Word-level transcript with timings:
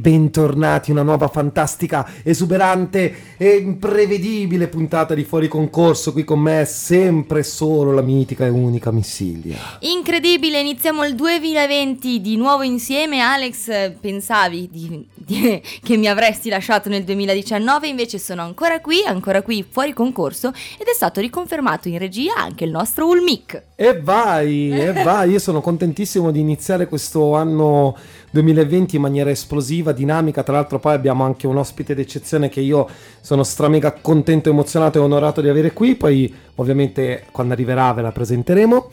Bentornati, 0.00 0.90
una 0.90 1.02
nuova 1.02 1.28
fantastica, 1.28 2.08
esuberante 2.22 3.34
e 3.36 3.56
imprevedibile 3.56 4.68
puntata 4.68 5.12
di 5.12 5.24
Fuori 5.24 5.46
Concorso. 5.46 6.12
Qui 6.12 6.24
con 6.24 6.40
me 6.40 6.62
è 6.62 6.64
sempre 6.64 7.42
solo 7.42 7.92
la 7.92 8.00
mitica 8.00 8.46
e 8.46 8.48
unica 8.48 8.90
Missilia. 8.90 9.58
Incredibile, 9.80 10.58
iniziamo 10.58 11.04
il 11.04 11.14
2020 11.14 12.22
di 12.22 12.36
nuovo 12.38 12.62
insieme. 12.62 13.20
Alex, 13.20 13.92
pensavi 14.00 14.70
di, 14.72 15.06
di, 15.12 15.60
che 15.82 15.96
mi 15.98 16.08
avresti 16.08 16.48
lasciato 16.48 16.88
nel 16.88 17.04
2019, 17.04 17.86
invece 17.86 18.18
sono 18.18 18.40
ancora 18.40 18.80
qui, 18.80 19.02
ancora 19.04 19.42
qui 19.42 19.62
fuori 19.68 19.92
concorso 19.92 20.48
ed 20.78 20.86
è 20.86 20.94
stato 20.94 21.20
riconfermato 21.20 21.88
in 21.88 21.98
regia 21.98 22.36
anche 22.36 22.64
il 22.64 22.70
nostro 22.70 23.06
Ulmic. 23.06 23.64
E 23.82 23.98
vai, 23.98 24.70
e 24.78 24.92
vai, 24.92 25.30
io 25.30 25.38
sono 25.38 25.62
contentissimo 25.62 26.30
di 26.30 26.38
iniziare 26.38 26.86
questo 26.86 27.34
anno 27.34 27.96
2020 28.30 28.96
in 28.96 29.00
maniera 29.00 29.30
esplosiva, 29.30 29.92
dinamica. 29.92 30.42
Tra 30.42 30.52
l'altro, 30.52 30.78
poi 30.78 30.92
abbiamo 30.92 31.24
anche 31.24 31.46
un 31.46 31.56
ospite 31.56 31.94
d'eccezione 31.94 32.50
che 32.50 32.60
io 32.60 32.86
sono 33.22 33.42
stramega 33.42 33.94
contento, 34.02 34.50
emozionato 34.50 34.98
e 34.98 35.00
onorato 35.00 35.40
di 35.40 35.48
avere 35.48 35.72
qui. 35.72 35.94
Poi, 35.94 36.30
ovviamente, 36.56 37.24
quando 37.32 37.54
arriverà 37.54 37.90
ve 37.94 38.02
la 38.02 38.12
presenteremo. 38.12 38.90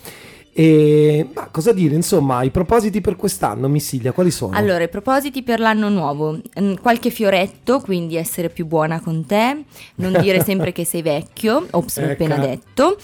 E 0.60 1.28
ma 1.36 1.50
cosa 1.52 1.72
dire, 1.72 1.94
insomma, 1.94 2.42
i 2.42 2.50
propositi 2.50 3.00
per 3.00 3.16
quest'anno, 3.16 3.68
Missilia, 3.68 4.12
quali 4.12 4.32
sono? 4.32 4.58
Allora, 4.58 4.84
i 4.84 4.90
propositi 4.90 5.44
per 5.44 5.60
l'anno 5.60 5.88
nuovo, 5.88 6.40
mm, 6.60 6.74
qualche 6.82 7.12
fioretto, 7.12 7.80
quindi 7.80 8.16
essere 8.16 8.50
più 8.50 8.66
buona 8.66 9.00
con 9.00 9.24
te, 9.28 9.66
non 9.98 10.18
dire 10.20 10.42
sempre 10.42 10.72
che 10.72 10.84
sei 10.84 11.04
vecchio, 11.04 11.68
ops, 11.70 12.00
l'ho 12.00 12.12
appena 12.12 12.38
detto. 12.38 12.98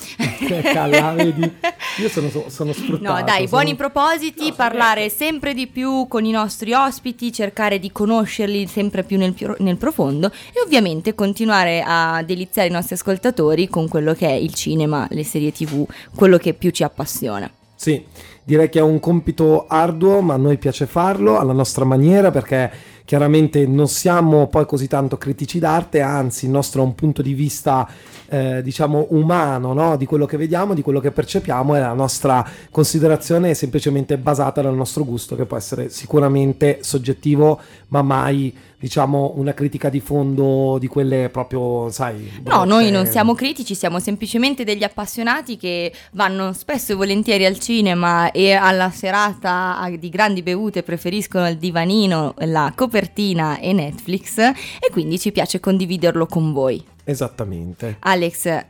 Calla, 0.74 1.14
vedi? 1.14 1.52
Io 2.00 2.10
sono, 2.10 2.32
sono 2.48 2.74
sfruttato. 2.74 3.14
No, 3.14 3.22
dai, 3.24 3.48
sono... 3.48 3.50
buoni 3.50 3.76
propositi, 3.76 4.50
no, 4.50 4.56
parlare 4.56 5.10
sempre 5.10 5.54
di 5.54 5.68
più 5.68 6.08
con 6.08 6.26
i 6.26 6.32
nostri 6.32 6.74
ospiti, 6.74 7.32
cercare 7.32 7.78
di 7.78 7.92
conoscerli 7.92 8.66
sempre 8.66 9.04
più 9.04 9.20
nel, 9.20 9.36
nel 9.60 9.78
profondo 9.78 10.32
e 10.52 10.60
ovviamente 10.66 11.14
continuare 11.14 11.84
a 11.86 12.24
deliziare 12.24 12.70
i 12.70 12.72
nostri 12.72 12.96
ascoltatori 12.96 13.70
con 13.70 13.88
quello 13.88 14.16
che 14.16 14.26
è 14.28 14.34
il 14.34 14.56
cinema, 14.56 15.06
le 15.12 15.24
serie 15.24 15.52
tv, 15.52 15.86
quello 16.16 16.40
che 16.40 16.56
più 16.56 16.72
ci 16.72 16.82
appassiona. 16.82 17.43
Sì, 17.84 18.02
direi 18.46 18.70
che 18.70 18.80
è 18.80 18.82
un 18.82 19.02
compito 19.02 19.66
arduo, 19.68 20.22
ma 20.22 20.36
a 20.36 20.38
noi 20.38 20.58
piace 20.58 20.86
farlo 20.86 21.38
alla 21.38 21.52
nostra 21.52 21.84
maniera 21.84 22.32
perché 22.32 22.72
chiaramente 23.04 23.68
non 23.68 23.90
siamo 23.90 24.48
poi 24.48 24.66
così 24.66 24.88
tanto 24.88 25.18
critici 25.18 25.60
d'arte, 25.60 26.00
anzi 26.00 26.46
il 26.46 26.52
nostro 26.52 26.82
è 26.82 26.86
un 26.86 26.96
punto 26.96 27.22
di 27.22 27.34
vista 27.34 27.86
eh, 28.30 28.62
diciamo 28.64 29.08
umano 29.10 29.74
no? 29.74 29.98
di 29.98 30.06
quello 30.06 30.26
che 30.26 30.38
vediamo, 30.38 30.74
di 30.74 30.82
quello 30.82 31.02
che 31.02 31.12
percepiamo 31.12 31.76
e 31.76 31.82
la 31.82 31.92
nostra 31.92 32.48
considerazione 32.72 33.50
è 33.50 33.54
semplicemente 33.54 34.18
basata 34.18 34.62
dal 34.62 34.76
nostro 34.76 35.04
gusto 35.04 35.36
che 35.36 35.44
può 35.44 35.58
essere 35.58 35.90
sicuramente 35.90 36.78
soggettivo 36.84 37.60
ma 37.90 38.02
mai 38.02 38.56
diciamo 38.84 39.32
una 39.38 39.54
critica 39.54 39.88
di 39.88 40.02
fondo 40.02 40.76
di 40.78 40.88
quelle 40.88 41.30
proprio 41.30 41.90
sai 41.90 42.42
no 42.44 42.66
noi 42.66 42.92
non 42.92 43.06
siamo 43.06 43.34
critici 43.34 43.76
siamo 43.76 44.00
semplicemente 44.00 44.66
degli 44.66 44.84
appassionati 44.84 45.56
che 45.56 45.94
vanno 46.12 46.52
spesso 46.52 46.92
e 46.92 46.96
volentieri 46.96 47.46
al 47.46 47.60
cinema 47.60 48.32
e 48.32 48.52
alla 48.52 48.90
serata 48.90 49.90
di 49.98 50.10
grandi 50.10 50.44
bevute 50.44 50.84
preferiscono 50.84 51.48
il 51.48 51.58
divanino 51.58 52.34
la 52.40 52.74
copertina 52.76 53.58
e 53.58 53.72
Netflix 53.72 54.38
e 54.38 54.92
quindi 54.92 55.18
ci 55.18 55.32
piace 55.32 55.62
condividerlo 55.62 56.26
con 56.26 56.52
voi 56.52 56.92
Esattamente. 57.06 57.98
Alex, 58.00 58.66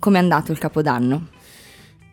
com'è 0.00 0.18
andato 0.18 0.50
il 0.50 0.58
capodanno? 0.58 1.28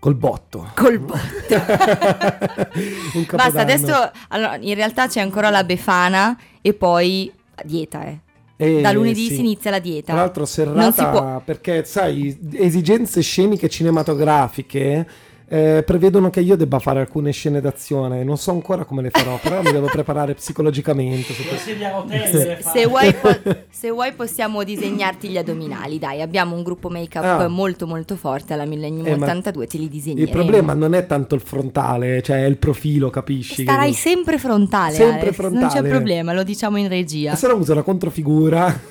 Col 0.06 0.14
botto. 0.14 0.70
Col 0.76 1.00
botto. 1.00 1.18
Basta, 3.36 3.62
adesso 3.62 4.12
allora, 4.28 4.56
in 4.62 4.76
realtà 4.76 5.08
c'è 5.08 5.20
ancora 5.20 5.50
la 5.50 5.64
befana 5.64 6.38
e 6.62 6.76
poi 6.76 7.34
dieta, 7.64 8.06
eh. 8.06 8.20
Eh, 8.56 8.82
da 8.82 8.92
lunedì 8.92 9.30
sì. 9.30 9.34
si 9.34 9.40
inizia 9.40 9.72
la 9.72 9.80
dieta. 9.80 10.14
Tra 10.14 10.22
l'altro 10.22 10.46
serrata 10.46 11.42
perché 11.44 11.86
sai, 11.86 12.38
esigenze 12.52 13.22
sceniche 13.22 13.68
cinematografiche 13.68 15.08
eh, 15.48 15.84
prevedono 15.86 16.30
che 16.30 16.40
io 16.40 16.56
debba 16.56 16.80
fare 16.80 17.00
alcune 17.00 17.32
scene 17.32 17.62
d'azione. 17.62 18.24
Non 18.24 18.38
so 18.38 18.52
ancora 18.52 18.84
come 18.84 19.04
le 19.04 19.10
farò, 19.12 19.40
però 19.42 19.62
mi 19.62 19.72
devo 19.72 19.88
preparare 19.88 20.34
psicologicamente. 20.34 21.34
Se, 21.34 22.58
se, 22.62 22.86
vuoi 22.88 23.14
po- 23.20 23.38
se, 23.70 23.90
vuoi 23.92 24.14
possiamo 24.14 24.64
disegnarti 24.64 25.30
gli 25.30 25.38
addominali, 25.38 26.00
dai, 26.00 26.22
abbiamo 26.22 26.56
un 26.56 26.64
gruppo 26.64 26.90
make-up 26.90 27.24
ah. 27.24 27.48
molto 27.48 27.86
molto 27.86 28.16
forte 28.16 28.54
alla 28.54 28.66
Millennium 28.66 29.06
eh, 29.06 29.14
82, 29.14 29.68
te 29.68 29.78
li 29.78 29.88
disegneremo. 29.88 30.26
Il 30.26 30.32
problema 30.32 30.74
non 30.74 30.96
è 30.96 31.06
tanto 31.06 31.36
il 31.36 31.42
frontale, 31.42 32.22
cioè 32.24 32.44
è 32.44 32.48
il 32.48 32.58
profilo, 32.58 33.10
capisci? 33.10 33.64
Starai 33.64 33.92
che... 33.92 33.98
sempre 33.98 34.38
frontale, 34.40 34.96
sempre 34.96 35.32
frontale. 35.32 35.66
non 35.66 35.70
c'è 35.70 35.88
problema, 35.88 36.34
lo 36.34 36.44
diciamo 36.44 36.78
in 36.78 36.88
regia. 36.88 37.34
E 37.34 37.36
se 37.36 37.48
no 37.48 37.56
uso 37.56 37.74
la 37.74 37.84
controfigura 37.84 38.74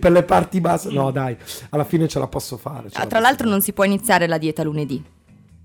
per 0.00 0.10
le 0.10 0.22
parti 0.24 0.60
basse, 0.60 0.90
no 0.90 1.12
dai, 1.12 1.36
alla 1.70 1.84
fine 1.84 2.08
ce 2.08 2.18
la 2.18 2.26
posso 2.26 2.56
fare. 2.56 2.88
Ah, 2.94 3.06
tra 3.06 3.20
l'altro 3.20 3.48
non 3.48 3.60
si 3.60 3.72
può 3.72 3.84
iniziare 3.84 4.26
la 4.26 4.38
dieta 4.38 4.64
lunedì. 4.64 5.14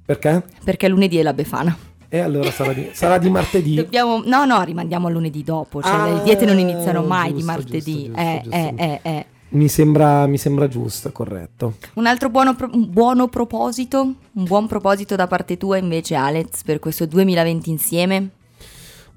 Perché? 0.05 0.43
Perché 0.63 0.87
lunedì 0.87 1.17
è 1.17 1.23
la 1.23 1.33
Befana. 1.33 1.77
E 2.09 2.19
allora 2.19 2.51
sarà 2.51 2.73
di, 2.73 2.89
sarà 2.91 3.17
di 3.17 3.29
martedì. 3.29 3.75
Dobbiamo, 3.79 4.21
no, 4.25 4.43
no, 4.45 4.61
rimandiamo 4.63 5.07
a 5.07 5.09
lunedì 5.09 5.43
dopo. 5.43 5.81
Cioè, 5.81 5.91
ah, 5.91 6.13
le 6.13 6.23
diete 6.23 6.45
non 6.45 6.59
iniziano 6.59 7.03
mai 7.03 7.29
giusto, 7.29 7.39
di 7.39 7.43
martedì. 7.43 8.03
Giusto, 8.05 8.11
giusto, 8.11 8.19
eh, 8.19 8.41
giusto, 8.43 8.57
eh, 8.57 8.73
eh, 8.75 8.99
eh, 9.03 9.25
Mi 9.49 9.67
sembra, 9.69 10.27
mi 10.27 10.37
sembra 10.37 10.67
giusto, 10.67 11.11
corretto. 11.11 11.75
Un 11.93 12.05
altro 12.07 12.29
buono, 12.29 12.55
un 12.73 12.89
buono 12.89 13.27
proposito, 13.29 14.01
un 14.01 14.43
buon 14.43 14.67
proposito 14.67 15.15
da 15.15 15.27
parte 15.27 15.55
tua 15.55 15.77
invece 15.77 16.15
Alex 16.15 16.63
per 16.63 16.79
questo 16.79 17.05
2020 17.05 17.69
insieme? 17.69 18.29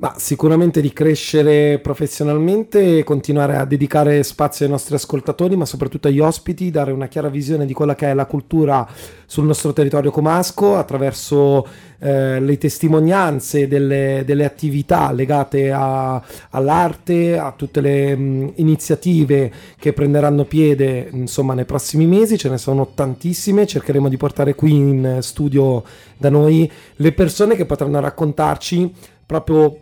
Ma 0.04 0.12
sicuramente 0.18 0.82
di 0.82 0.92
crescere 0.92 1.78
professionalmente 1.78 3.02
continuare 3.04 3.56
a 3.56 3.64
dedicare 3.64 4.22
spazio 4.22 4.66
ai 4.66 4.70
nostri 4.70 4.96
ascoltatori, 4.96 5.56
ma 5.56 5.64
soprattutto 5.64 6.08
agli 6.08 6.20
ospiti, 6.20 6.70
dare 6.70 6.92
una 6.92 7.06
chiara 7.06 7.30
visione 7.30 7.64
di 7.64 7.72
quella 7.72 7.94
che 7.94 8.10
è 8.10 8.12
la 8.12 8.26
cultura 8.26 8.86
sul 9.24 9.46
nostro 9.46 9.72
territorio 9.72 10.10
comasco 10.10 10.76
attraverso 10.76 11.66
eh, 12.00 12.38
le 12.38 12.58
testimonianze 12.58 13.66
delle, 13.66 14.24
delle 14.26 14.44
attività 14.44 15.10
legate 15.10 15.72
a, 15.72 16.22
all'arte, 16.50 17.38
a 17.38 17.54
tutte 17.56 17.80
le 17.80 18.14
mh, 18.14 18.52
iniziative 18.56 19.50
che 19.78 19.94
prenderanno 19.94 20.44
piede 20.44 21.08
insomma 21.12 21.54
nei 21.54 21.64
prossimi 21.64 22.04
mesi, 22.04 22.36
ce 22.36 22.50
ne 22.50 22.58
sono 22.58 22.90
tantissime, 22.92 23.66
cercheremo 23.66 24.10
di 24.10 24.18
portare 24.18 24.54
qui 24.54 24.70
in 24.70 25.18
studio 25.22 25.82
da 26.18 26.28
noi 26.28 26.70
le 26.96 27.12
persone 27.12 27.56
che 27.56 27.64
potranno 27.64 28.00
raccontarci 28.00 28.92
proprio 29.24 29.78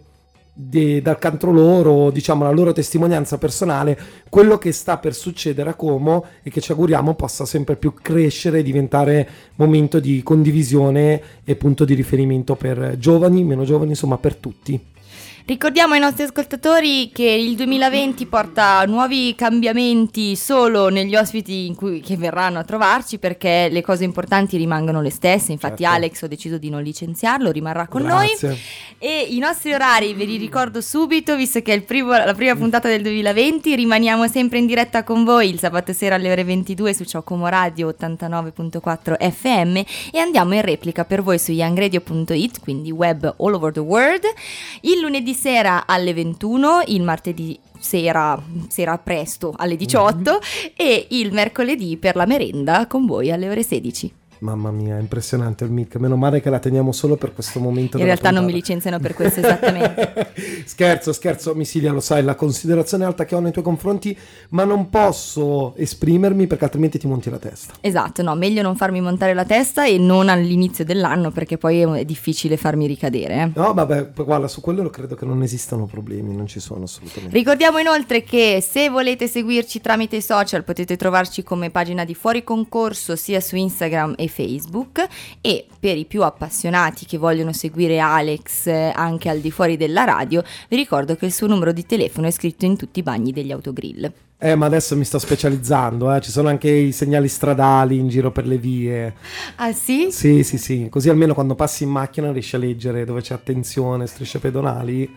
di, 0.52 1.00
dal 1.00 1.18
canto 1.18 1.50
loro, 1.50 2.10
diciamo 2.10 2.44
la 2.44 2.50
loro 2.50 2.72
testimonianza 2.72 3.38
personale, 3.38 3.98
quello 4.28 4.58
che 4.58 4.72
sta 4.72 4.98
per 4.98 5.14
succedere 5.14 5.70
a 5.70 5.74
Como 5.74 6.24
e 6.42 6.50
che 6.50 6.60
ci 6.60 6.72
auguriamo 6.72 7.14
possa 7.14 7.46
sempre 7.46 7.76
più 7.76 7.94
crescere 7.94 8.58
e 8.58 8.62
diventare 8.62 9.28
momento 9.56 9.98
di 9.98 10.22
condivisione 10.22 11.22
e 11.44 11.56
punto 11.56 11.84
di 11.84 11.94
riferimento 11.94 12.54
per 12.54 12.96
giovani, 12.98 13.44
meno 13.44 13.64
giovani, 13.64 13.90
insomma 13.90 14.18
per 14.18 14.36
tutti. 14.36 14.91
Ricordiamo 15.44 15.94
ai 15.94 16.00
nostri 16.00 16.22
ascoltatori 16.22 17.10
che 17.12 17.24
il 17.24 17.56
2020 17.56 18.26
porta 18.26 18.84
nuovi 18.86 19.34
cambiamenti 19.34 20.36
solo 20.36 20.88
negli 20.88 21.16
ospiti 21.16 21.74
cui, 21.76 22.00
che 22.00 22.16
verranno 22.16 22.60
a 22.60 22.62
trovarci 22.62 23.18
perché 23.18 23.68
le 23.68 23.82
cose 23.82 24.04
importanti 24.04 24.56
rimangono 24.56 25.02
le 25.02 25.10
stesse. 25.10 25.50
Infatti, 25.50 25.82
certo. 25.82 25.96
Alex 25.96 26.22
ho 26.22 26.28
deciso 26.28 26.58
di 26.58 26.70
non 26.70 26.80
licenziarlo, 26.80 27.50
rimarrà 27.50 27.88
con 27.88 28.02
Grazie. 28.02 28.48
noi. 28.48 28.58
E 28.98 29.26
i 29.30 29.38
nostri 29.38 29.72
orari 29.72 30.14
ve 30.14 30.26
li 30.26 30.36
ricordo 30.36 30.80
subito, 30.80 31.34
visto 31.34 31.60
che 31.60 31.74
è 31.74 31.80
primo, 31.80 32.10
la 32.10 32.34
prima 32.34 32.54
puntata 32.54 32.86
del 32.86 33.02
2020. 33.02 33.74
Rimaniamo 33.74 34.28
sempre 34.28 34.58
in 34.58 34.66
diretta 34.66 35.02
con 35.02 35.24
voi 35.24 35.48
il 35.48 35.58
sabato 35.58 35.92
sera 35.92 36.14
alle 36.14 36.30
ore 36.30 36.44
22 36.44 36.94
su 36.94 37.02
Ciocomo 37.02 37.48
Radio 37.48 37.88
89.4 37.88 39.28
FM 39.28 39.76
e 40.12 40.18
andiamo 40.20 40.54
in 40.54 40.62
replica 40.62 41.04
per 41.04 41.20
voi 41.20 41.40
su 41.40 41.50
youngradio.it, 41.50 42.60
quindi 42.60 42.92
web 42.92 43.34
all 43.38 43.54
over 43.54 43.72
the 43.72 43.80
world. 43.80 44.22
Il 44.82 45.00
lunedì 45.00 45.31
lunedì 45.32 45.34
sera 45.34 45.86
alle 45.86 46.14
21, 46.14 46.82
il 46.86 47.02
martedì 47.02 47.58
sera, 47.78 48.40
sera 48.68 48.98
presto 48.98 49.52
alle 49.56 49.76
18 49.76 50.14
mm-hmm. 50.14 50.38
e 50.76 51.06
il 51.10 51.32
mercoledì 51.32 51.96
per 51.96 52.14
la 52.14 52.26
merenda 52.26 52.86
con 52.86 53.06
voi 53.06 53.32
alle 53.32 53.48
ore 53.48 53.62
16. 53.62 54.21
Mamma 54.42 54.72
mia, 54.72 54.98
impressionante 54.98 55.62
il 55.62 55.70
mic. 55.70 55.94
Meno 55.96 56.16
male 56.16 56.40
che 56.40 56.50
la 56.50 56.58
teniamo 56.58 56.90
solo 56.90 57.14
per 57.14 57.32
questo 57.32 57.60
momento. 57.60 57.96
In 57.96 58.04
realtà 58.04 58.30
puntata. 58.30 58.40
non 58.40 58.50
mi 58.50 58.52
licenziano 58.52 58.98
per 58.98 59.14
questo 59.14 59.38
esattamente. 59.38 60.32
scherzo, 60.66 61.12
scherzo, 61.12 61.54
Missilia, 61.54 61.92
lo 61.92 62.00
sai, 62.00 62.24
la 62.24 62.34
considerazione 62.34 63.04
alta 63.04 63.24
che 63.24 63.36
ho 63.36 63.40
nei 63.40 63.52
tuoi 63.52 63.62
confronti, 63.62 64.16
ma 64.50 64.64
non 64.64 64.90
posso 64.90 65.74
esprimermi 65.76 66.48
perché 66.48 66.64
altrimenti 66.64 66.98
ti 66.98 67.06
monti 67.06 67.30
la 67.30 67.38
testa. 67.38 67.74
Esatto, 67.80 68.22
no, 68.22 68.34
meglio 68.34 68.62
non 68.62 68.74
farmi 68.74 69.00
montare 69.00 69.32
la 69.32 69.44
testa 69.44 69.86
e 69.86 69.96
non 69.98 70.28
all'inizio 70.28 70.84
dell'anno 70.84 71.30
perché 71.30 71.56
poi 71.56 71.80
è 71.80 72.04
difficile 72.04 72.56
farmi 72.56 72.88
ricadere. 72.88 73.34
Eh. 73.34 73.50
No, 73.54 73.72
vabbè, 73.72 74.10
guarda, 74.12 74.48
su 74.48 74.60
quello 74.60 74.90
credo 74.90 75.14
che 75.14 75.24
non 75.24 75.40
esistano 75.44 75.86
problemi, 75.86 76.34
non 76.34 76.48
ci 76.48 76.58
sono 76.58 76.82
assolutamente. 76.82 77.36
Ricordiamo 77.36 77.78
inoltre 77.78 78.24
che 78.24 78.58
se 78.60 78.88
volete 78.88 79.28
seguirci 79.28 79.80
tramite 79.80 80.16
i 80.16 80.22
social 80.22 80.64
potete 80.64 80.96
trovarci 80.96 81.44
come 81.44 81.70
pagina 81.70 82.04
di 82.04 82.16
fuori 82.16 82.42
concorso 82.42 83.14
sia 83.14 83.38
su 83.38 83.54
Instagram 83.54 84.14
e 84.16 84.30
Facebook 84.32 85.06
e 85.40 85.66
per 85.78 85.96
i 85.96 86.04
più 86.04 86.22
appassionati 86.22 87.06
che 87.06 87.18
vogliono 87.18 87.52
seguire 87.52 87.98
Alex 87.98 88.66
eh, 88.66 88.92
anche 88.94 89.28
al 89.28 89.40
di 89.40 89.50
fuori 89.50 89.76
della 89.76 90.04
radio, 90.04 90.42
vi 90.68 90.76
ricordo 90.76 91.14
che 91.16 91.26
il 91.26 91.32
suo 91.32 91.46
numero 91.46 91.72
di 91.72 91.84
telefono 91.84 92.26
è 92.26 92.30
scritto 92.30 92.64
in 92.64 92.76
tutti 92.76 93.00
i 93.00 93.02
bagni 93.02 93.32
degli 93.32 93.52
autogrill. 93.52 94.10
Eh, 94.38 94.56
ma 94.56 94.66
adesso 94.66 94.96
mi 94.96 95.04
sto 95.04 95.20
specializzando, 95.20 96.12
eh. 96.12 96.20
ci 96.20 96.32
sono 96.32 96.48
anche 96.48 96.68
i 96.68 96.90
segnali 96.90 97.28
stradali 97.28 97.96
in 97.96 98.08
giro 98.08 98.32
per 98.32 98.44
le 98.44 98.58
vie. 98.58 99.14
Ah 99.56 99.72
sì? 99.72 100.08
Sì, 100.10 100.42
sì, 100.42 100.58
sì, 100.58 100.88
così 100.90 101.08
almeno 101.10 101.32
quando 101.32 101.54
passi 101.54 101.84
in 101.84 101.90
macchina 101.90 102.32
riesci 102.32 102.56
a 102.56 102.58
leggere 102.58 103.04
dove 103.04 103.20
c'è 103.20 103.34
attenzione, 103.34 104.08
strisce 104.08 104.40
pedonali 104.40 105.08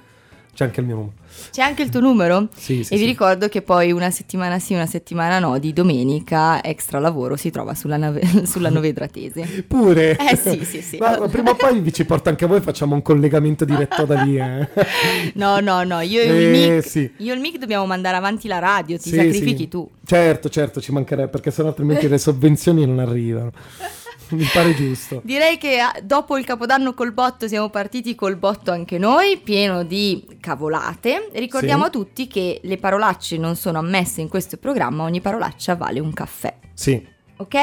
c'è 0.56 0.63
anche 0.63 0.80
il 0.80 0.86
mio 0.86 0.96
numero. 0.96 1.13
C'è 1.52 1.62
anche 1.62 1.81
il 1.81 1.90
tuo 1.90 2.00
numero? 2.00 2.48
Sì, 2.56 2.86
sì. 2.86 2.94
E 2.94 2.96
vi 2.96 3.04
sì. 3.04 3.10
ricordo 3.10 3.50
che 3.50 3.62
poi 3.62 3.92
una 3.92 4.10
settimana 4.10 4.57
sì, 4.57 4.74
una 4.74 4.86
settimana 4.86 5.38
no, 5.40 5.57
di 5.60 5.74
domenica 5.74 6.63
extra 6.63 6.98
lavoro 7.00 7.36
si 7.36 7.50
trova 7.52 7.75
sulla, 7.75 7.98
nave- 7.98 8.22
sulla 8.48 8.69
Novedratese. 8.69 9.66
Pure? 9.68 10.16
Eh 10.18 10.38
sì, 10.38 10.63
sì, 10.63 10.81
sì. 10.81 10.98
Ma 10.98 11.18
prima 11.28 11.52
o 11.52 11.56
poi 11.56 11.81
vi 11.81 11.92
ci 11.92 12.06
porto 12.06 12.30
anche 12.30 12.46
voi, 12.46 12.62
facciamo 12.62 12.96
un 12.96 13.02
collegamento 13.02 13.66
diretto 13.66 14.06
da 14.06 14.22
lì. 14.24 14.38
Eh. 14.38 14.68
No, 15.36 15.60
no, 15.60 15.84
no, 15.84 16.00
io 16.00 16.22
e 16.22 16.25
il 16.25 16.56
Eh, 16.56 16.75
mic, 16.75 16.88
sì. 16.88 17.12
io 17.18 17.34
e 17.34 17.36
il 17.36 17.42
mic 17.42 17.58
dobbiamo 17.58 17.86
mandare 17.86 18.16
avanti 18.16 18.48
la 18.48 18.60
radio, 18.60 18.96
ti 18.98 19.10
Sì, 19.10 19.16
sacrifichi 19.16 19.63
sì. 19.63 19.68
tu. 19.68 19.90
Certo, 20.06 20.48
certo, 20.50 20.80
ci 20.80 20.94
mancherebbe, 20.94 21.30
perché 21.30 21.51
sennò 21.51 21.68
altrimenti 21.68 22.08
le 22.08 22.18
sovvenzioni 22.18 22.86
non 22.86 23.00
arrivano. 23.00 23.51
Mi 24.36 24.48
pare 24.51 24.74
giusto. 24.74 25.22
Direi 25.24 25.57
che 25.57 25.80
ah, 25.80 25.94
dopo 26.01 26.38
il 26.38 26.45
capodanno 26.45 26.94
col 26.94 27.12
botto 27.13 27.48
siamo 27.48 27.69
partiti 27.69 28.16
col 28.16 28.36
botto 28.38 28.72
anche 28.72 28.98
noi, 28.98 29.38
pieno 29.38 29.83
di 29.83 30.25
cavolate. 30.39 31.30
Ricordiamo 31.33 31.83
Sì. 31.83 31.88
a 31.88 31.92
tutti 31.92 32.27
che 32.27 32.60
le 32.63 32.77
parolacce 32.77 33.38
non 33.38 33.56
sono 33.56 33.80
ammesse 33.80 34.22
in 34.22 34.27
questo 34.30 34.57
programma, 34.57 35.04
ogni 35.04 35.22
parolaccia 35.22 35.75
vale 35.75 36.00
un 36.00 36.13
caffè. 36.13 36.54
Sì. 36.74 37.13
Ok? 37.38 37.56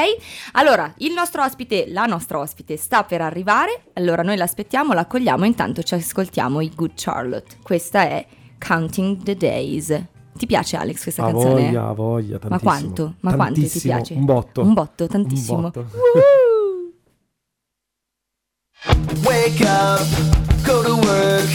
Allora, 0.53 0.93
il 0.97 1.13
nostro 1.13 1.43
ospite, 1.43 1.85
la 1.87 2.05
nostra 2.05 2.37
ospite 2.39 2.77
sta 2.77 3.03
per 3.03 3.21
arrivare, 3.21 3.85
allora 3.93 4.21
noi 4.21 4.37
l'aspettiamo, 4.37 4.93
l'accogliamo, 4.93 5.45
intanto 5.45 5.81
ci 5.81 5.95
ascoltiamo 5.95 6.61
i 6.61 6.71
Good 6.75 6.91
Charlotte. 6.95 7.55
Questa 7.63 8.03
è 8.03 8.25
Counting 8.59 9.23
the 9.23 9.35
Days. 9.35 10.03
Ti 10.35 10.45
piace 10.47 10.77
Alex 10.77 11.03
questa 11.03 11.23
Ha 11.23 11.31
canzone? 11.31 11.53
voglia, 11.65 11.87
ha 11.87 11.93
voglia, 11.93 12.39
tantissimo. 12.39 12.49
Ma 12.49 12.59
quanto? 12.59 13.13
Ma 13.19 13.33
quanto 13.35 13.61
ti 13.67 13.79
piace? 13.79 14.13
Un 14.15 14.25
botto. 14.25 14.61
Un 14.61 14.73
botto, 14.73 15.07
tantissimo. 15.07 15.55
Un 15.57 15.61
botto. 15.63 15.85
Wake 19.25 19.63
up, 19.63 20.05
go 20.65 20.81
to 20.83 20.95
work, 20.95 21.49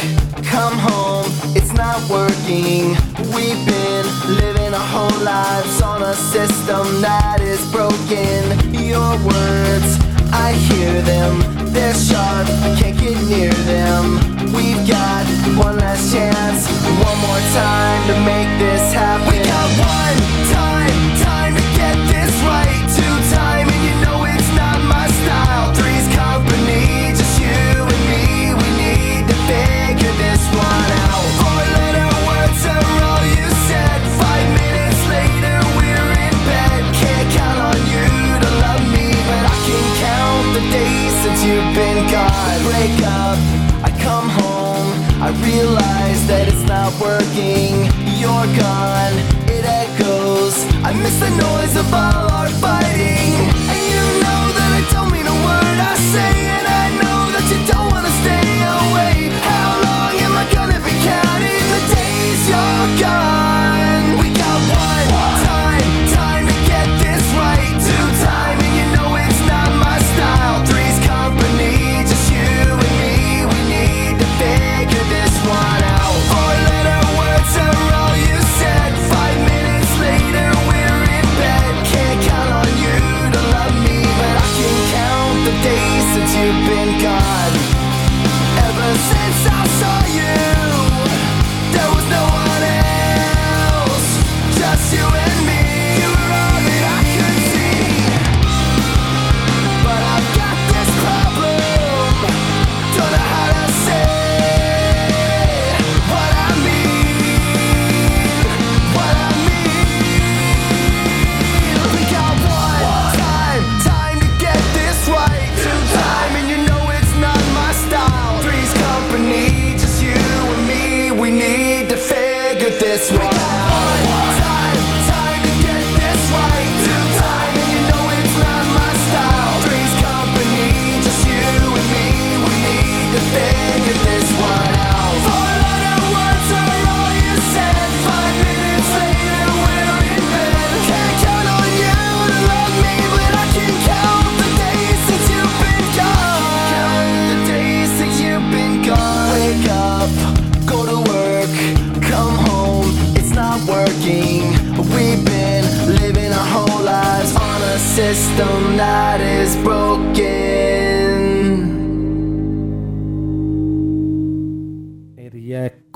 come 0.50 0.78
home, 0.78 1.26
it's 1.54 1.72
not 1.72 1.98
working. 2.08 2.96
We've 3.34 3.62
been 3.66 4.06
living 4.36 4.72
our 4.72 4.86
whole 4.86 5.22
lives 5.22 5.82
on 5.82 6.02
a 6.02 6.14
system 6.14 7.00
that 7.02 7.40
is 7.40 7.60
broken. 7.70 8.56
Your 8.72 9.18
words, 9.24 9.98
I 10.32 10.52
hear 10.52 11.02
them, 11.02 11.42
they're 11.72 11.94
sharp, 11.94 12.46
can't 12.78 12.98
get 12.98 13.16
near 13.28 13.52
them. 13.64 14.04
We've 14.52 14.82
got 14.86 15.24
one 15.56 15.76
last 15.78 16.12
chance, 16.12 16.68
one 17.04 17.18
more 17.26 17.42
time 17.54 18.00
to 18.08 18.14
make 18.24 18.50
this 18.58 18.92
happen. 18.92 19.26
We 19.28 19.38
got 19.44 19.68
one 19.78 20.18
time, 20.52 20.98
time 21.24 21.47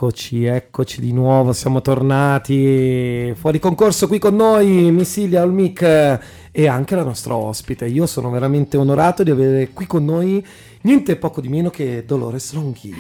rieccoci, 0.03 0.45
eccoci 0.47 1.01
di 1.01 1.13
nuovo, 1.13 1.53
siamo 1.53 1.81
tornati 1.81 3.33
fuori 3.37 3.61
concorso 3.61 4.09
qui 4.09 4.19
con 4.19 4.35
noi, 4.35 4.91
Missilia 4.91 5.43
Olmic 5.43 5.83
eh, 5.83 6.19
e 6.51 6.67
anche 6.67 6.97
la 6.97 7.05
nostra 7.05 7.37
ospite. 7.37 7.87
Io 7.87 8.07
sono 8.07 8.29
veramente 8.31 8.77
onorato 8.77 9.23
di 9.23 9.31
avere 9.31 9.71
qui 9.73 9.87
con 9.87 10.05
noi 10.05 10.45
niente 10.81 11.15
poco 11.15 11.41
di 11.41 11.49
meno 11.49 11.71
che 11.71 12.03
Dolores 12.05 12.53
Longhi. 12.53 12.95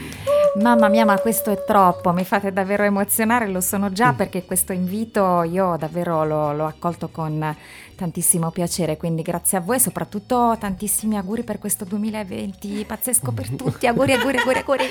Mamma 0.54 0.88
mia, 0.88 1.06
ma 1.06 1.18
questo 1.18 1.50
è 1.50 1.64
troppo, 1.64 2.12
mi 2.12 2.25
fate 2.25 2.52
davvero 2.52 2.82
emozionare, 2.82 3.49
lo 3.49 3.62
sono 3.62 3.88
Mm. 3.88 3.94
già 3.94 4.12
perché 4.12 4.44
questo 4.44 4.75
invito 4.75 5.42
io 5.44 5.76
davvero 5.78 6.26
l'ho, 6.26 6.52
l'ho 6.52 6.66
accolto 6.66 7.09
con 7.09 7.56
tantissimo 7.97 8.50
piacere, 8.50 8.99
quindi 8.99 9.23
grazie 9.23 9.56
a 9.56 9.61
voi 9.62 9.76
e 9.76 9.80
soprattutto 9.80 10.54
tantissimi 10.61 11.16
auguri 11.16 11.42
per 11.42 11.59
questo 11.59 11.87
2020, 11.87 12.85
pazzesco 12.85 13.32
per 13.32 13.49
tutti, 13.56 13.87
auguri, 13.87 14.12
auguri, 14.12 14.37
auguri, 14.37 14.59
auguri. 14.59 14.85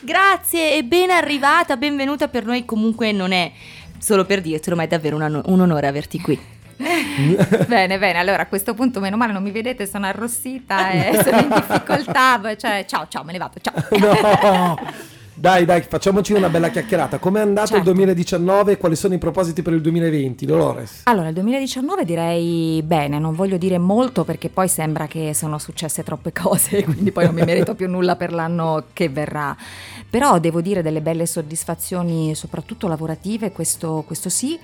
Grazie 0.00 0.74
e 0.74 0.84
ben 0.84 1.10
arrivata, 1.10 1.76
benvenuta 1.76 2.28
per 2.28 2.46
noi 2.46 2.64
comunque 2.64 3.12
non 3.12 3.32
è 3.32 3.52
solo 3.98 4.24
per 4.24 4.40
dirtelo, 4.40 4.74
ma 4.74 4.84
è 4.84 4.86
davvero 4.86 5.16
un, 5.16 5.42
un 5.44 5.60
onore 5.60 5.86
averti 5.86 6.18
qui. 6.18 6.38
bene, 7.66 7.98
bene, 7.98 8.18
allora 8.18 8.42
a 8.42 8.46
questo 8.46 8.74
punto 8.74 9.00
meno 9.00 9.16
male 9.16 9.32
non 9.32 9.42
mi 9.42 9.50
vedete, 9.50 9.86
sono 9.86 10.06
arrossita 10.06 10.90
e 10.90 11.20
sono 11.22 11.38
in 11.40 11.48
difficoltà, 11.48 12.40
cioè 12.56 12.84
ciao, 12.86 13.06
ciao, 13.08 13.24
me 13.24 13.32
ne 13.32 13.38
vado, 13.38 13.60
ciao. 13.60 13.74
No! 13.98 14.78
Dai, 15.36 15.64
dai, 15.64 15.82
facciamoci 15.82 16.32
una 16.32 16.48
bella 16.48 16.70
chiacchierata. 16.70 17.18
Com'è 17.18 17.40
andato 17.40 17.66
Certo. 17.72 17.90
il 17.90 17.94
2019 17.96 18.72
e 18.72 18.76
quali 18.78 18.94
sono 18.94 19.14
i 19.14 19.18
propositi 19.18 19.62
per 19.62 19.72
il 19.72 19.80
2020, 19.80 20.46
Dolores? 20.46 21.00
Allora, 21.04 21.26
il 21.26 21.34
2019 21.34 22.04
direi 22.04 22.80
bene, 22.84 23.18
non 23.18 23.34
voglio 23.34 23.56
dire 23.56 23.76
molto 23.78 24.22
perché 24.22 24.48
poi 24.48 24.68
sembra 24.68 25.08
che 25.08 25.34
sono 25.34 25.58
successe 25.58 26.04
troppe 26.04 26.30
cose, 26.32 26.84
quindi 26.84 27.10
poi 27.10 27.24
non 27.24 27.34
mi 27.34 27.42
merito 27.42 27.74
più 27.74 27.88
nulla 27.88 28.14
per 28.14 28.32
l'anno 28.32 28.84
che 28.92 29.08
verrà. 29.08 29.56
Però 30.08 30.38
devo 30.38 30.60
dire 30.60 30.82
delle 30.82 31.00
belle 31.00 31.26
soddisfazioni, 31.26 32.36
soprattutto 32.36 32.86
lavorative, 32.86 33.50
questo, 33.50 34.04
questo 34.06 34.28
sì. 34.28 34.56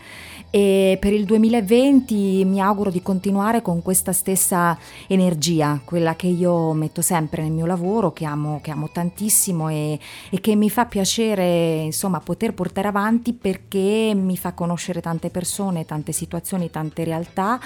E 0.52 0.99
per 1.00 1.12
il 1.12 1.26
2020 1.26 2.45
mi 2.45 2.61
auguro 2.61 2.90
di 2.90 3.02
continuare 3.02 3.62
con 3.62 3.83
questa 3.83 4.12
stessa 4.12 4.76
energia, 5.07 5.80
quella 5.85 6.16
che 6.16 6.26
io 6.26 6.73
metto 6.73 7.02
sempre 7.02 7.42
nel 7.42 7.52
mio 7.52 7.66
lavoro, 7.66 8.12
che 8.12 8.25
amo, 8.25 8.59
che 8.61 8.73
amo 8.73 8.90
tantissimo 8.90 9.69
e, 9.69 9.97
e 10.28 10.40
che 10.40 10.57
mi 10.57 10.69
fa 10.69 10.87
piacere 10.87 11.83
insomma 11.83 12.19
poter 12.19 12.52
portare 12.52 12.88
avanti 12.88 13.33
perché 13.33 14.12
mi 14.16 14.37
fa 14.37 14.52
conoscere 14.52 15.00
tante 15.00 15.30
persone, 15.30 15.85
tante 15.85 16.11
situazioni, 16.11 16.69
tante 16.69 17.04
realtà 17.04 17.61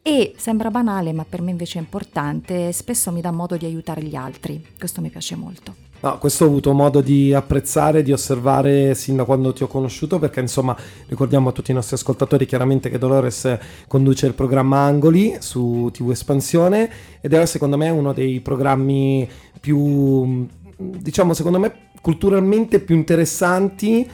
e 0.00 0.34
sembra 0.36 0.70
banale 0.70 1.12
ma 1.12 1.24
per 1.28 1.42
me 1.42 1.50
invece 1.50 1.78
è 1.78 1.82
importante, 1.82 2.70
spesso 2.70 3.10
mi 3.10 3.20
dà 3.20 3.32
modo 3.32 3.56
di 3.56 3.64
aiutare 3.64 4.02
gli 4.02 4.14
altri, 4.14 4.64
questo 4.78 5.00
mi 5.00 5.10
piace 5.10 5.34
molto. 5.34 5.91
No, 6.02 6.18
questo 6.18 6.44
ho 6.44 6.48
avuto 6.48 6.72
modo 6.72 7.00
di 7.00 7.32
apprezzare, 7.32 8.02
di 8.02 8.10
osservare 8.10 8.92
sin 8.96 9.14
da 9.14 9.24
quando 9.24 9.52
ti 9.52 9.62
ho 9.62 9.68
conosciuto, 9.68 10.18
perché 10.18 10.40
insomma 10.40 10.76
ricordiamo 11.06 11.50
a 11.50 11.52
tutti 11.52 11.70
i 11.70 11.74
nostri 11.74 11.94
ascoltatori 11.94 12.44
chiaramente 12.44 12.90
che 12.90 12.98
Dolores 12.98 13.56
conduce 13.86 14.26
il 14.26 14.34
programma 14.34 14.78
Angoli 14.78 15.36
su 15.38 15.90
TV 15.92 16.10
Espansione 16.10 16.90
ed 17.20 17.32
è 17.34 17.46
secondo 17.46 17.76
me 17.76 17.88
uno 17.90 18.12
dei 18.12 18.40
programmi 18.40 19.28
più, 19.60 20.44
diciamo 20.76 21.34
secondo 21.34 21.60
me 21.60 21.90
culturalmente 22.00 22.80
più 22.80 22.96
interessanti, 22.96 24.04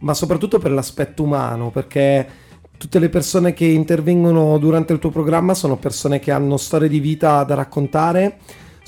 ma 0.00 0.12
soprattutto 0.12 0.58
per 0.58 0.70
l'aspetto 0.70 1.22
umano, 1.22 1.70
perché 1.70 2.28
tutte 2.76 2.98
le 2.98 3.08
persone 3.08 3.54
che 3.54 3.64
intervengono 3.64 4.58
durante 4.58 4.92
il 4.92 4.98
tuo 4.98 5.08
programma 5.08 5.54
sono 5.54 5.78
persone 5.78 6.18
che 6.18 6.30
hanno 6.30 6.58
storie 6.58 6.90
di 6.90 7.00
vita 7.00 7.42
da 7.44 7.54
raccontare 7.54 8.36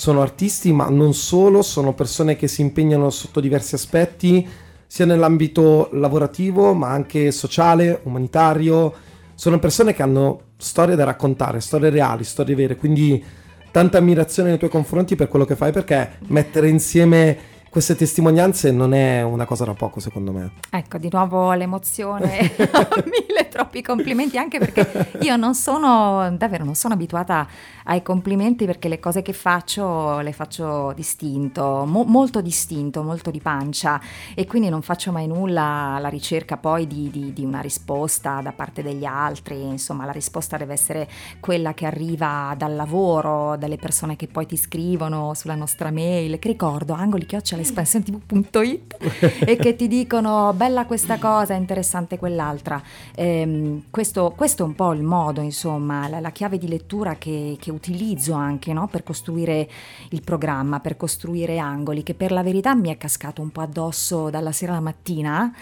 sono 0.00 0.23
artisti, 0.23 0.73
ma 0.73 0.88
non 0.88 1.12
solo, 1.12 1.61
sono 1.61 1.92
persone 1.92 2.35
che 2.35 2.49
si 2.49 2.62
impegnano 2.62 3.11
sotto 3.11 3.38
diversi 3.38 3.75
aspetti, 3.75 4.49
sia 4.87 5.04
nell'ambito 5.04 5.90
lavorativo, 5.92 6.73
ma 6.73 6.88
anche 6.88 7.30
sociale, 7.33 8.00
umanitario. 8.04 8.95
Sono 9.35 9.59
persone 9.59 9.92
che 9.92 10.00
hanno 10.00 10.40
storie 10.57 10.97
da 10.97 11.04
raccontare, 11.04 11.61
storie 11.61 11.90
reali, 11.90 12.25
storie 12.25 12.54
vere, 12.54 12.76
quindi 12.76 13.23
tanta 13.71 13.99
ammirazione 13.99 14.49
nei 14.49 14.57
tuoi 14.57 14.71
confronti 14.71 15.16
per 15.16 15.28
quello 15.28 15.45
che 15.45 15.54
fai, 15.54 15.71
perché 15.71 16.12
mettere 16.28 16.71
insieme 16.71 17.50
queste 17.71 17.95
testimonianze 17.95 18.73
non 18.73 18.92
è 18.92 19.23
una 19.23 19.45
cosa 19.45 19.64
da 19.64 19.75
poco, 19.75 20.00
secondo 20.00 20.33
me. 20.33 20.52
Ecco, 20.71 20.99
di 20.99 21.09
nuovo 21.11 21.52
l'emozione, 21.52 22.50
mille 22.57 23.49
troppi 23.49 23.80
complimenti, 23.80 24.37
anche 24.37 24.59
perché 24.59 25.12
io 25.21 25.37
non 25.37 25.54
sono, 25.54 26.35
davvero 26.37 26.64
non 26.64 26.75
sono 26.75 26.95
abituata 26.95 27.47
ai 27.90 28.02
complimenti 28.02 28.66
perché 28.66 28.88
le 28.88 29.00
cose 29.00 29.20
che 29.20 29.32
faccio 29.32 30.20
le 30.20 30.32
faccio 30.32 30.92
distinto, 30.94 31.85
mo- 31.87 32.04
molto 32.04 32.40
distinto, 32.40 33.02
molto 33.02 33.30
di 33.32 33.40
pancia. 33.40 34.00
E 34.35 34.47
quindi 34.47 34.68
non 34.68 34.80
faccio 34.82 35.11
mai 35.11 35.26
nulla 35.26 35.94
alla 35.97 36.09
ricerca 36.09 36.56
poi 36.56 36.87
di, 36.87 37.11
di- 37.11 37.32
di 37.32 37.44
una 37.44 37.61
risposta 37.61 38.40
da 38.42 38.52
parte 38.52 38.82
degli 38.82 39.04
altri, 39.04 39.61
insomma 39.61 40.04
la 40.04 40.12
risposta 40.12 40.56
deve 40.56 40.73
essere 40.73 41.09
quella 41.40 41.75
che 41.75 41.85
arriva 41.85 42.54
dal 42.56 42.76
lavoro, 42.76 43.56
dalle 43.56 43.76
persone 43.76 44.14
che 44.14 44.28
poi 44.28 44.47
ti 44.47 44.56
scrivono 44.56 45.35
sulla 45.35 45.56
nostra 45.56 45.90
mail, 45.90 46.38
che 46.38 46.49
ricordo, 46.49 46.92
angoli 46.92 47.26
espansione.it 47.30 48.97
e 49.44 49.56
che 49.56 49.75
ti 49.75 49.88
dicono 49.88 50.52
bella 50.54 50.87
questa 50.87 51.18
cosa, 51.18 51.54
interessante 51.54 52.18
quell'altra. 52.18 52.80
Ehm, 53.16 53.85
questo, 53.90 54.32
questo 54.37 54.62
è 54.62 54.66
un 54.66 54.75
po' 54.75 54.92
il 54.92 55.02
modo, 55.02 55.40
insomma, 55.40 56.09
la, 56.09 56.20
la 56.20 56.30
chiave 56.30 56.56
di 56.59 56.68
lettura 56.68 57.16
che, 57.16 57.56
che 57.59 57.70
utilizzo 57.80 58.34
anche 58.34 58.72
no, 58.75 58.87
per 58.88 59.02
costruire 59.02 59.68
il 60.10 60.22
programma, 60.22 60.80
per 60.80 60.96
costruire 60.99 61.58
angoli, 61.58 62.02
che 62.02 62.14
per 62.14 62.30
la 62.30 62.42
verità 62.42 62.75
mi 62.75 62.90
è 62.90 62.99
cascato 62.99 63.40
un 63.40 63.50
po' 63.50 63.62
addosso 63.62 64.28
dalla 64.28 64.52
sera 64.52 64.72
alla 64.72 64.82
mattina. 64.82 65.52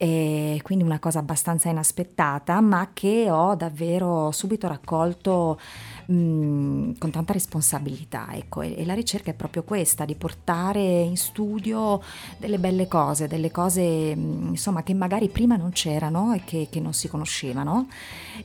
E 0.00 0.60
quindi 0.62 0.84
una 0.84 1.00
cosa 1.00 1.18
abbastanza 1.18 1.68
inaspettata, 1.68 2.60
ma 2.60 2.90
che 2.92 3.28
ho 3.30 3.56
davvero 3.56 4.30
subito 4.30 4.68
raccolto 4.68 5.58
con 6.06 7.10
tanta 7.10 7.32
responsabilità. 7.32 8.28
Ecco, 8.32 8.62
e, 8.62 8.84
la 8.86 8.94
ricerca 8.94 9.30
è 9.30 9.34
proprio 9.34 9.64
questa, 9.64 10.04
di 10.04 10.14
portare 10.14 10.80
in 10.80 11.16
studio 11.16 12.00
delle 12.38 12.58
belle 12.58 12.88
cose, 12.88 13.26
delle 13.26 13.50
cose 13.50 13.82
insomma 13.82 14.82
che 14.82 14.94
magari 14.94 15.28
prima 15.28 15.56
non 15.56 15.70
c'erano 15.70 16.32
e 16.32 16.44
che, 16.44 16.68
che 16.70 16.80
non 16.80 16.94
si 16.94 17.08
conoscevano 17.08 17.88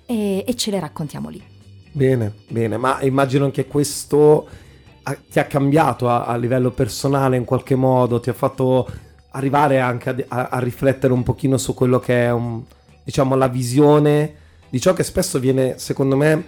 e, 0.06 0.44
e 0.46 0.56
ce 0.56 0.72
le 0.72 0.80
raccontiamo 0.80 1.30
lì. 1.30 1.63
Bene, 1.96 2.34
bene, 2.50 2.78
ma 2.78 3.02
immagino 3.02 3.52
che 3.52 3.68
questo 3.68 4.48
ti 5.30 5.38
ha 5.40 5.46
cambiato 5.46 6.10
a, 6.10 6.24
a 6.26 6.36
livello 6.38 6.72
personale 6.72 7.38
in 7.38 7.44
qualche 7.46 7.76
modo, 7.76 8.20
ti 8.20 8.30
ha 8.30 8.34
fatto 8.34 8.88
arrivare 9.32 9.80
anche 9.80 10.10
a, 10.10 10.16
a- 10.28 10.48
a 10.50 10.60
riflettere 10.60 11.14
un 11.14 11.22
pochino 11.24 11.58
su 11.58 11.74
quello 11.76 12.00
che 12.00 12.26
è 12.26 12.32
un- 12.32 12.64
diciamo 13.04 13.36
la 13.36 13.48
visione 13.48 14.36
di 14.70 14.80
ciò 14.80 14.94
che 14.94 15.04
spesso 15.04 15.38
viene, 15.40 15.78
secondo 15.78 16.16
me, 16.18 16.46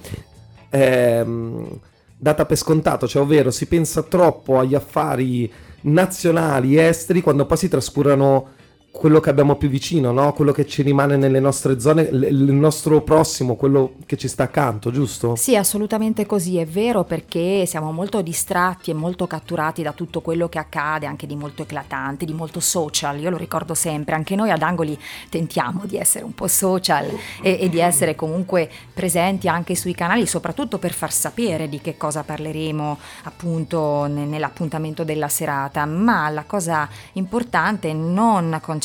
ehm, 0.70 1.80
data 2.18 2.46
per 2.46 2.58
scontato, 2.58 3.08
cioè 3.08 3.22
ovvero 3.22 3.52
si 3.52 3.68
pensa 3.68 4.02
troppo 4.04 4.58
agli 4.60 4.74
affari 4.74 5.52
nazionali, 5.82 6.78
esteri, 6.80 7.22
quando 7.22 7.46
poi 7.46 7.58
si 7.58 7.68
trascurano 7.70 8.48
quello 8.96 9.20
che 9.20 9.30
abbiamo 9.30 9.56
più 9.56 9.68
vicino, 9.68 10.12
no? 10.12 10.32
quello 10.32 10.54
che 10.54 10.66
ci 10.66 10.82
rimane 10.82 11.18
nelle 11.18 11.42
nostre 11.42 11.80
zone, 11.82 12.04
il 12.04 12.54
nostro 12.54 13.02
prossimo, 13.02 13.56
quello 13.56 13.96
che 14.06 14.16
ci 14.16 14.30
sta 14.30 14.44
accanto, 14.44 14.90
giusto? 14.90 15.36
Sì, 15.36 15.58
assolutamente 15.58 16.26
così, 16.26 16.58
è 16.58 16.66
vero 16.66 17.04
perché 17.04 17.66
siamo 17.66 17.92
molto 17.92 18.22
distratti 18.22 18.92
e 18.92 18.94
molto 18.94 19.28
catturati 19.28 19.84
da 19.84 19.92
tutto 19.92 20.22
quello 20.22 20.48
che 20.48 20.60
accade, 20.60 21.06
anche 21.06 21.28
di 21.28 21.36
molto 21.36 21.64
eclatante, 21.64 22.24
di 22.24 22.34
molto 22.34 22.62
social, 22.62 23.20
io 23.20 23.30
lo 23.30 23.38
ricordo 23.38 23.74
sempre, 23.74 24.16
anche 24.16 24.36
noi 24.36 24.50
ad 24.50 24.62
Angoli 24.62 24.98
tentiamo 25.30 25.82
di 25.84 25.98
essere 25.98 26.24
un 26.24 26.34
po' 26.34 26.48
social 26.48 27.06
e, 27.42 27.58
e 27.60 27.70
di 27.70 27.80
essere 27.80 28.16
comunque 28.16 28.70
presenti 28.94 29.50
anche 29.50 29.76
sui 29.76 29.94
canali, 29.94 30.26
soprattutto 30.26 30.78
per 30.80 30.94
far 30.94 31.12
sapere 31.12 31.68
di 31.68 31.82
che 31.82 31.98
cosa 31.98 32.24
parleremo 32.24 32.98
appunto 33.24 34.06
ne- 34.06 34.26
nell'appuntamento 34.26 35.04
della 35.04 35.28
serata, 35.28 35.86
ma 35.86 36.30
la 36.30 36.46
cosa 36.48 36.88
importante 37.14 37.90
è 37.90 37.94
non 37.94 38.58
concentrarsi 38.62 38.85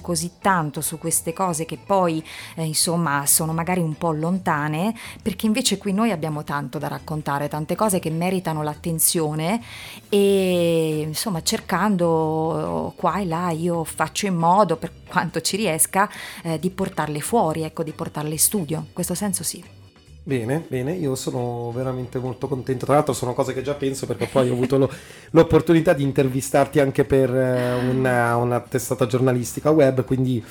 così 0.00 0.32
tanto 0.40 0.80
su 0.80 0.98
queste 0.98 1.32
cose 1.32 1.64
che 1.64 1.78
poi 1.78 2.24
eh, 2.56 2.64
insomma 2.64 3.26
sono 3.26 3.52
magari 3.52 3.80
un 3.80 3.94
po' 3.94 4.12
lontane, 4.12 4.94
perché 5.22 5.46
invece 5.46 5.78
qui 5.78 5.92
noi 5.92 6.10
abbiamo 6.10 6.44
tanto 6.44 6.78
da 6.78 6.88
raccontare, 6.88 7.48
tante 7.48 7.74
cose 7.74 7.98
che 7.98 8.10
meritano 8.10 8.62
l'attenzione 8.62 9.62
e 10.08 11.04
insomma 11.06 11.42
cercando 11.42 12.92
qua 12.96 13.18
e 13.18 13.26
là 13.26 13.50
io 13.50 13.84
faccio 13.84 14.26
in 14.26 14.34
modo 14.34 14.76
per 14.76 14.92
quanto 15.06 15.40
ci 15.40 15.56
riesca 15.56 16.08
eh, 16.42 16.58
di 16.58 16.70
portarle 16.70 17.20
fuori, 17.20 17.62
ecco, 17.62 17.82
di 17.82 17.92
portarle 17.92 18.32
in 18.32 18.38
studio, 18.38 18.78
in 18.78 18.92
questo 18.92 19.14
senso 19.14 19.42
sì. 19.42 19.77
Bene, 20.28 20.62
bene, 20.68 20.92
io 20.92 21.14
sono 21.14 21.72
veramente 21.74 22.18
molto 22.18 22.48
contento. 22.48 22.84
Tra 22.84 22.96
l'altro 22.96 23.14
sono 23.14 23.32
cose 23.32 23.54
che 23.54 23.62
già 23.62 23.72
penso 23.72 24.04
perché 24.04 24.26
poi 24.26 24.50
ho 24.50 24.52
avuto 24.52 24.76
lo- 24.76 24.90
l'opportunità 25.32 25.94
di 25.94 26.02
intervistarti 26.02 26.80
anche 26.80 27.06
per 27.06 27.34
eh, 27.34 27.72
una, 27.88 28.36
una 28.36 28.60
testata 28.60 29.06
giornalistica 29.06 29.70
web, 29.70 30.04
quindi 30.04 30.44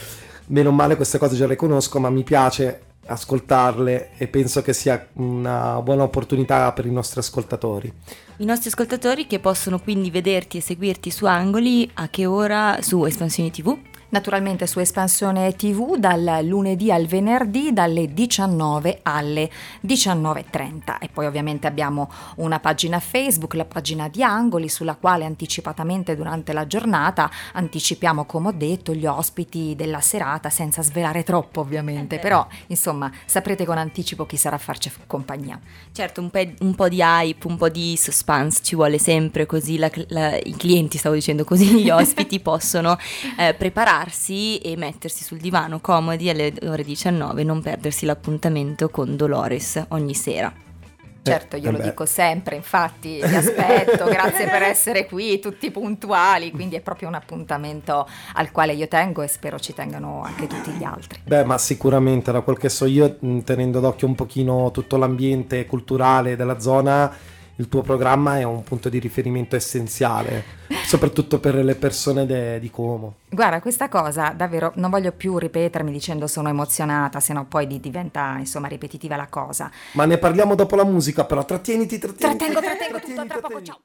meno 0.48 0.72
male 0.72 0.96
queste 0.96 1.20
cose 1.20 1.36
già 1.36 1.46
le 1.46 1.56
conosco, 1.56 2.00
ma 2.00 2.10
mi 2.10 2.24
piace 2.24 2.86
ascoltarle 3.06 4.14
e 4.18 4.28
penso 4.28 4.64
che 4.64 4.74
sia 4.74 5.10
una 5.14 5.80
buona 5.84 6.02
opportunità 6.02 6.72
per 6.72 6.88
i 6.88 6.92
nostri 6.92 7.20
ascoltatori. 7.20 7.94
I 8.38 8.46
nostri 8.46 8.70
ascoltatori 8.70 9.28
che 9.28 9.38
possono 9.38 9.80
quindi 9.80 10.10
vederti 10.10 10.58
e 10.58 10.62
seguirti 10.62 11.12
su 11.12 11.28
Angoli 11.28 11.88
a 11.94 12.10
che 12.10 12.26
ora 12.26 12.80
su 12.82 13.06
Espansioni 13.06 13.52
TV? 13.52 13.78
Naturalmente 14.10 14.68
su 14.68 14.80
Espansione 14.80 15.54
TV 15.58 15.98
dal 15.98 16.40
lunedì 16.44 16.94
al 16.94 17.08
venerdì 17.08 17.74
dalle 17.74 18.14
19 18.14 19.00
alle 19.04 19.50
19.30 19.86 21.00
e 21.02 21.10
poi 21.12 21.26
ovviamente 21.26 21.68
abbiamo 21.68 22.10
una 22.38 22.60
pagina 22.62 23.02
Facebook, 23.02 23.56
la 23.56 23.66
pagina 23.66 24.08
di 24.08 24.24
Angoli 24.24 24.70
sulla 24.70 24.96
quale 24.96 25.26
anticipatamente 25.26 26.16
durante 26.16 26.54
la 26.54 26.66
giornata 26.66 27.30
anticipiamo 27.52 28.24
come 28.24 28.48
ho 28.48 28.52
detto 28.54 28.94
gli 28.94 29.06
ospiti 29.06 29.76
della 29.76 30.00
serata 30.00 30.50
senza 30.50 30.82
svelare 30.82 31.24
troppo 31.24 31.60
ovviamente, 31.60 32.18
però 32.18 32.48
insomma 32.68 33.12
saprete 33.26 33.66
con 33.66 33.78
anticipo 33.78 34.26
chi 34.26 34.38
sarà 34.38 34.56
a 34.56 34.60
farci 34.60 34.90
compagnia. 35.06 35.60
Certo, 35.92 36.22
un, 36.22 36.30
pe- 36.30 36.56
un 36.62 36.76
po' 36.76 36.88
di 36.88 37.02
hype, 37.02 37.46
un 37.46 37.58
po' 37.58 37.68
di 37.68 37.98
suspense 37.98 38.60
ci 38.64 38.76
vuole 38.76 39.00
sempre, 39.00 39.46
così 39.46 39.78
la- 39.78 39.92
la- 40.08 40.38
i 40.38 40.56
clienti, 40.56 40.98
stavo 40.98 41.14
dicendo 41.16 41.44
così, 41.44 41.82
gli 41.82 41.90
ospiti 41.92 42.40
possono 42.40 42.98
eh, 43.38 43.54
prepararsi 43.98 44.58
e 44.60 44.78
mettersi 44.78 45.24
sul 45.24 45.40
divano 45.40 45.80
comodi 45.80 46.30
alle 46.30 46.54
ore 46.64 46.84
19 46.84 47.44
non 47.44 47.62
perdersi 47.62 48.06
l'appuntamento 48.06 48.90
con 48.90 49.16
Dolores 49.16 49.84
ogni 49.90 50.14
sera. 50.14 50.54
Certo, 51.24 51.58
io 51.58 51.70
eh 51.70 51.72
lo 51.74 51.80
dico 51.80 52.06
sempre, 52.06 52.56
infatti 52.56 53.16
vi 53.22 53.36
aspetto, 53.36 54.06
grazie 54.08 54.48
per 54.48 54.62
essere 54.62 55.06
qui, 55.06 55.40
tutti 55.40 55.72
puntuali, 55.72 56.52
quindi 56.52 56.78
è 56.78 56.80
proprio 56.80 57.10
un 57.10 57.16
appuntamento 57.16 58.08
al 58.36 58.50
quale 58.52 58.72
io 58.72 58.88
tengo 58.88 59.24
e 59.24 59.28
spero 59.28 59.60
ci 59.60 59.74
tengano 59.74 60.22
anche 60.24 60.48
tutti 60.48 60.72
gli 60.72 60.86
altri. 60.86 61.20
Beh, 61.26 61.44
ma 61.44 61.58
sicuramente, 61.58 62.32
da 62.32 62.40
quel 62.40 62.58
che 62.58 62.70
so 62.70 62.86
io, 62.86 63.18
tenendo 63.44 63.82
d'occhio 63.82 64.08
un 64.08 64.16
pochino 64.16 64.72
tutto 64.72 64.96
l'ambiente 64.96 65.66
culturale 65.66 66.38
della 66.38 66.62
zona, 66.62 67.14
il 67.58 67.68
tuo 67.70 67.82
programma 67.82 68.38
è 68.38 68.44
un 68.44 68.64
punto 68.64 68.88
di 68.90 69.00
riferimento 69.00 69.56
essenziale, 69.56 70.44
soprattutto 70.86 71.40
per 71.40 71.56
le 71.56 71.76
persone 71.76 72.26
de- 72.26 72.60
di 72.60 72.70
Como. 72.70 73.16
Guarda, 73.30 73.60
questa 73.62 73.90
cosa 73.90 74.34
davvero 74.36 74.72
non 74.76 74.90
voglio 74.90 75.12
più 75.12 75.38
ripetermi 75.38 75.92
dicendo 75.92 76.28
sono 76.28 76.50
emozionata, 76.50 77.20
sennò 77.20 77.44
poi 77.46 77.66
di- 77.68 77.80
diventa 77.80 78.36
insomma 78.38 78.68
ripetitiva 78.68 79.16
la 79.16 79.28
cosa. 79.28 79.72
Ma 79.94 80.06
ne 80.06 80.18
parliamo 80.18 80.56
dopo 80.56 80.76
la 80.76 80.86
musica, 80.86 81.26
però 81.26 81.44
trattieniti, 81.46 81.98
trattieniti. 81.98 82.38
Trattengo, 82.38 82.62
trattengo 82.62 83.00
tutto, 83.06 83.26
tra 83.26 83.40
poco, 83.40 83.62
ciao. 83.62 83.80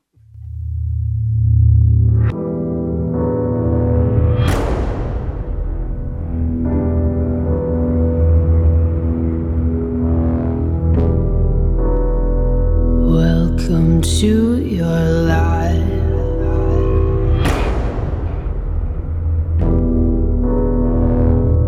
Welcome 14.02 14.21
to 14.21 14.59
your 14.66 15.00
life. 15.28 15.87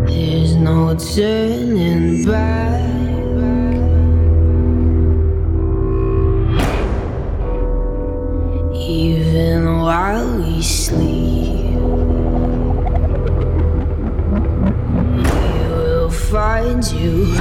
There's 0.09 0.55
no 0.55 0.97
turning 0.97 2.25
back. 2.25 2.81
Even 8.73 9.79
while 9.79 10.37
we 10.39 10.61
sleep, 10.61 11.79
we 15.15 15.23
will 15.71 16.09
find 16.09 16.83
you 16.91 17.33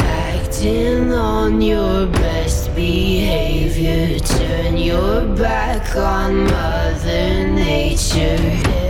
acting 0.55 1.13
on 1.13 1.61
your 1.61 2.07
best 2.07 2.75
behavior. 2.75 4.19
Turn 4.21 4.77
your 4.77 5.27
back 5.35 5.97
on 5.97 6.45
Mother 6.45 7.49
Nature. 7.49 8.39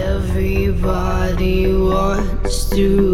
Everybody 0.04 1.72
wants 1.74 2.68
to 2.70 3.13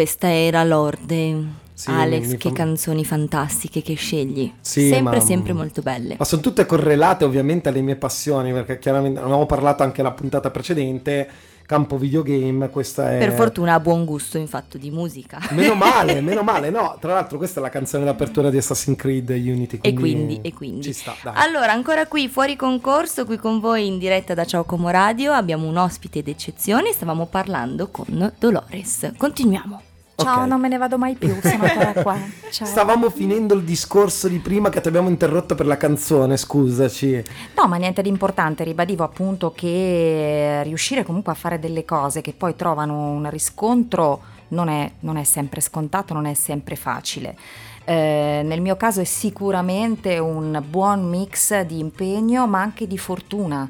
Questa 0.00 0.32
era 0.32 0.64
Lorde. 0.64 1.44
Sì, 1.74 1.90
Alex, 1.90 2.38
che 2.38 2.48
fa- 2.48 2.54
canzoni 2.54 3.04
fantastiche 3.04 3.82
che 3.82 3.92
scegli. 3.96 4.50
Sì, 4.58 4.88
sempre, 4.88 5.18
ma- 5.18 5.22
sempre 5.22 5.52
molto 5.52 5.82
belle. 5.82 6.16
Ma 6.18 6.24
sono 6.24 6.40
tutte 6.40 6.64
correlate 6.64 7.26
ovviamente 7.26 7.68
alle 7.68 7.82
mie 7.82 7.96
passioni, 7.96 8.50
perché 8.50 8.78
chiaramente 8.78 9.20
avevamo 9.20 9.44
parlato 9.44 9.82
anche 9.82 10.00
la 10.00 10.12
puntata 10.12 10.50
precedente, 10.50 11.28
campo 11.66 11.98
videogame, 11.98 12.68
questa 12.70 13.14
è... 13.14 13.18
Per 13.18 13.32
fortuna 13.32 13.74
ha 13.74 13.80
buon 13.80 14.04
gusto 14.06 14.38
in 14.38 14.48
fatto 14.48 14.76
di 14.76 14.90
musica. 14.90 15.38
Meno 15.50 15.74
male, 15.74 16.18
meno 16.22 16.42
male, 16.42 16.70
no, 16.70 16.96
tra 16.98 17.12
l'altro 17.12 17.36
questa 17.38 17.60
è 17.60 17.62
la 17.62 17.68
canzone 17.68 18.04
d'apertura 18.04 18.50
di 18.50 18.56
Assassin's 18.56 18.96
Creed 18.96 19.28
Unity, 19.28 19.78
E 19.82 19.92
quindi, 19.92 20.00
quindi, 20.00 20.40
e 20.40 20.52
quindi. 20.52 20.82
ci 20.82 20.92
sta, 20.94 21.14
dai. 21.22 21.34
Allora, 21.36 21.72
ancora 21.72 22.06
qui 22.06 22.26
fuori 22.28 22.56
concorso, 22.56 23.24
qui 23.26 23.36
con 23.36 23.60
voi 23.60 23.86
in 23.86 23.98
diretta 23.98 24.32
da 24.34 24.44
Ciao 24.46 24.64
Como 24.64 24.88
Radio, 24.90 25.30
abbiamo 25.32 25.68
un 25.68 25.76
ospite 25.76 26.22
d'eccezione, 26.22 26.90
stavamo 26.90 27.26
parlando 27.26 27.88
con 27.88 28.32
Dolores. 28.38 29.12
Continuiamo. 29.16 29.82
Ciao, 30.20 30.40
Ok. 30.42 30.46
non 30.48 30.60
me 30.60 30.68
ne 30.68 30.76
vado 30.78 30.98
mai 30.98 31.14
più, 31.14 31.34
sono 31.40 31.64
ancora 31.64 31.92
qua. 32.02 32.16
Ciao. 32.50 32.66
Stavamo 32.66 33.10
finendo 33.10 33.54
il 33.54 33.62
discorso 33.62 34.28
di 34.28 34.38
prima 34.38 34.68
che 34.68 34.80
ti 34.80 34.88
abbiamo 34.88 35.08
interrotto 35.08 35.54
per 35.54 35.66
la 35.66 35.76
canzone, 35.76 36.36
scusaci. 36.36 37.22
No, 37.56 37.66
ma 37.68 37.76
niente 37.76 38.02
di 38.02 38.08
importante, 38.08 38.64
ribadivo 38.64 39.04
appunto 39.04 39.52
che 39.54 40.62
riuscire 40.64 41.04
comunque 41.04 41.32
a 41.32 41.36
fare 41.36 41.58
delle 41.58 41.84
cose 41.84 42.20
che 42.20 42.32
poi 42.36 42.54
trovano 42.56 43.10
un 43.10 43.28
riscontro 43.30 44.20
non 44.48 44.68
è, 44.68 44.90
non 45.00 45.16
è 45.16 45.24
sempre 45.24 45.60
scontato, 45.60 46.12
non 46.12 46.26
è 46.26 46.34
sempre 46.34 46.76
facile. 46.76 47.36
Eh, 47.84 48.42
nel 48.44 48.60
mio 48.60 48.76
caso 48.76 49.00
è 49.00 49.04
sicuramente 49.04 50.18
un 50.18 50.62
buon 50.68 51.08
mix 51.08 51.60
di 51.62 51.78
impegno 51.78 52.46
ma 52.46 52.60
anche 52.60 52.86
di 52.86 52.98
fortuna 52.98 53.68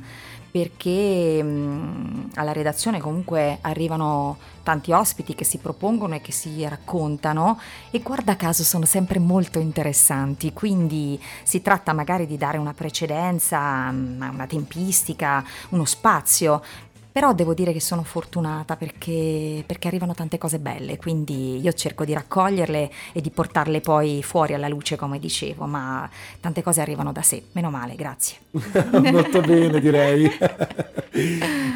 perché 0.50 1.42
mh, 1.42 2.30
alla 2.34 2.52
redazione 2.52 3.00
comunque 3.00 3.58
arrivano 3.60 4.38
tanti 4.62 4.92
ospiti 4.92 5.34
che 5.34 5.44
si 5.44 5.58
propongono 5.58 6.14
e 6.14 6.20
che 6.20 6.32
si 6.32 6.66
raccontano 6.68 7.58
e 7.90 8.00
guarda 8.00 8.36
caso 8.36 8.62
sono 8.62 8.84
sempre 8.84 9.18
molto 9.18 9.58
interessanti, 9.58 10.52
quindi 10.52 11.20
si 11.42 11.62
tratta 11.62 11.92
magari 11.92 12.26
di 12.26 12.36
dare 12.36 12.58
una 12.58 12.74
precedenza, 12.74 13.88
una 13.92 14.46
tempistica, 14.46 15.44
uno 15.70 15.84
spazio. 15.84 16.62
Però 17.12 17.34
devo 17.34 17.54
dire 17.54 17.72
che 17.72 17.80
sono 17.80 18.04
fortunata 18.04 18.76
perché, 18.76 19.64
perché 19.66 19.88
arrivano 19.88 20.14
tante 20.14 20.38
cose 20.38 20.58
belle, 20.60 20.96
quindi 20.96 21.60
io 21.60 21.72
cerco 21.72 22.04
di 22.04 22.12
raccoglierle 22.12 22.90
e 23.12 23.20
di 23.20 23.30
portarle 23.30 23.80
poi 23.80 24.22
fuori 24.22 24.54
alla 24.54 24.68
luce, 24.68 24.94
come 24.96 25.18
dicevo, 25.18 25.66
ma 25.66 26.08
tante 26.40 26.62
cose 26.62 26.80
arrivano 26.80 27.10
da 27.12 27.22
sé, 27.22 27.42
meno 27.52 27.70
male, 27.70 27.96
grazie. 27.96 28.36
Molto 29.12 29.40
bene, 29.40 29.80
direi. 29.80 30.30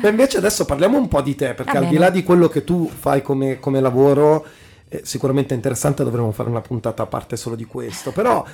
Ma 0.03 0.09
invece 0.09 0.39
adesso 0.39 0.65
parliamo 0.65 0.99
un 0.99 1.09
po' 1.09 1.21
di 1.21 1.35
te, 1.35 1.55
perché 1.55 1.73
Va 1.73 1.79
al 1.79 1.85
di 1.87 1.95
bene. 1.95 2.05
là 2.05 2.11
di 2.11 2.23
quello 2.23 2.49
che 2.49 2.63
tu 2.63 2.89
fai 2.89 3.21
come, 3.21 3.59
come 3.59 3.81
lavoro, 3.81 4.47
eh, 4.89 5.01
sicuramente 5.05 5.55
interessante, 5.55 6.05
dovremmo 6.05 6.31
fare 6.31 6.49
una 6.49 6.61
puntata 6.61 7.03
a 7.03 7.07
parte 7.07 7.37
solo 7.37 7.57
di 7.57 7.65
questo. 7.65 8.13
Però 8.13 8.45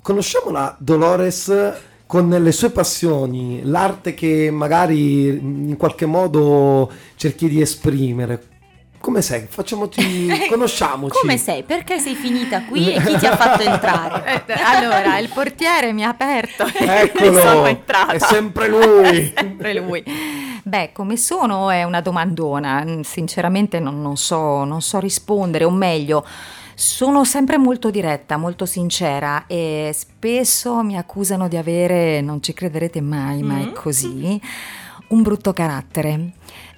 conosciamo 0.00 0.50
la 0.50 0.74
Dolores 0.78 1.52
con 2.08 2.30
le 2.30 2.52
sue 2.52 2.70
passioni, 2.70 3.60
l'arte 3.64 4.14
che 4.14 4.50
magari 4.50 5.26
in 5.28 5.76
qualche 5.76 6.06
modo 6.06 6.90
cerchi 7.16 7.50
di 7.50 7.60
esprimere. 7.60 8.42
come 8.98 9.20
sei? 9.20 9.44
Facciamoci, 9.46 10.26
conosciamoci. 10.48 11.18
Come 11.20 11.36
sei? 11.36 11.64
Perché 11.64 11.98
sei 11.98 12.14
finita 12.14 12.62
qui 12.62 12.94
e 12.94 13.02
chi 13.02 13.18
ti 13.18 13.26
ha 13.26 13.36
fatto 13.36 13.62
entrare? 13.62 14.42
Eh, 14.48 14.54
Allora, 14.64 15.18
il 15.18 15.28
portiere 15.28 15.92
mi 15.92 16.02
ha 16.02 16.08
aperto 16.08 16.64
e 16.64 16.84
Eccolo, 16.84 17.38
sono 17.38 17.66
entrata. 17.66 18.12
è 18.12 18.18
sempre 18.18 18.68
lui. 18.68 19.28
È 19.28 19.32
sempre 19.36 19.74
lui. 19.74 20.02
Beh, 20.62 20.90
come 20.94 21.18
sono 21.18 21.68
è 21.70 21.82
una 21.84 22.00
domandona, 22.00 22.84
sinceramente 23.02 23.78
non, 23.80 24.00
non 24.00 24.16
so, 24.16 24.64
non 24.64 24.80
so 24.80 24.98
rispondere, 24.98 25.64
o 25.64 25.70
meglio, 25.70 26.24
sono 26.78 27.24
sempre 27.24 27.58
molto 27.58 27.90
diretta, 27.90 28.36
molto 28.36 28.64
sincera 28.64 29.48
e 29.48 29.90
spesso 29.92 30.80
mi 30.84 30.96
accusano 30.96 31.48
di 31.48 31.56
avere, 31.56 32.20
non 32.20 32.40
ci 32.40 32.52
crederete 32.52 33.00
mai, 33.00 33.42
ma 33.42 33.58
è 33.58 33.72
così, 33.72 34.40
un 35.08 35.22
brutto 35.22 35.52
carattere. 35.52 36.34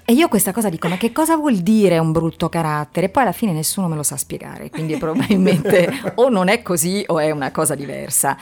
E 0.06 0.14
io 0.14 0.28
questa 0.28 0.52
cosa 0.52 0.70
dico, 0.70 0.88
ma 0.88 0.96
che 0.96 1.12
cosa 1.12 1.36
vuol 1.36 1.56
dire 1.56 1.98
un 1.98 2.12
brutto 2.12 2.48
carattere? 2.48 3.10
Poi 3.10 3.24
alla 3.24 3.32
fine 3.32 3.52
nessuno 3.52 3.88
me 3.88 3.94
lo 3.94 4.02
sa 4.02 4.16
spiegare, 4.16 4.70
quindi 4.70 4.96
probabilmente 4.98 5.92
o 6.14 6.30
non 6.30 6.48
è 6.48 6.62
così 6.62 7.04
o 7.06 7.18
è 7.18 7.30
una 7.30 7.50
cosa 7.50 7.74
diversa. 7.74 8.38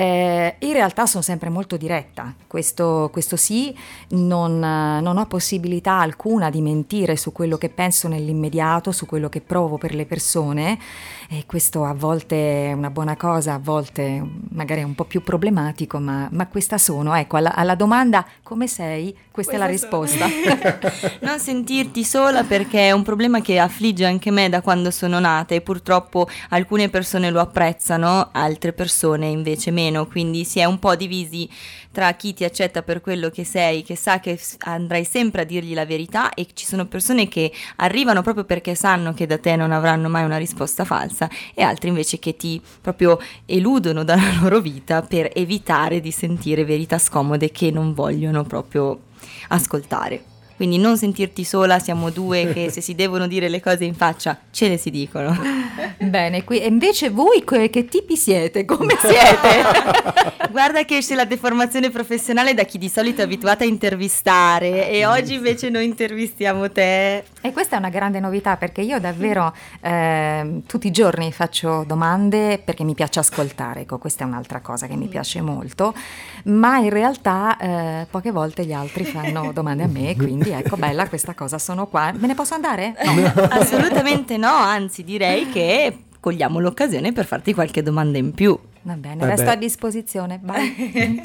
Eh, 0.00 0.56
in 0.60 0.72
realtà 0.72 1.04
sono 1.04 1.22
sempre 1.22 1.50
molto 1.50 1.76
diretta, 1.76 2.34
questo, 2.46 3.10
questo 3.12 3.36
sì, 3.36 3.76
non, 4.12 4.58
non 4.58 5.18
ho 5.18 5.26
possibilità 5.26 5.98
alcuna 6.00 6.48
di 6.48 6.62
mentire 6.62 7.16
su 7.16 7.32
quello 7.32 7.58
che 7.58 7.68
penso 7.68 8.08
nell'immediato, 8.08 8.92
su 8.92 9.04
quello 9.04 9.28
che 9.28 9.42
provo 9.42 9.76
per 9.76 9.94
le 9.94 10.06
persone 10.06 10.78
e 11.32 11.44
questo 11.46 11.84
a 11.84 11.94
volte 11.94 12.70
è 12.70 12.72
una 12.72 12.90
buona 12.90 13.16
cosa, 13.16 13.54
a 13.54 13.58
volte 13.62 14.20
magari 14.48 14.80
è 14.80 14.84
un 14.84 14.96
po' 14.96 15.04
più 15.04 15.22
problematico, 15.22 16.00
ma, 16.00 16.28
ma 16.32 16.48
questa 16.48 16.76
sono. 16.76 17.14
Ecco, 17.14 17.36
alla, 17.36 17.54
alla 17.54 17.76
domanda 17.76 18.26
come 18.42 18.66
sei, 18.66 19.16
questa, 19.30 19.52
è 19.52 19.56
la 19.56 19.66
risposta. 19.66 20.26
non 21.20 21.38
sentirti 21.38 22.02
sola 22.02 22.42
perché 22.42 22.88
è 22.88 22.90
un 22.90 23.02
problema 23.02 23.40
che 23.40 23.60
affligge 23.60 24.06
anche 24.06 24.30
me 24.30 24.48
da 24.48 24.60
quando 24.60 24.90
sono 24.90 25.20
nata 25.20 25.54
e 25.54 25.60
purtroppo 25.60 26.26
alcune 26.48 26.88
persone 26.88 27.30
lo 27.30 27.38
apprezzano, 27.38 28.30
altre 28.32 28.72
persone 28.72 29.26
invece 29.26 29.70
meno, 29.70 29.89
quindi 30.06 30.44
si 30.44 30.58
è 30.60 30.64
un 30.64 30.78
po' 30.78 30.94
divisi 30.96 31.48
tra 31.92 32.12
chi 32.12 32.32
ti 32.32 32.44
accetta 32.44 32.82
per 32.82 33.00
quello 33.00 33.30
che 33.30 33.44
sei, 33.44 33.82
che 33.82 33.96
sa 33.96 34.20
che 34.20 34.38
andrai 34.60 35.04
sempre 35.04 35.42
a 35.42 35.44
dirgli 35.44 35.74
la 35.74 35.84
verità 35.84 36.32
e 36.34 36.46
ci 36.52 36.64
sono 36.64 36.86
persone 36.86 37.28
che 37.28 37.52
arrivano 37.76 38.22
proprio 38.22 38.44
perché 38.44 38.74
sanno 38.74 39.12
che 39.12 39.26
da 39.26 39.38
te 39.38 39.56
non 39.56 39.72
avranno 39.72 40.08
mai 40.08 40.24
una 40.24 40.38
risposta 40.38 40.84
falsa 40.84 41.28
e 41.54 41.62
altri 41.62 41.88
invece 41.88 42.18
che 42.18 42.36
ti 42.36 42.60
proprio 42.80 43.18
eludono 43.46 44.04
dalla 44.04 44.32
loro 44.40 44.60
vita 44.60 45.02
per 45.02 45.30
evitare 45.34 46.00
di 46.00 46.10
sentire 46.10 46.64
verità 46.64 46.98
scomode 46.98 47.50
che 47.50 47.70
non 47.70 47.92
vogliono 47.92 48.44
proprio 48.44 49.00
ascoltare. 49.48 50.29
Quindi 50.60 50.76
non 50.76 50.98
sentirti 50.98 51.42
sola, 51.42 51.78
siamo 51.78 52.10
due 52.10 52.52
che 52.52 52.68
se 52.70 52.82
si 52.82 52.94
devono 52.94 53.26
dire 53.26 53.48
le 53.48 53.62
cose 53.62 53.84
in 53.84 53.94
faccia 53.94 54.38
ce 54.50 54.68
le 54.68 54.76
si 54.76 54.90
dicono. 54.90 55.34
Bene, 55.96 56.44
qui, 56.44 56.60
e 56.60 56.66
invece 56.66 57.08
voi 57.08 57.42
che, 57.42 57.70
che 57.70 57.86
tipi 57.86 58.14
siete? 58.14 58.66
Come 58.66 58.94
siete? 59.00 59.64
Guarda 60.52 60.84
che 60.84 60.98
esce 60.98 61.14
la 61.14 61.24
deformazione 61.24 61.88
professionale 61.88 62.52
da 62.52 62.64
chi 62.64 62.76
di 62.76 62.90
solito 62.90 63.22
è 63.22 63.24
abituata 63.24 63.64
a 63.64 63.66
intervistare 63.66 64.90
e 64.90 65.06
oggi 65.06 65.32
invece 65.32 65.70
noi 65.70 65.86
intervistiamo 65.86 66.70
te. 66.70 67.24
E 67.42 67.52
questa 67.52 67.76
è 67.76 67.78
una 67.78 67.88
grande 67.88 68.20
novità 68.20 68.56
perché 68.56 68.82
io 68.82 69.00
davvero 69.00 69.54
ehm, 69.80 70.62
tutti 70.66 70.86
i 70.88 70.90
giorni 70.90 71.32
faccio 71.32 71.84
domande 71.86 72.60
perché 72.62 72.84
mi 72.84 72.94
piace 72.94 73.18
ascoltare, 73.20 73.80
ecco, 73.80 73.98
questa 73.98 74.24
è 74.24 74.26
un'altra 74.26 74.60
cosa 74.60 74.86
che 74.86 74.96
mi 74.96 75.06
piace 75.06 75.40
molto, 75.40 75.94
ma 76.44 76.78
in 76.78 76.90
realtà 76.90 77.56
eh, 77.56 78.06
poche 78.10 78.30
volte 78.30 78.64
gli 78.64 78.72
altri 78.72 79.04
fanno 79.04 79.52
domande 79.54 79.84
a 79.84 79.88
me, 79.88 80.14
quindi 80.16 80.50
ecco 80.50 80.76
bella 80.76 81.08
questa 81.08 81.34
cosa, 81.34 81.58
sono 81.58 81.86
qua. 81.86 82.12
Me 82.12 82.26
ne 82.26 82.34
posso 82.34 82.54
andare? 82.54 82.94
No. 83.04 83.42
Assolutamente 83.50 84.36
no, 84.36 84.52
anzi 84.52 85.02
direi 85.02 85.48
che 85.48 86.04
cogliamo 86.20 86.58
l'occasione 86.60 87.12
per 87.12 87.24
farti 87.24 87.54
qualche 87.54 87.82
domanda 87.82 88.18
in 88.18 88.32
più. 88.32 88.58
Va 88.82 88.94
bene, 88.94 89.16
Vabbè. 89.16 89.36
resto 89.36 89.50
a 89.50 89.56
disposizione. 89.56 90.38
Vai. 90.42 91.22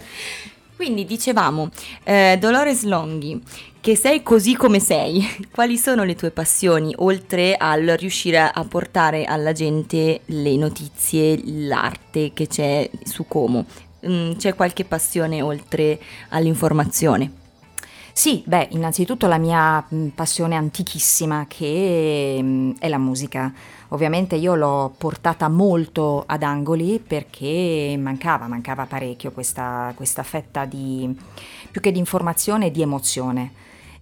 Quindi 0.75 1.05
dicevamo, 1.05 1.69
eh, 2.03 2.37
Dolores 2.39 2.83
Longhi, 2.83 3.41
che 3.79 3.95
sei 3.95 4.21
così 4.23 4.55
come 4.55 4.79
sei, 4.79 5.25
quali 5.51 5.77
sono 5.77 6.03
le 6.03 6.15
tue 6.15 6.31
passioni 6.31 6.93
oltre 6.97 7.55
al 7.55 7.85
riuscire 7.97 8.39
a 8.39 8.65
portare 8.67 9.23
alla 9.23 9.53
gente 9.53 10.21
le 10.25 10.55
notizie, 10.57 11.39
l'arte 11.45 12.33
che 12.33 12.47
c'è 12.47 12.89
su 13.03 13.25
Como? 13.25 13.65
Mm, 14.05 14.33
c'è 14.33 14.53
qualche 14.53 14.83
passione 14.83 15.41
oltre 15.41 15.99
all'informazione? 16.29 17.31
Sì, 18.11 18.43
beh, 18.45 18.69
innanzitutto 18.71 19.27
la 19.27 19.37
mia 19.37 19.85
mh, 19.87 20.07
passione 20.15 20.55
antichissima 20.55 21.45
che 21.47 22.39
mh, 22.41 22.75
è 22.79 22.87
la 22.89 22.97
musica. 22.97 23.53
Ovviamente 23.89 24.35
io 24.35 24.55
l'ho 24.55 24.93
portata 24.97 25.47
molto 25.47 26.23
ad 26.25 26.43
angoli 26.43 26.99
perché 27.05 27.95
mancava, 27.99 28.47
mancava 28.47 28.85
parecchio 28.85 29.31
questa, 29.31 29.93
questa 29.95 30.23
fetta 30.23 30.65
di, 30.65 31.15
più 31.69 31.81
che 31.81 31.91
di 31.91 31.99
informazione, 31.99 32.71
di 32.71 32.81
emozione. 32.81 33.51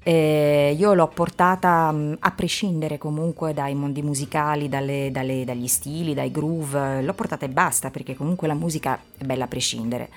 Eh, 0.05 0.75
io 0.77 0.93
l'ho 0.93 1.07
portata 1.07 1.91
mh, 1.91 2.17
a 2.19 2.31
prescindere 2.31 2.97
comunque 2.97 3.53
dai 3.53 3.73
mondi 3.73 4.01
musicali, 4.01 4.67
dalle- 4.67 5.11
dalle- 5.11 5.45
dagli 5.45 5.67
stili, 5.67 6.13
dai 6.13 6.31
groove, 6.31 7.01
l'ho 7.01 7.13
portata 7.13 7.45
e 7.45 7.49
basta 7.49 7.89
perché 7.89 8.15
comunque 8.15 8.47
la 8.47 8.53
musica 8.53 8.99
è 9.17 9.23
bella 9.23 9.45
a 9.45 9.47
prescindere. 9.47 10.09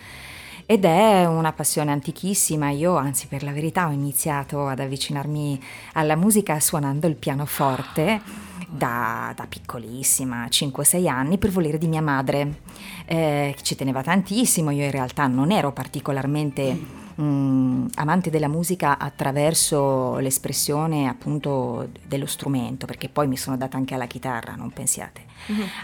Ed 0.68 0.84
è 0.84 1.24
una 1.26 1.52
passione 1.52 1.92
antichissima, 1.92 2.70
io 2.70 2.96
anzi 2.96 3.28
per 3.28 3.44
la 3.44 3.52
verità 3.52 3.86
ho 3.86 3.92
iniziato 3.92 4.66
ad 4.66 4.80
avvicinarmi 4.80 5.60
alla 5.92 6.16
musica 6.16 6.58
suonando 6.58 7.06
il 7.06 7.14
pianoforte 7.14 8.20
da, 8.66 9.32
da 9.34 9.46
piccolissima, 9.46 10.46
5-6 10.46 11.06
anni, 11.06 11.38
per 11.38 11.50
volere 11.50 11.78
di 11.78 11.86
mia 11.86 12.02
madre, 12.02 12.60
eh, 13.06 13.54
che 13.56 13.62
ci 13.62 13.76
teneva 13.76 14.02
tantissimo, 14.02 14.70
io 14.70 14.84
in 14.84 14.90
realtà 14.90 15.26
non 15.26 15.52
ero 15.52 15.72
particolarmente 15.72 16.78
mm, 17.20 17.86
amante 17.94 18.30
della 18.30 18.48
musica 18.48 18.98
attraverso 18.98 20.18
l'espressione 20.18 21.08
appunto 21.08 21.88
dello 22.06 22.26
strumento, 22.26 22.86
perché 22.86 23.08
poi 23.08 23.28
mi 23.28 23.36
sono 23.36 23.56
data 23.56 23.76
anche 23.76 23.94
alla 23.94 24.06
chitarra, 24.06 24.54
non 24.54 24.70
pensiate. 24.70 25.24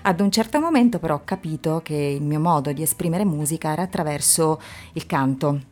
Ad 0.02 0.20
un 0.20 0.30
certo 0.30 0.60
momento 0.60 0.98
però 0.98 1.14
ho 1.14 1.22
capito 1.24 1.80
che 1.84 1.94
il 1.94 2.22
mio 2.22 2.40
modo 2.40 2.72
di 2.72 2.82
esprimere 2.82 3.24
musica 3.24 3.70
era 3.70 3.82
attraverso 3.82 4.60
il 4.94 5.06
canto. 5.06 5.70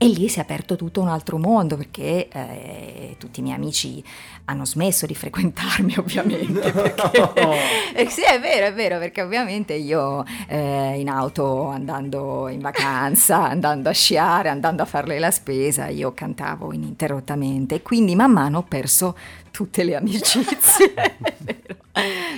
E 0.00 0.06
lì 0.06 0.28
si 0.28 0.38
è 0.38 0.42
aperto 0.42 0.76
tutto 0.76 1.00
un 1.00 1.08
altro 1.08 1.38
mondo 1.38 1.76
perché 1.76 2.28
eh, 2.28 3.16
tutti 3.18 3.40
i 3.40 3.42
miei 3.42 3.56
amici 3.56 4.02
hanno 4.44 4.64
smesso 4.64 5.06
di 5.06 5.14
frequentarmi 5.14 5.96
ovviamente. 5.98 6.70
Perché, 6.70 7.32
Eh, 7.98 8.08
sì, 8.08 8.22
è 8.22 8.38
vero, 8.38 8.66
è 8.66 8.72
vero, 8.72 8.98
perché 8.98 9.22
ovviamente 9.22 9.74
io 9.74 10.24
eh, 10.46 11.00
in 11.00 11.08
auto 11.08 11.66
andando 11.66 12.46
in 12.46 12.60
vacanza, 12.60 13.42
andando 13.50 13.88
a 13.88 13.92
sciare, 13.92 14.50
andando 14.50 14.82
a 14.82 14.86
farle 14.86 15.18
la 15.18 15.32
spesa, 15.32 15.88
io 15.88 16.12
cantavo 16.14 16.72
ininterrottamente 16.72 17.82
quindi 17.82 18.14
man 18.14 18.30
mano 18.30 18.58
ho 18.58 18.62
perso 18.62 19.16
tutte 19.58 19.82
le 19.82 19.96
amicizie. 19.96 20.92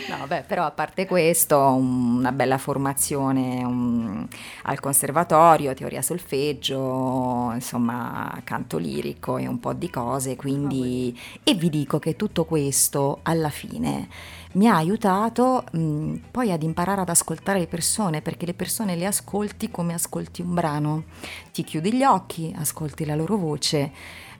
No, 0.09 0.27
beh, 0.27 0.45
però 0.47 0.65
a 0.65 0.71
parte 0.71 1.05
questo, 1.05 1.59
una 1.59 2.33
bella 2.33 2.57
formazione 2.57 3.63
un- 3.63 4.27
al 4.63 4.81
conservatorio, 4.81 5.75
teoria 5.75 6.01
solfeggio, 6.01 7.51
insomma, 7.53 8.41
canto 8.43 8.79
lirico 8.79 9.37
e 9.37 9.47
un 9.47 9.61
po' 9.61 9.75
di 9.75 9.91
cose, 9.91 10.35
quindi 10.35 11.17
e 11.45 11.53
vi 11.55 11.69
dico 11.69 11.99
che 11.99 12.17
tutto 12.17 12.47
questo 12.47 13.19
alla 13.23 13.51
fine 13.51 14.09
mi 14.53 14.67
ha 14.67 14.77
aiutato 14.77 15.65
mh, 15.73 16.15
poi 16.31 16.51
ad 16.53 16.63
imparare 16.63 17.03
ad 17.03 17.11
ascoltare 17.11 17.59
le 17.59 17.67
persone, 17.67 18.23
perché 18.23 18.47
le 18.47 18.55
persone 18.55 18.97
le 18.97 19.05
ascolti 19.05 19.71
come 19.71 19.93
ascolti 19.93 20.41
un 20.41 20.55
brano. 20.55 21.05
Ti 21.53 21.63
chiudi 21.65 21.93
gli 21.93 22.03
occhi, 22.03 22.53
ascolti 22.59 23.05
la 23.05 23.15
loro 23.15 23.37
voce, 23.37 23.93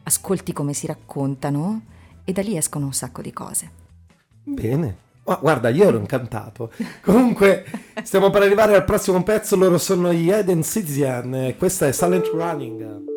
ascolti 0.05 0.55
come 0.55 0.73
si 0.73 0.87
raccontano 0.87 1.83
e 2.31 2.33
da 2.33 2.43
lì 2.43 2.57
escono 2.57 2.87
un 2.87 2.93
sacco 2.93 3.23
di 3.23 3.33
cose. 3.33 3.71
Bene. 4.43 5.09
Ma 5.25 5.39
guarda, 5.41 5.69
io 5.69 5.85
ero 5.85 5.99
incantato. 5.99 6.73
Comunque, 7.03 7.65
stiamo 8.03 8.31
per 8.31 8.43
arrivare 8.43 8.75
al 8.75 8.85
prossimo 8.85 9.23
pezzo. 9.23 9.57
Loro 9.57 9.79
sono 9.79 10.13
gli 10.13 10.31
Eden 10.31 10.63
Citizen. 10.63 11.55
Questa 11.59 11.87
è 11.87 11.93
Silent 11.93 12.31
Running. 12.33 13.10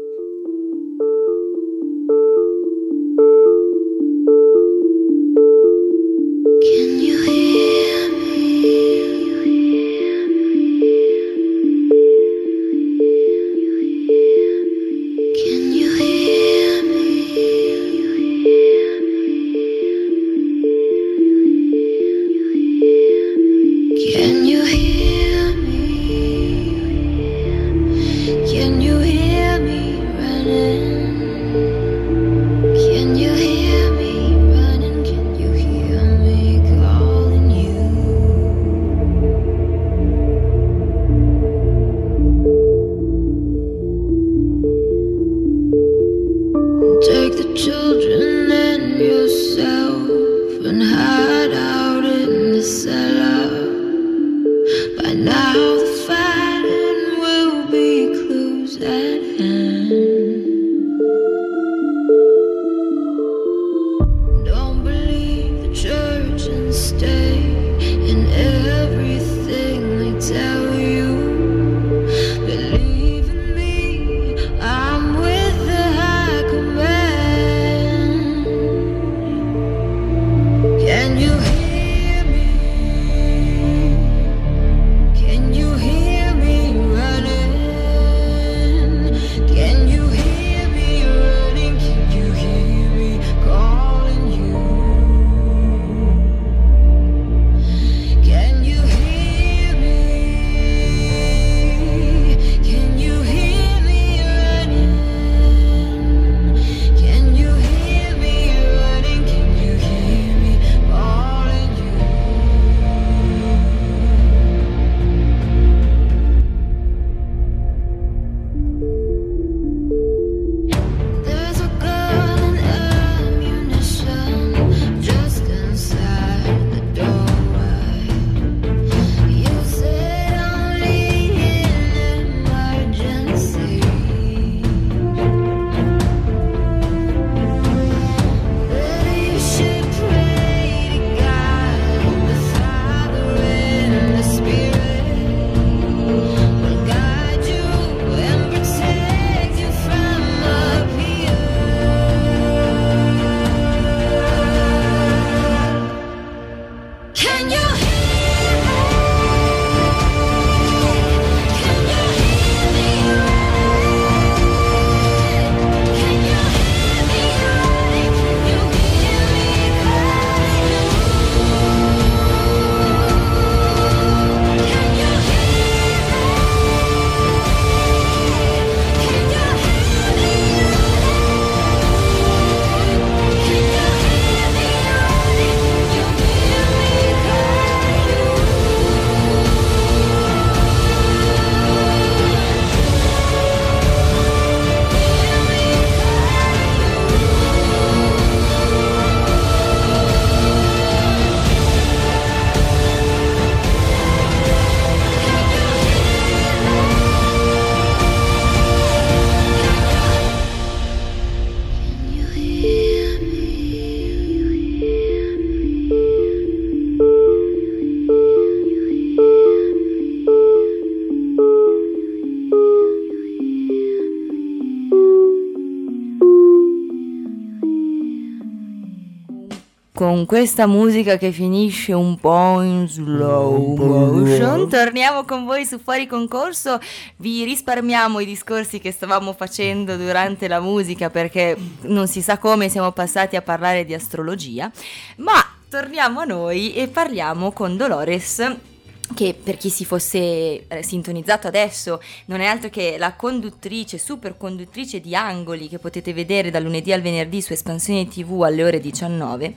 Con 230.24 230.38
questa 230.38 230.68
musica 230.68 231.18
che 231.18 231.34
finisce 231.34 231.92
un 231.92 232.18
po' 232.18 232.62
in 232.62 232.88
slow 232.88 233.76
motion, 233.76 234.70
torniamo 234.70 235.26
con 235.26 235.44
voi 235.44 235.66
su 235.66 235.80
Fuori 235.80 236.08
Concorso. 236.08 236.80
Vi 237.18 237.44
risparmiamo 237.44 238.22
i 238.22 238.26
discorsi 238.26 238.80
che 238.80 238.94
stavamo 238.94 239.34
facendo 239.34 239.98
durante 239.98 240.48
la 240.48 240.62
musica 240.62 241.10
perché 241.10 241.58
non 241.82 242.08
si 242.08 242.22
sa 242.22 242.38
come 242.38 242.70
siamo 242.70 242.94
passati 242.94 243.36
a 243.36 243.42
parlare 243.42 243.84
di 243.84 243.94
astrologia, 243.94 244.72
ma 245.18 245.46
torniamo 245.68 246.22
a 246.22 246.24
noi 246.24 246.74
e 246.74 246.88
parliamo 246.88 247.52
con 247.52 247.76
Dolores 247.76 248.72
che 249.14 249.36
per 249.42 249.58
chi 249.58 249.70
si 249.70 249.86
fosse 249.86 250.68
eh, 250.68 250.84
sintonizzato 250.84 251.48
adesso 251.48 252.02
non 252.26 252.42
è 252.42 252.46
altro 252.46 252.70
che 252.70 252.96
la 252.98 253.14
conduttrice, 253.14 253.98
super 253.98 254.38
conduttrice 254.38 255.00
di 255.00 255.16
Angoli 255.16 255.68
che 255.70 255.80
potete 255.80 256.14
vedere 256.14 256.52
dal 256.52 256.64
lunedì 256.64 256.92
al 256.92 257.02
venerdì 257.02 257.42
su 257.42 257.54
Espansione 257.54 258.08
TV 258.08 258.42
alle 258.44 258.64
ore 258.64 258.80
19 258.80 259.56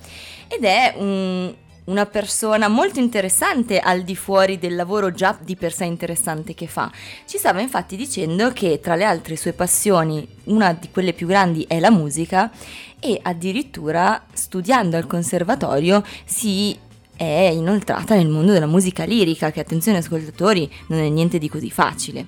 ed 0.48 0.64
è 0.64 0.94
un- 0.98 1.54
una 1.86 2.06
persona 2.06 2.68
molto 2.68 2.98
interessante 2.98 3.78
al 3.78 4.02
di 4.02 4.16
fuori 4.16 4.58
del 4.58 4.74
lavoro 4.74 5.12
già 5.12 5.36
di 5.40 5.54
per 5.56 5.72
sé 5.72 5.84
interessante 5.84 6.54
che 6.54 6.66
fa. 6.66 6.90
Ci 7.26 7.38
stava 7.38 7.60
infatti 7.60 7.96
dicendo 7.96 8.50
che 8.52 8.80
tra 8.80 8.96
le 8.96 9.04
altre 9.04 9.36
sue 9.36 9.52
passioni 9.52 10.26
una 10.44 10.72
di 10.72 10.90
quelle 10.90 11.12
più 11.12 11.26
grandi 11.26 11.64
è 11.68 11.78
la 11.78 11.90
musica 11.90 12.50
e 12.98 13.18
addirittura 13.22 14.24
studiando 14.32 14.96
al 14.96 15.06
conservatorio 15.06 16.02
si 16.24 16.76
è 17.16 17.50
inoltrata 17.52 18.14
nel 18.14 18.28
mondo 18.28 18.52
della 18.52 18.66
musica 18.66 19.04
lirica, 19.04 19.50
che 19.50 19.60
attenzione 19.60 19.98
ascoltatori 19.98 20.70
non 20.88 21.00
è 21.00 21.08
niente 21.08 21.38
di 21.38 21.48
così 21.48 21.70
facile. 21.70 22.26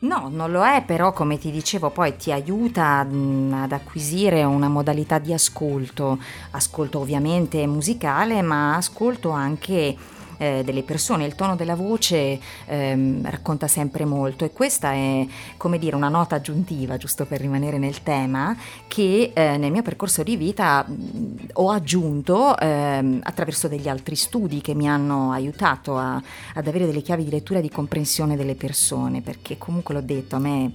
No, 0.00 0.28
non 0.28 0.50
lo 0.50 0.64
è, 0.64 0.82
però 0.84 1.12
come 1.12 1.38
ti 1.38 1.52
dicevo 1.52 1.90
poi 1.90 2.16
ti 2.16 2.32
aiuta 2.32 3.06
ad 3.06 3.70
acquisire 3.72 4.42
una 4.42 4.68
modalità 4.68 5.20
di 5.20 5.32
ascolto, 5.32 6.18
ascolto 6.50 6.98
ovviamente 6.98 7.64
musicale, 7.68 8.42
ma 8.42 8.74
ascolto 8.74 9.30
anche 9.30 9.96
eh, 10.42 10.62
delle 10.64 10.82
persone, 10.82 11.24
il 11.24 11.36
tono 11.36 11.54
della 11.54 11.76
voce 11.76 12.40
ehm, 12.66 13.30
racconta 13.30 13.68
sempre 13.68 14.04
molto 14.04 14.44
e 14.44 14.50
questa 14.50 14.92
è 14.92 15.24
come 15.56 15.78
dire 15.78 15.94
una 15.94 16.08
nota 16.08 16.34
aggiuntiva, 16.34 16.96
giusto 16.96 17.26
per 17.26 17.40
rimanere 17.40 17.78
nel 17.78 18.02
tema, 18.02 18.56
che 18.88 19.30
eh, 19.32 19.56
nel 19.56 19.70
mio 19.70 19.82
percorso 19.82 20.24
di 20.24 20.36
vita 20.36 20.84
mh, 20.84 21.50
ho 21.54 21.70
aggiunto 21.70 22.58
ehm, 22.58 23.20
attraverso 23.22 23.68
degli 23.68 23.88
altri 23.88 24.16
studi 24.16 24.60
che 24.60 24.74
mi 24.74 24.88
hanno 24.88 25.30
aiutato 25.30 25.96
a- 25.96 26.20
ad 26.54 26.66
avere 26.66 26.86
delle 26.86 27.02
chiavi 27.02 27.22
di 27.24 27.30
lettura 27.30 27.60
e 27.60 27.62
di 27.62 27.70
comprensione 27.70 28.36
delle 28.36 28.56
persone, 28.56 29.20
perché 29.20 29.58
comunque 29.58 29.94
l'ho 29.94 30.02
detto, 30.02 30.36
a 30.36 30.40
me 30.40 30.72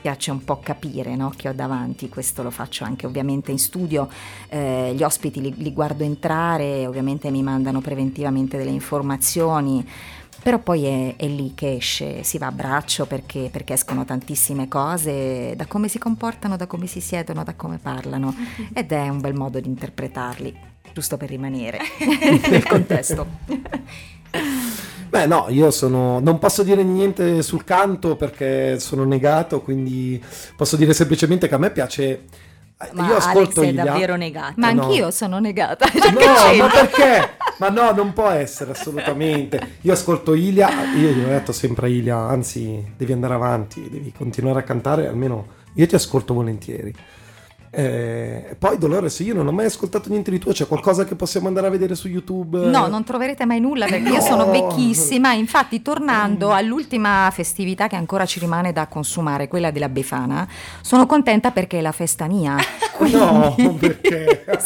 piace 0.00 0.30
un 0.30 0.44
po' 0.44 0.60
capire 0.60 1.16
no, 1.16 1.32
che 1.36 1.48
ho 1.48 1.52
davanti, 1.52 2.08
questo 2.08 2.42
lo 2.42 2.50
faccio 2.50 2.84
anche 2.84 3.06
ovviamente 3.06 3.50
in 3.50 3.58
studio, 3.58 4.08
eh, 4.48 4.92
gli 4.94 5.02
ospiti 5.02 5.40
li, 5.40 5.54
li 5.56 5.72
guardo 5.72 6.04
entrare, 6.04 6.86
ovviamente 6.86 7.30
mi 7.30 7.42
mandano 7.42 7.80
preventivamente 7.80 8.56
delle 8.56 8.70
informazioni, 8.70 9.86
però 10.42 10.58
poi 10.58 10.84
è, 10.84 11.16
è 11.16 11.26
lì 11.26 11.52
che 11.54 11.74
esce, 11.74 12.22
si 12.22 12.38
va 12.38 12.46
a 12.46 12.52
braccio 12.52 13.06
perché, 13.06 13.48
perché 13.50 13.74
escono 13.74 14.04
tantissime 14.04 14.68
cose, 14.68 15.54
da 15.56 15.66
come 15.66 15.88
si 15.88 15.98
comportano, 15.98 16.56
da 16.56 16.66
come 16.66 16.86
si 16.86 17.00
siedono, 17.00 17.44
da 17.44 17.54
come 17.54 17.78
parlano, 17.78 18.34
ed 18.72 18.92
è 18.92 19.08
un 19.08 19.20
bel 19.20 19.34
modo 19.34 19.60
di 19.60 19.68
interpretarli, 19.68 20.56
giusto 20.92 21.16
per 21.16 21.28
rimanere 21.28 21.78
nel 22.48 22.66
contesto. 22.66 23.26
Beh, 25.08 25.26
no, 25.26 25.46
io 25.48 25.70
sono. 25.70 26.20
Non 26.20 26.38
posso 26.38 26.62
dire 26.62 26.82
niente 26.82 27.42
sul 27.42 27.64
canto 27.64 28.16
perché 28.16 28.78
sono 28.78 29.04
negato, 29.04 29.60
quindi 29.62 30.22
posso 30.56 30.76
dire 30.76 30.92
semplicemente 30.92 31.48
che 31.48 31.54
a 31.54 31.58
me 31.58 31.70
piace. 31.70 32.22
Ma 32.92 33.08
io 33.08 33.16
ascolto 33.16 33.60
Alex 33.60 33.70
è 33.70 33.72
Ilia. 33.72 33.84
davvero 33.84 34.14
negato. 34.16 34.52
Ma 34.56 34.70
No. 34.70 34.82
anch'io 34.84 35.10
sono 35.10 35.40
negata. 35.40 35.86
No, 36.12 36.54
ma 36.62 36.68
perché? 36.68 37.30
Ma 37.58 37.70
no, 37.70 37.90
non 37.90 38.12
può 38.12 38.28
essere 38.28 38.70
assolutamente. 38.70 39.78
Io 39.80 39.92
ascolto 39.92 40.32
Ilia, 40.34 40.68
io 40.94 41.10
gli 41.10 41.24
ho 41.24 41.28
detto 41.28 41.50
sempre 41.50 41.86
a 41.86 41.88
Ilia, 41.88 42.16
anzi, 42.16 42.84
devi 42.96 43.12
andare 43.12 43.34
avanti, 43.34 43.88
devi 43.90 44.12
continuare 44.16 44.60
a 44.60 44.62
cantare, 44.62 45.08
almeno 45.08 45.46
io 45.74 45.86
ti 45.86 45.96
ascolto 45.96 46.34
volentieri. 46.34 46.94
Eh, 47.70 48.56
poi 48.58 48.78
Dolores, 48.78 49.18
io 49.20 49.34
non 49.34 49.46
ho 49.46 49.52
mai 49.52 49.66
ascoltato 49.66 50.08
niente 50.08 50.30
di 50.30 50.38
tuo, 50.38 50.52
c'è 50.52 50.66
qualcosa 50.66 51.04
che 51.04 51.14
possiamo 51.14 51.48
andare 51.48 51.66
a 51.66 51.70
vedere 51.70 51.94
su 51.94 52.08
YouTube? 52.08 52.66
No, 52.66 52.86
non 52.88 53.04
troverete 53.04 53.44
mai 53.44 53.60
nulla 53.60 53.86
perché 53.86 54.08
io 54.08 54.20
sono 54.20 54.44
No. 54.46 54.50
vecchissima. 54.52 55.32
Infatti, 55.32 55.82
tornando 55.82 56.52
all'ultima 56.52 57.30
festività 57.32 57.86
che 57.86 57.96
ancora 57.96 58.24
ci 58.26 58.38
rimane 58.40 58.72
da 58.72 58.86
consumare, 58.86 59.48
quella 59.48 59.70
della 59.70 59.88
Befana, 59.88 60.48
sono 60.80 61.06
contenta 61.06 61.50
perché 61.50 61.78
è 61.78 61.82
la 61.82 61.92
festa 61.92 62.26
mia. 62.26 62.56
No, 62.98 63.54
perché? 63.78 64.44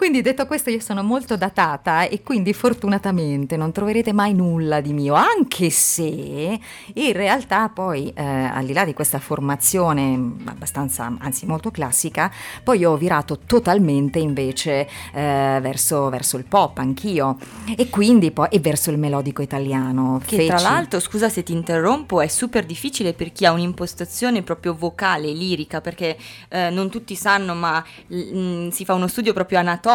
Quindi 0.00 0.22
detto 0.22 0.46
questo 0.46 0.70
io 0.70 0.80
sono 0.80 1.02
molto 1.02 1.36
datata 1.36 2.08
e 2.08 2.22
quindi 2.22 2.54
fortunatamente 2.54 3.58
non 3.58 3.70
troverete 3.70 4.14
mai 4.14 4.32
nulla 4.32 4.80
di 4.80 4.94
mio, 4.94 5.12
anche 5.12 5.68
se 5.68 6.58
in 6.94 7.12
realtà 7.12 7.68
poi 7.68 8.10
eh, 8.16 8.24
al 8.24 8.64
di 8.64 8.72
là 8.72 8.86
di 8.86 8.94
questa 8.94 9.18
formazione 9.18 10.36
abbastanza, 10.46 11.14
anzi 11.18 11.44
molto 11.44 11.70
classica, 11.70 12.32
poi 12.64 12.82
ho 12.86 12.96
virato 12.96 13.40
totalmente 13.44 14.18
invece 14.18 14.88
eh, 15.12 15.58
verso, 15.60 16.08
verso 16.08 16.38
il 16.38 16.44
pop 16.44 16.78
anch'io 16.78 17.36
e 17.76 17.90
quindi 17.90 18.30
poi 18.30 18.48
e 18.52 18.58
verso 18.58 18.90
il 18.90 18.96
melodico 18.96 19.42
italiano. 19.42 20.18
Che 20.24 20.46
tra 20.46 20.56
Feci- 20.56 20.70
l'altro, 20.70 20.98
scusa 20.98 21.28
se 21.28 21.42
ti 21.42 21.52
interrompo, 21.52 22.22
è 22.22 22.28
super 22.28 22.64
difficile 22.64 23.12
per 23.12 23.32
chi 23.32 23.44
ha 23.44 23.52
un'impostazione 23.52 24.40
proprio 24.40 24.74
vocale, 24.74 25.30
lirica, 25.30 25.82
perché 25.82 26.16
eh, 26.48 26.70
non 26.70 26.88
tutti 26.88 27.14
sanno, 27.14 27.54
ma 27.54 27.84
mm, 28.10 28.70
si 28.70 28.86
fa 28.86 28.94
uno 28.94 29.06
studio 29.06 29.34
proprio 29.34 29.58
anatomico 29.58 29.88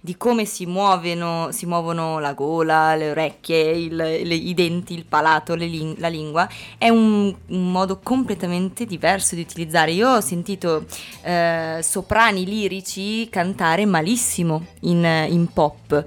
di 0.00 0.16
come 0.16 0.44
si 0.44 0.66
muovono, 0.66 1.48
si 1.50 1.66
muovono 1.66 2.18
la 2.18 2.32
gola, 2.34 2.94
le 2.94 3.10
orecchie, 3.10 3.70
il- 3.70 3.94
le- 3.96 4.34
i 4.34 4.54
denti, 4.54 4.94
il 4.94 5.04
palato, 5.06 5.54
le 5.54 5.66
lin- 5.66 5.94
la 5.98 6.08
lingua. 6.08 6.48
È 6.78 6.88
un, 6.88 7.34
un 7.48 7.72
modo 7.72 7.98
completamente 8.02 8.84
diverso 8.84 9.34
di 9.34 9.40
utilizzare. 9.40 9.92
Io 9.92 10.08
ho 10.08 10.20
sentito 10.20 10.84
eh, 11.22 11.80
soprani 11.82 12.44
lirici 12.44 13.28
cantare 13.30 13.86
malissimo 13.86 14.66
in, 14.80 15.04
in 15.28 15.46
pop. 15.52 16.04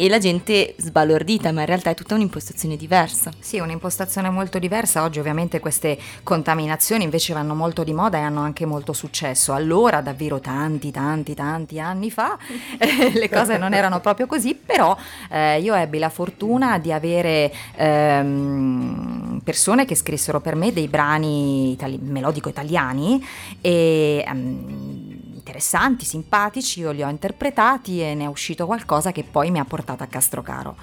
E 0.00 0.08
la 0.08 0.18
gente 0.18 0.76
sbalordita, 0.78 1.50
ma 1.50 1.62
in 1.62 1.66
realtà 1.66 1.90
è 1.90 1.94
tutta 1.94 2.14
un'impostazione 2.14 2.76
diversa. 2.76 3.32
Sì, 3.40 3.58
un'impostazione 3.58 4.30
molto 4.30 4.60
diversa. 4.60 5.02
Oggi 5.02 5.18
ovviamente 5.18 5.58
queste 5.58 5.98
contaminazioni 6.22 7.02
invece 7.02 7.32
vanno 7.32 7.56
molto 7.56 7.82
di 7.82 7.92
moda 7.92 8.16
e 8.18 8.20
hanno 8.20 8.38
anche 8.38 8.64
molto 8.64 8.92
successo. 8.92 9.54
Allora, 9.54 10.00
davvero 10.00 10.38
tanti, 10.38 10.92
tanti, 10.92 11.34
tanti 11.34 11.80
anni 11.80 12.12
fa, 12.12 12.38
le 13.12 13.28
cose 13.28 13.58
non 13.58 13.74
erano 13.74 13.98
proprio 13.98 14.28
così, 14.28 14.54
però 14.54 14.96
eh, 15.30 15.60
io 15.60 15.74
ebbi 15.74 15.98
la 15.98 16.10
fortuna 16.10 16.78
di 16.78 16.92
avere 16.92 17.52
ehm, 17.74 19.40
persone 19.42 19.84
che 19.84 19.96
scrissero 19.96 20.40
per 20.40 20.54
me 20.54 20.72
dei 20.72 20.86
brani 20.86 21.72
itali- 21.72 21.98
melodico 22.00 22.48
italiani 22.48 23.20
e... 23.60 24.24
ehm, 24.24 25.07
interessanti, 25.48 26.04
simpatici, 26.04 26.80
io 26.80 26.90
li 26.90 27.02
ho 27.02 27.08
interpretati 27.08 28.02
e 28.02 28.12
ne 28.14 28.24
è 28.24 28.26
uscito 28.26 28.66
qualcosa 28.66 29.12
che 29.12 29.24
poi 29.24 29.50
mi 29.50 29.58
ha 29.58 29.64
portato 29.64 30.02
a 30.02 30.06
Castrocaro. 30.06 30.76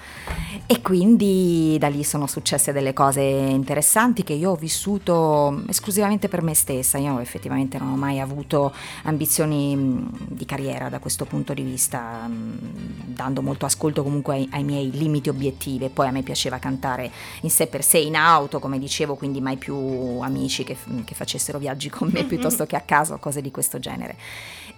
E 0.66 0.82
quindi 0.82 1.76
da 1.78 1.86
lì 1.86 2.02
sono 2.02 2.26
successe 2.26 2.72
delle 2.72 2.92
cose 2.92 3.20
interessanti 3.20 4.24
che 4.24 4.32
io 4.32 4.50
ho 4.50 4.56
vissuto 4.56 5.62
esclusivamente 5.68 6.26
per 6.26 6.42
me 6.42 6.54
stessa. 6.54 6.98
Io 6.98 7.20
effettivamente 7.20 7.78
non 7.78 7.92
ho 7.92 7.96
mai 7.96 8.18
avuto 8.18 8.74
ambizioni 9.04 9.76
mh, 9.76 10.10
di 10.30 10.44
carriera 10.44 10.88
da 10.88 10.98
questo 10.98 11.26
punto 11.26 11.54
di 11.54 11.62
vista, 11.62 12.26
mh, 12.26 13.14
dando 13.14 13.42
molto 13.42 13.66
ascolto 13.66 14.02
comunque 14.02 14.34
ai, 14.34 14.48
ai 14.50 14.64
miei 14.64 14.90
limiti 14.90 15.28
obiettivi. 15.28 15.88
Poi 15.90 16.08
a 16.08 16.10
me 16.10 16.22
piaceva 16.22 16.58
cantare 16.58 17.08
in 17.42 17.50
sé 17.50 17.68
per 17.68 17.84
sé 17.84 17.98
in 17.98 18.16
auto, 18.16 18.58
come 18.58 18.80
dicevo, 18.80 19.14
quindi 19.14 19.40
mai 19.40 19.58
più 19.58 19.76
amici 19.76 20.64
che, 20.64 20.76
che 21.04 21.14
facessero 21.14 21.58
viaggi 21.58 21.88
con 21.88 22.10
me 22.12 22.24
piuttosto 22.24 22.66
che 22.66 22.74
a 22.74 22.80
casa 22.80 23.14
o 23.14 23.18
cose 23.18 23.40
di 23.40 23.52
questo 23.52 23.78
genere. 23.78 24.16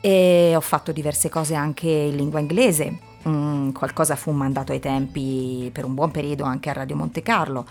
E 0.01 0.53
ho 0.55 0.61
fatto 0.61 0.93
diverse 0.93 1.29
cose 1.29 1.55
anche 1.55 1.89
in 1.89 2.17
lingua 2.17 2.41
inglese. 2.41 3.07
Mm, 3.29 3.71
qualcosa 3.73 4.15
fu 4.15 4.31
mandato 4.31 4.73
ai 4.73 4.79
tempi 4.79 5.71
per 5.73 5.85
un 5.85 5.95
buon 5.95 6.11
periodo 6.11 6.45
anche 6.45 6.71
a 6.71 6.73
Radio 6.73 6.97
Monte 6.97 7.23
Carlo. 7.23 7.67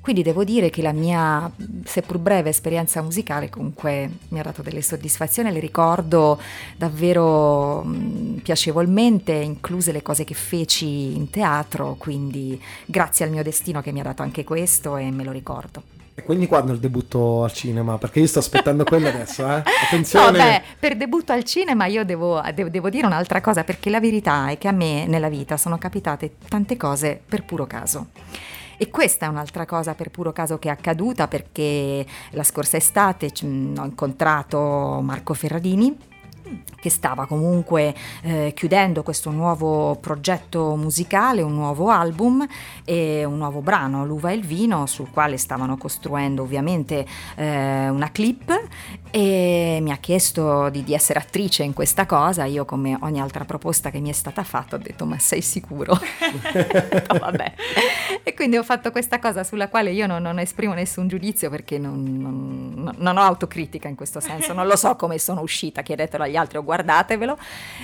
Quindi 0.00 0.22
devo 0.22 0.42
dire 0.42 0.70
che 0.70 0.82
la 0.82 0.92
mia, 0.92 1.50
seppur 1.84 2.18
breve 2.18 2.50
esperienza 2.50 3.02
musicale, 3.02 3.50
comunque 3.50 4.10
mi 4.28 4.40
ha 4.40 4.42
dato 4.42 4.62
delle 4.62 4.82
soddisfazioni, 4.82 5.52
le 5.52 5.60
ricordo 5.60 6.40
davvero 6.76 7.84
mm, 7.84 8.38
piacevolmente, 8.38 9.32
incluse 9.32 9.92
le 9.92 10.02
cose 10.02 10.24
che 10.24 10.34
feci 10.34 11.16
in 11.16 11.30
teatro, 11.30 11.94
quindi 11.98 12.60
grazie 12.84 13.24
al 13.24 13.30
mio 13.30 13.42
destino 13.42 13.80
che 13.80 13.92
mi 13.92 14.00
ha 14.00 14.04
dato 14.04 14.22
anche 14.22 14.44
questo 14.44 14.96
e 14.96 15.10
me 15.10 15.24
lo 15.24 15.30
ricordo. 15.30 16.01
E 16.14 16.22
quindi 16.22 16.46
quando 16.46 16.72
il 16.72 16.78
debutto 16.78 17.42
al 17.42 17.52
cinema? 17.52 17.96
Perché 17.96 18.20
io 18.20 18.26
sto 18.26 18.40
aspettando 18.40 18.84
quello 18.84 19.08
adesso, 19.08 19.48
eh? 19.48 19.62
Attenzione! 19.86 20.38
No, 20.38 20.44
beh, 20.44 20.62
per 20.78 20.96
debutto 20.96 21.32
al 21.32 21.42
cinema 21.44 21.86
io 21.86 22.04
devo, 22.04 22.40
devo- 22.54 22.68
devo 22.68 22.90
dire 22.90 23.06
un'altra 23.06 23.40
cosa, 23.40 23.64
perché 23.64 23.88
la 23.88 24.00
verità 24.00 24.50
è 24.50 24.58
che 24.58 24.68
a 24.68 24.72
me 24.72 25.06
nella 25.06 25.30
vita 25.30 25.56
sono 25.56 25.78
capitate 25.78 26.34
tante 26.48 26.76
cose 26.76 27.20
per 27.26 27.44
puro 27.44 27.66
caso. 27.66 28.08
E 28.76 28.90
questa 28.90 29.26
è 29.26 29.28
un'altra 29.28 29.64
cosa 29.64 29.94
per 29.94 30.10
puro 30.10 30.32
caso 30.32 30.58
che 30.58 30.68
è 30.68 30.72
accaduta 30.72 31.28
perché 31.28 32.04
la 32.30 32.42
scorsa 32.42 32.76
estate 32.76 33.30
ho 33.42 33.44
incontrato 33.46 35.00
Marco 35.02 35.34
Ferradini 35.34 35.96
che 36.80 36.90
stava 36.90 37.26
comunque 37.26 37.94
eh, 38.22 38.52
chiudendo 38.54 39.02
questo 39.02 39.30
nuovo 39.30 39.96
progetto 40.00 40.74
musicale, 40.76 41.42
un 41.42 41.54
nuovo 41.54 41.88
album 41.88 42.46
e 42.84 43.24
un 43.24 43.38
nuovo 43.38 43.60
brano, 43.60 44.04
L'uva 44.04 44.30
e 44.30 44.34
il 44.34 44.44
vino, 44.44 44.86
sul 44.86 45.10
quale 45.10 45.36
stavano 45.36 45.76
costruendo 45.76 46.42
ovviamente 46.42 47.06
eh, 47.36 47.88
una 47.88 48.10
clip 48.10 48.50
e 49.10 49.78
mi 49.80 49.90
ha 49.90 49.96
chiesto 49.96 50.68
di, 50.70 50.82
di 50.82 50.94
essere 50.94 51.18
attrice 51.18 51.62
in 51.62 51.72
questa 51.72 52.06
cosa. 52.06 52.44
Io, 52.44 52.64
come 52.64 52.96
ogni 53.00 53.20
altra 53.20 53.44
proposta 53.44 53.90
che 53.90 54.00
mi 54.00 54.08
è 54.08 54.12
stata 54.12 54.42
fatta, 54.42 54.76
ho 54.76 54.78
detto: 54.78 55.04
Ma 55.04 55.18
sei 55.18 55.42
sicuro? 55.42 55.98
Detto, 56.52 57.18
Vabbè. 57.18 57.54
E 58.22 58.34
quindi 58.34 58.56
ho 58.56 58.62
fatto 58.62 58.90
questa 58.90 59.18
cosa 59.18 59.44
sulla 59.44 59.68
quale 59.68 59.90
io 59.92 60.06
non, 60.06 60.22
non 60.22 60.38
esprimo 60.38 60.74
nessun 60.74 61.08
giudizio 61.08 61.50
perché 61.50 61.78
non, 61.78 62.02
non- 62.18 62.94
non 62.96 63.16
ho 63.16 63.22
autocritica 63.22 63.88
in 63.88 63.94
questo 63.94 64.20
senso, 64.20 64.52
non 64.52 64.66
lo 64.66 64.76
so 64.76 64.96
come 64.96 65.18
sono 65.18 65.40
uscita, 65.40 65.82
chiedetelo 65.82 66.24
agli 66.24 66.36
altri 66.36 66.41
o 66.58 66.64
guardatevelo. 66.64 67.38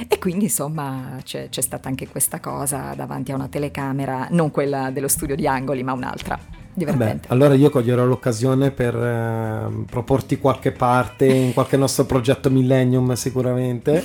E 0.08 0.18
quindi 0.18 0.44
insomma 0.44 1.18
c'è, 1.22 1.48
c'è 1.48 1.60
stata 1.60 1.88
anche 1.88 2.08
questa 2.08 2.40
cosa 2.40 2.94
davanti 2.94 3.32
a 3.32 3.34
una 3.34 3.48
telecamera, 3.48 4.28
non 4.30 4.50
quella 4.50 4.90
dello 4.90 5.08
studio 5.08 5.36
di 5.36 5.46
Angoli, 5.46 5.82
ma 5.82 5.92
un'altra. 5.92 6.38
Divertente. 6.78 7.26
allora 7.32 7.54
io 7.54 7.70
coglierò 7.70 8.04
l'occasione 8.04 8.70
per 8.70 8.94
ehm, 8.94 9.84
proporti 9.90 10.38
qualche 10.38 10.70
parte 10.70 11.26
in 11.26 11.52
qualche 11.52 11.76
nostro 11.76 12.04
progetto 12.04 12.50
Millennium 12.50 13.14
sicuramente. 13.14 14.04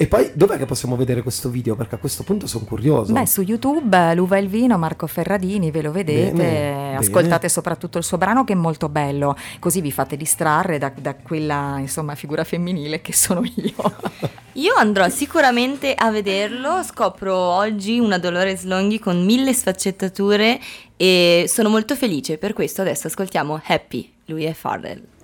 E 0.00 0.06
poi 0.06 0.30
dov'è 0.32 0.56
che 0.58 0.64
possiamo 0.64 0.94
vedere 0.94 1.22
questo 1.22 1.48
video? 1.48 1.74
Perché 1.74 1.96
a 1.96 1.98
questo 1.98 2.22
punto 2.22 2.46
sono 2.46 2.64
curioso. 2.64 3.12
Beh, 3.12 3.26
su 3.26 3.42
YouTube 3.42 4.14
L'uva 4.14 4.36
e 4.36 4.40
il 4.42 4.46
vino, 4.46 4.78
Marco 4.78 5.08
Ferradini, 5.08 5.72
ve 5.72 5.82
lo 5.82 5.90
vedete, 5.90 6.30
Bene, 6.30 6.96
ascoltate 6.96 7.38
bene. 7.38 7.48
soprattutto 7.48 7.98
il 7.98 8.04
suo 8.04 8.16
brano 8.16 8.44
che 8.44 8.52
è 8.52 8.56
molto 8.56 8.88
bello, 8.88 9.36
così 9.58 9.80
vi 9.80 9.90
fate 9.90 10.16
distrarre 10.16 10.78
da, 10.78 10.92
da 10.96 11.16
quella 11.16 11.78
insomma 11.80 12.14
figura 12.14 12.44
femminile 12.44 13.00
che 13.00 13.12
sono 13.12 13.42
io. 13.42 13.74
Io 14.54 14.74
andrò 14.76 15.08
sicuramente 15.08 15.94
a 15.94 16.12
vederlo, 16.12 16.84
scopro 16.84 17.34
oggi 17.36 17.98
una 17.98 18.18
Dolores 18.18 18.62
Longhi 18.62 19.00
con 19.00 19.24
mille 19.24 19.52
sfaccettature 19.52 20.60
e 20.96 21.46
sono 21.48 21.68
molto 21.68 21.96
felice, 21.96 22.38
per 22.38 22.52
questo 22.52 22.82
adesso 22.82 23.08
ascoltiamo 23.08 23.60
Happy, 23.66 24.12
lui 24.26 24.44
è 24.44 24.52
Farrell. 24.52 25.17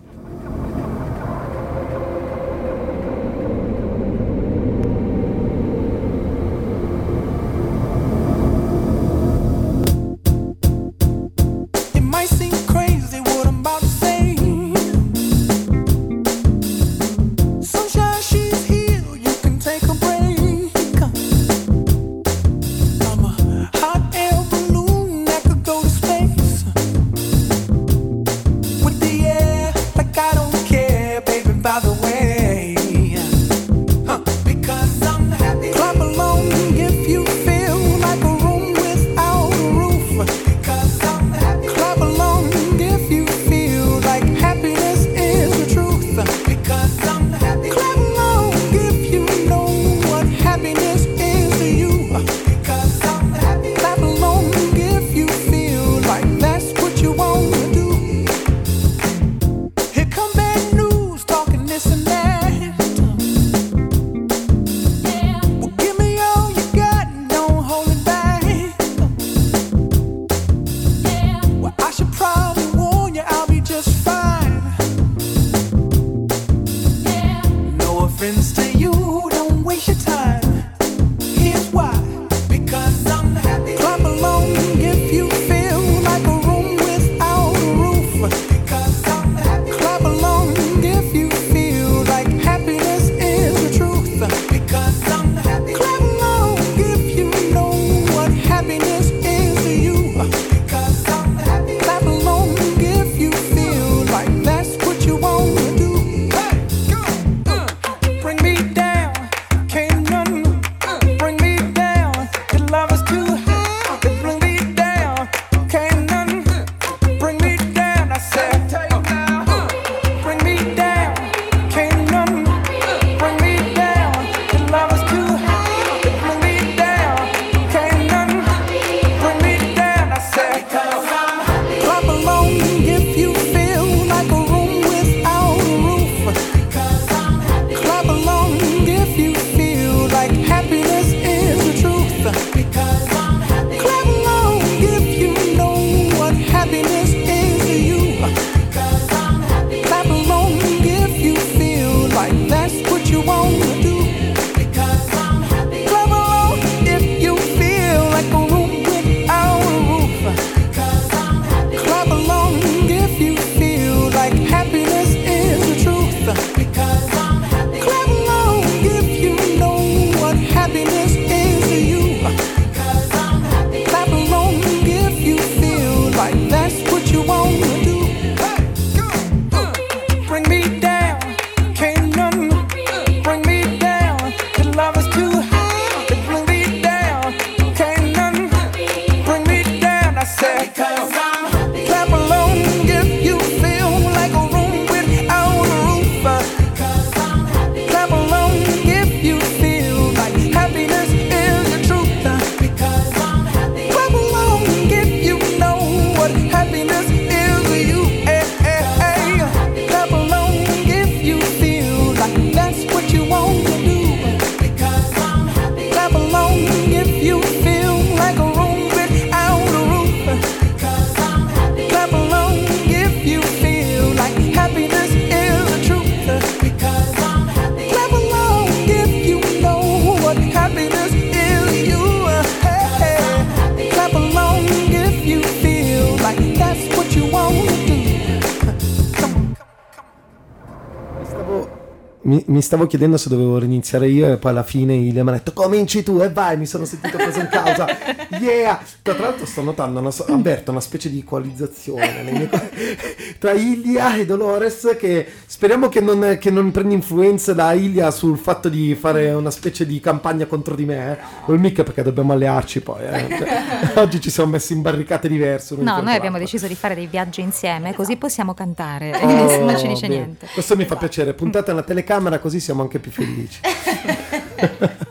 Mi, 242.24 242.42
mi 242.48 242.60
stavo 242.62 242.86
chiedendo 242.86 243.16
se 243.16 243.28
dovevo 243.28 243.62
iniziare 243.62 244.08
io 244.08 244.32
e 244.32 244.36
poi 244.36 244.50
alla 244.50 244.62
fine 244.62 244.94
Ilia 244.94 245.22
mi 245.22 245.30
ha 245.30 245.32
detto 245.34 245.52
cominci 245.52 246.02
tu 246.02 246.20
e 246.20 246.30
vai, 246.30 246.56
mi 246.56 246.66
sono 246.66 246.84
sentito 246.84 247.16
preso 247.16 247.40
in 247.40 247.48
causa. 247.50 247.86
Yeah! 248.34 248.80
Tra 249.02 249.16
l'altro 249.16 249.46
sto 249.46 249.62
notando, 249.62 250.00
una, 250.00 250.10
so- 250.10 250.24
avverto 250.28 250.70
una 250.72 250.80
specie 250.80 251.08
di 251.08 251.20
equalizzazione 251.20 252.48
co- 252.50 252.60
tra 253.38 253.52
Ilia 253.52 254.16
e 254.16 254.26
Dolores 254.26 254.96
che 254.98 255.26
speriamo 255.46 255.88
che 255.88 256.00
non, 256.00 256.36
che 256.40 256.50
non 256.50 256.70
prendi 256.72 256.94
influenze 256.94 257.54
da 257.54 257.72
Ilia 257.72 258.10
sul 258.10 258.36
fatto 258.36 258.68
di 258.68 258.94
fare 258.94 259.30
una 259.32 259.50
specie 259.50 259.86
di 259.86 260.00
campagna 260.00 260.46
contro 260.46 260.74
di 260.74 260.84
me. 260.84 261.12
Eh. 261.12 261.16
Col 261.44 261.60
mic 261.60 261.82
perché 261.82 262.02
dobbiamo 262.02 262.32
allearci 262.32 262.80
poi. 262.80 263.04
eh. 263.04 263.26
Cioè, 263.28 263.92
oggi 264.02 264.20
ci 264.20 264.30
siamo 264.30 264.50
messi 264.50 264.72
in 264.72 264.82
barricate 264.82 265.28
diverse. 265.28 265.74
No, 265.76 265.82
noi 265.82 265.98
abbiamo 265.98 266.22
l'altro. 266.22 266.38
deciso 266.38 266.66
di 266.66 266.74
fare 266.74 266.94
dei 266.96 267.06
viaggi 267.06 267.40
insieme, 267.40 267.94
così 267.94 268.16
possiamo 268.16 268.52
cantare 268.54 269.12
e 269.12 269.24
Oh, 269.24 269.44
nessuno 269.46 269.76
ci 269.78 269.86
dice 269.88 270.08
bene. 270.08 270.20
niente. 270.20 270.48
Questo 270.52 270.74
mi 270.76 270.84
fa 270.86 270.96
piacere. 270.96 271.34
Puntate 271.34 271.70
alla 271.70 271.82
telecamera 271.82 272.12
così 272.38 272.60
siamo 272.60 272.82
anche 272.82 272.98
più 272.98 273.10
felici. 273.10 273.60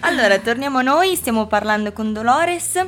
Allora, 0.00 0.38
torniamo 0.40 0.78
a 0.78 0.82
noi, 0.82 1.14
stiamo 1.14 1.46
parlando 1.46 1.92
con 1.92 2.12
Dolores, 2.12 2.84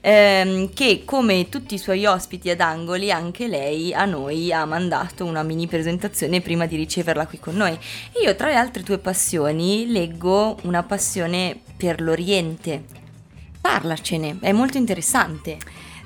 ehm, 0.00 0.72
che 0.74 1.02
come 1.06 1.48
tutti 1.48 1.74
i 1.74 1.78
suoi 1.78 2.04
ospiti 2.04 2.50
ad 2.50 2.60
angoli, 2.60 3.10
anche 3.10 3.46
lei 3.48 3.94
a 3.94 4.04
noi 4.04 4.52
ha 4.52 4.64
mandato 4.66 5.24
una 5.24 5.42
mini 5.42 5.66
presentazione 5.66 6.40
prima 6.40 6.66
di 6.66 6.76
riceverla 6.76 7.26
qui 7.26 7.38
con 7.38 7.54
noi. 7.56 7.78
Io 8.22 8.34
tra 8.36 8.48
le 8.48 8.56
altre 8.56 8.82
tue 8.82 8.98
passioni 8.98 9.90
leggo 9.90 10.58
una 10.62 10.82
passione 10.82 11.58
per 11.76 12.00
l'Oriente. 12.02 12.84
Parlacene, 13.60 14.38
è 14.40 14.52
molto 14.52 14.76
interessante. 14.76 15.56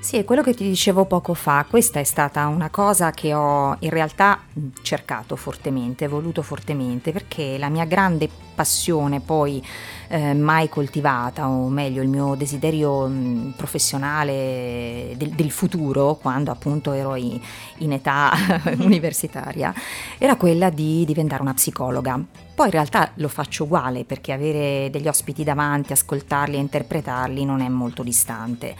Sì, 0.07 0.15
è 0.15 0.23
quello 0.23 0.41
che 0.41 0.53
ti 0.53 0.63
dicevo 0.63 1.03
poco 1.03 1.33
fa. 1.33 1.65
Questa 1.69 1.99
è 1.99 2.03
stata 2.05 2.47
una 2.47 2.69
cosa 2.69 3.11
che 3.11 3.33
ho 3.33 3.75
in 3.79 3.89
realtà 3.89 4.39
cercato 4.81 5.35
fortemente, 5.35 6.07
voluto 6.07 6.41
fortemente, 6.41 7.11
perché 7.11 7.57
la 7.57 7.67
mia 7.67 7.83
grande 7.83 8.29
passione 8.55 9.19
poi 9.19 9.61
eh, 10.07 10.33
mai 10.33 10.69
coltivata, 10.69 11.49
o 11.49 11.67
meglio 11.67 12.01
il 12.01 12.07
mio 12.07 12.35
desiderio 12.35 13.05
mh, 13.05 13.55
professionale 13.57 15.13
del, 15.17 15.31
del 15.31 15.51
futuro, 15.51 16.15
quando 16.15 16.51
appunto 16.51 16.93
ero 16.93 17.15
i- 17.15 17.41
in 17.79 17.91
età 17.91 18.31
universitaria, 18.79 19.73
era 20.17 20.37
quella 20.37 20.69
di 20.69 21.03
diventare 21.03 21.41
una 21.41 21.53
psicologa. 21.53 22.17
Poi 22.55 22.65
in 22.67 22.71
realtà 22.71 23.11
lo 23.15 23.27
faccio 23.27 23.65
uguale 23.65 24.05
perché 24.05 24.31
avere 24.31 24.89
degli 24.89 25.09
ospiti 25.09 25.43
davanti, 25.43 25.91
ascoltarli 25.91 26.55
e 26.55 26.59
interpretarli 26.59 27.43
non 27.43 27.59
è 27.59 27.67
molto 27.67 28.03
distante. 28.03 28.73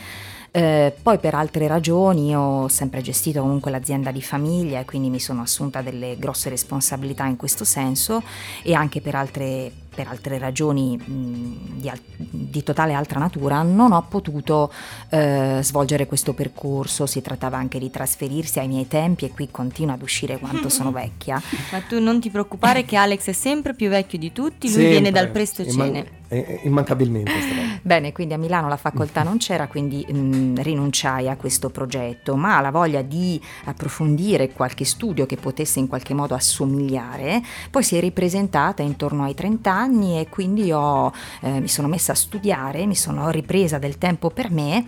Eh, 0.57 0.91
poi 1.03 1.19
per 1.19 1.35
altre 1.35 1.67
ragioni 1.67 2.29
io 2.29 2.39
ho 2.39 2.67
sempre 2.67 3.01
gestito 3.01 3.41
comunque 3.41 3.69
l'azienda 3.69 4.09
di 4.09 4.23
famiglia 4.23 4.79
e 4.79 4.85
quindi 4.85 5.11
mi 5.11 5.19
sono 5.19 5.41
assunta 5.43 5.83
delle 5.83 6.17
grosse 6.17 6.49
responsabilità 6.49 7.25
in 7.27 7.35
questo 7.35 7.63
senso 7.63 8.23
e 8.63 8.73
anche 8.73 8.99
per 8.99 9.13
altre, 9.13 9.71
per 9.97 10.07
altre 10.09 10.37
ragioni 10.37 10.95
mh, 10.95 11.79
di, 11.79 11.89
al- 11.89 11.99
di 12.17 12.61
totale 12.61 12.93
altra 12.93 13.19
natura 13.19 13.63
non 13.63 13.91
ho 13.93 14.05
potuto 14.07 14.71
eh, 15.09 15.57
svolgere 15.63 16.05
questo 16.05 16.33
percorso, 16.33 17.07
si 17.07 17.19
trattava 17.23 17.57
anche 17.57 17.79
di 17.79 17.89
trasferirsi 17.89 18.59
ai 18.59 18.67
miei 18.67 18.87
tempi 18.87 19.25
e 19.25 19.31
qui 19.31 19.49
continua 19.49 19.95
ad 19.95 20.03
uscire 20.03 20.37
quanto 20.37 20.69
sono 20.69 20.91
vecchia. 20.93 21.41
Ma 21.71 21.79
tu 21.81 21.99
non 21.99 22.19
ti 22.19 22.29
preoccupare 22.29 22.85
che 22.85 22.95
Alex 22.95 23.25
è 23.29 23.31
sempre 23.31 23.73
più 23.73 23.89
vecchio 23.89 24.19
di 24.19 24.31
tutti, 24.31 24.67
lui 24.67 24.75
Sempre. 24.75 24.91
viene 24.91 25.09
dal 25.11 25.29
Prestocene. 25.29 25.87
Imman- 25.87 26.05
eh, 26.29 26.59
immancabilmente. 26.63 27.31
sta 27.41 27.55
roba. 27.55 27.79
Bene, 27.81 28.11
quindi 28.11 28.35
a 28.35 28.37
Milano 28.37 28.67
la 28.67 28.77
facoltà 28.77 29.23
non 29.23 29.37
c'era, 29.37 29.67
quindi 29.67 30.05
mh, 30.07 30.61
rinunciai 30.61 31.27
a 31.27 31.37
questo 31.37 31.69
progetto, 31.69 32.35
ma 32.35 32.59
la 32.61 32.69
voglia 32.69 33.01
di 33.01 33.41
approfondire 33.63 34.51
qualche 34.51 34.85
studio 34.85 35.25
che 35.25 35.37
potesse 35.37 35.79
in 35.79 35.87
qualche 35.87 36.13
modo 36.13 36.35
assomigliare, 36.35 37.41
poi 37.71 37.81
si 37.81 37.95
è 37.95 37.99
ripresentata 37.99 38.83
intorno 38.83 39.23
ai 39.23 39.33
30 39.33 39.71
anni 39.71 39.85
e 40.21 40.27
quindi 40.29 40.71
ho, 40.71 41.11
eh, 41.41 41.59
mi 41.59 41.67
sono 41.67 41.87
messa 41.87 42.11
a 42.11 42.15
studiare, 42.15 42.85
mi 42.85 42.95
sono 42.95 43.29
ripresa 43.29 43.77
del 43.77 43.97
tempo 43.97 44.29
per 44.29 44.51
me 44.51 44.85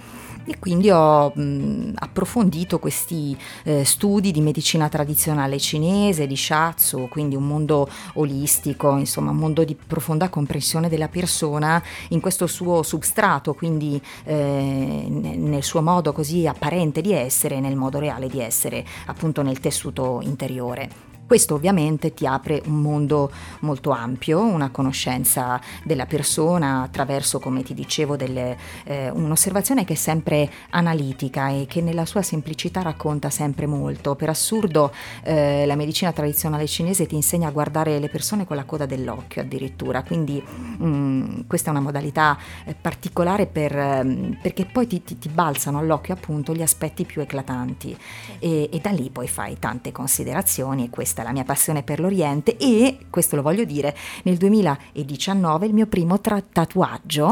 e 0.50 0.58
quindi 0.58 0.90
ho 0.90 1.32
mh, 1.34 1.92
approfondito 1.96 2.80
questi 2.80 3.38
eh, 3.64 3.84
studi 3.86 4.32
di 4.32 4.42
medicina 4.42 4.90
tradizionale 4.90 5.60
cinese, 5.60 6.26
di 6.26 6.36
shiatsu, 6.36 7.08
quindi 7.08 7.36
un 7.36 7.46
mondo 7.46 7.88
olistico, 8.14 8.98
insomma 8.98 9.30
un 9.30 9.38
mondo 9.38 9.64
di 9.64 9.76
profonda 9.76 10.30
comprensione 10.30 10.90
della 10.90 11.08
persona 11.08 11.82
in 12.10 12.20
questo 12.20 12.48
suo 12.48 12.82
substrato, 12.82 13.54
quindi 13.54 14.02
eh, 14.24 15.06
ne- 15.08 15.36
nel 15.36 15.64
suo 15.64 15.82
modo 15.82 16.14
così 16.14 16.48
apparente 16.48 17.02
di 17.02 17.14
essere 17.14 17.60
nel 17.60 17.76
modo 17.76 18.00
reale 18.00 18.28
di 18.28 18.40
essere 18.40 18.84
appunto 19.06 19.44
nel 19.44 19.60
tessuto 19.60 20.20
interiore. 20.24 21.09
Questo 21.30 21.54
ovviamente 21.54 22.16
ti 22.16 22.26
apre 22.26 22.60
un 22.66 22.82
mondo 22.82 23.32
molto 23.60 23.92
ampio, 23.92 24.42
una 24.42 24.72
conoscenza 24.72 25.62
della 25.84 26.08
persona 26.08 26.82
attraverso, 26.82 27.38
come 27.38 27.62
ti 27.62 27.76
dicevo, 27.76 28.16
delle, 28.16 28.58
eh, 28.86 29.12
un'osservazione 29.12 29.86
che 29.86 29.94
è 29.94 29.96
sempre 29.96 30.50
analitica 30.72 31.50
e 31.50 31.68
che 31.68 31.82
nella 31.82 32.08
sua 32.08 32.24
semplicità 32.24 32.82
racconta 32.82 33.30
sempre 33.30 33.68
molto. 33.68 34.16
Per 34.16 34.28
assurdo 34.28 34.92
eh, 35.22 35.68
la 35.68 35.76
medicina 35.76 36.12
tradizionale 36.12 36.66
cinese 36.66 37.06
ti 37.06 37.14
insegna 37.14 37.50
a 37.50 37.52
guardare 37.52 38.00
le 38.00 38.10
persone 38.10 38.48
con 38.48 38.56
la 38.56 38.64
coda 38.64 38.88
dell'occhio 38.88 39.44
addirittura, 39.44 40.02
quindi 40.02 40.44
mm, 40.82 41.42
questa 41.46 41.68
è 41.68 41.72
una 41.74 41.82
modalità 41.82 42.40
eh, 42.66 42.74
particolare 42.74 43.46
per, 43.46 43.78
ehm, 43.78 44.40
perché 44.42 44.66
poi 44.66 44.88
ti, 44.88 45.04
ti- 45.04 45.20
ti 45.20 45.30
balzano 45.30 45.78
all'occhio 45.78 46.16
appunto 46.16 46.56
gli 46.56 46.64
aspetti 46.64 47.06
più 47.06 47.22
eclatanti. 47.22 47.96
E, 48.40 48.70
e 48.72 48.80
da 48.80 48.90
lì 48.90 49.12
poi 49.12 49.28
fai 49.28 49.60
tante 49.60 49.92
considerazioni 49.92 50.86
e 50.86 50.90
questa 50.90 51.18
è 51.22 51.24
la 51.24 51.32
mia 51.32 51.44
passione 51.44 51.84
per 51.84 52.00
l'Oriente 52.00 52.58
e, 52.58 52.98
questo 53.10 53.36
lo 53.36 53.42
voglio 53.42 53.64
dire, 53.64 53.96
nel 54.24 54.38
2019 54.38 55.66
il 55.66 55.74
mio 55.74 55.88
primo 55.88 56.20
tra- 56.20 56.42
tatuaggio 56.42 57.30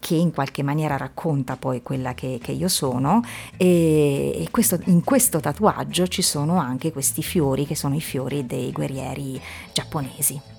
che 0.00 0.14
in 0.14 0.32
qualche 0.32 0.62
maniera 0.62 0.96
racconta 0.96 1.56
poi 1.56 1.82
quella 1.82 2.14
che, 2.14 2.38
che 2.40 2.52
io 2.52 2.68
sono 2.68 3.22
e 3.56 4.46
questo- 4.50 4.78
in 4.84 5.02
questo 5.02 5.40
tatuaggio 5.40 6.06
ci 6.06 6.22
sono 6.22 6.58
anche 6.58 6.92
questi 6.92 7.22
fiori 7.22 7.66
che 7.66 7.74
sono 7.74 7.94
i 7.96 8.00
fiori 8.00 8.46
dei 8.46 8.70
guerrieri 8.72 9.40
giapponesi. 9.72 10.57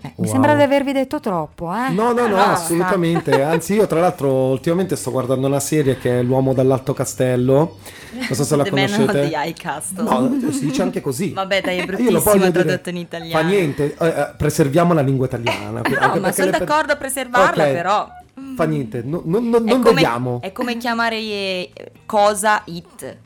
Eh, 0.00 0.12
Mi 0.18 0.26
Wow. 0.26 0.26
sembra 0.26 0.54
di 0.54 0.62
avervi 0.62 0.92
detto 0.92 1.18
troppo, 1.18 1.72
eh? 1.74 1.90
No, 1.90 2.12
no, 2.12 2.28
no, 2.28 2.36
Basta. 2.36 2.52
assolutamente. 2.52 3.42
Anzi, 3.42 3.74
io 3.74 3.86
tra 3.88 3.98
l'altro 3.98 4.30
ultimamente 4.50 4.94
sto 4.94 5.10
guardando 5.10 5.48
una 5.48 5.58
serie 5.58 5.98
che 5.98 6.20
è 6.20 6.22
L'uomo 6.22 6.54
dall'alto 6.54 6.92
castello. 6.94 7.78
Non 8.12 8.28
so 8.30 8.44
se 8.44 8.54
la 8.56 8.62
The 8.62 8.70
Man 8.70 8.84
of 8.84 8.96
conoscete. 9.06 9.30
the 9.30 9.52
Castle. 9.54 10.02
No, 10.04 10.50
si 10.52 10.66
dice 10.66 10.82
anche 10.82 11.00
così. 11.00 11.32
Vabbè, 11.32 11.60
dai, 11.62 11.78
è 11.78 11.80
Io 11.80 11.86
lo 11.86 11.86
bruttissimo 11.96 12.20
voglio 12.20 12.50
dire. 12.50 12.52
tradotto 12.64 12.88
in 12.90 12.96
italiano. 12.96 13.40
Fa 13.42 13.46
niente, 13.48 13.96
eh, 13.98 14.06
eh, 14.06 14.28
preserviamo 14.36 14.94
la 14.94 15.00
lingua 15.02 15.26
italiana. 15.26 15.80
No, 16.08 16.20
ma 16.20 16.32
sono 16.32 16.46
le 16.50 16.56
per- 16.56 16.64
d'accordo 16.64 16.92
a 16.92 16.96
preservarla, 16.96 17.64
Ok, 17.64 17.70
però. 17.72 18.08
Fa 18.54 18.64
niente, 18.64 19.02
no- 19.04 19.22
non, 19.24 19.48
non, 19.48 19.66
È 19.66 19.70
non 19.70 19.80
come, 19.82 19.94
vediamo. 19.94 20.38
è 20.40 20.52
come 20.52 20.76
chiamare 20.76 21.16
eh, 21.16 21.72
cosa 22.06 22.62
it. 22.66 23.16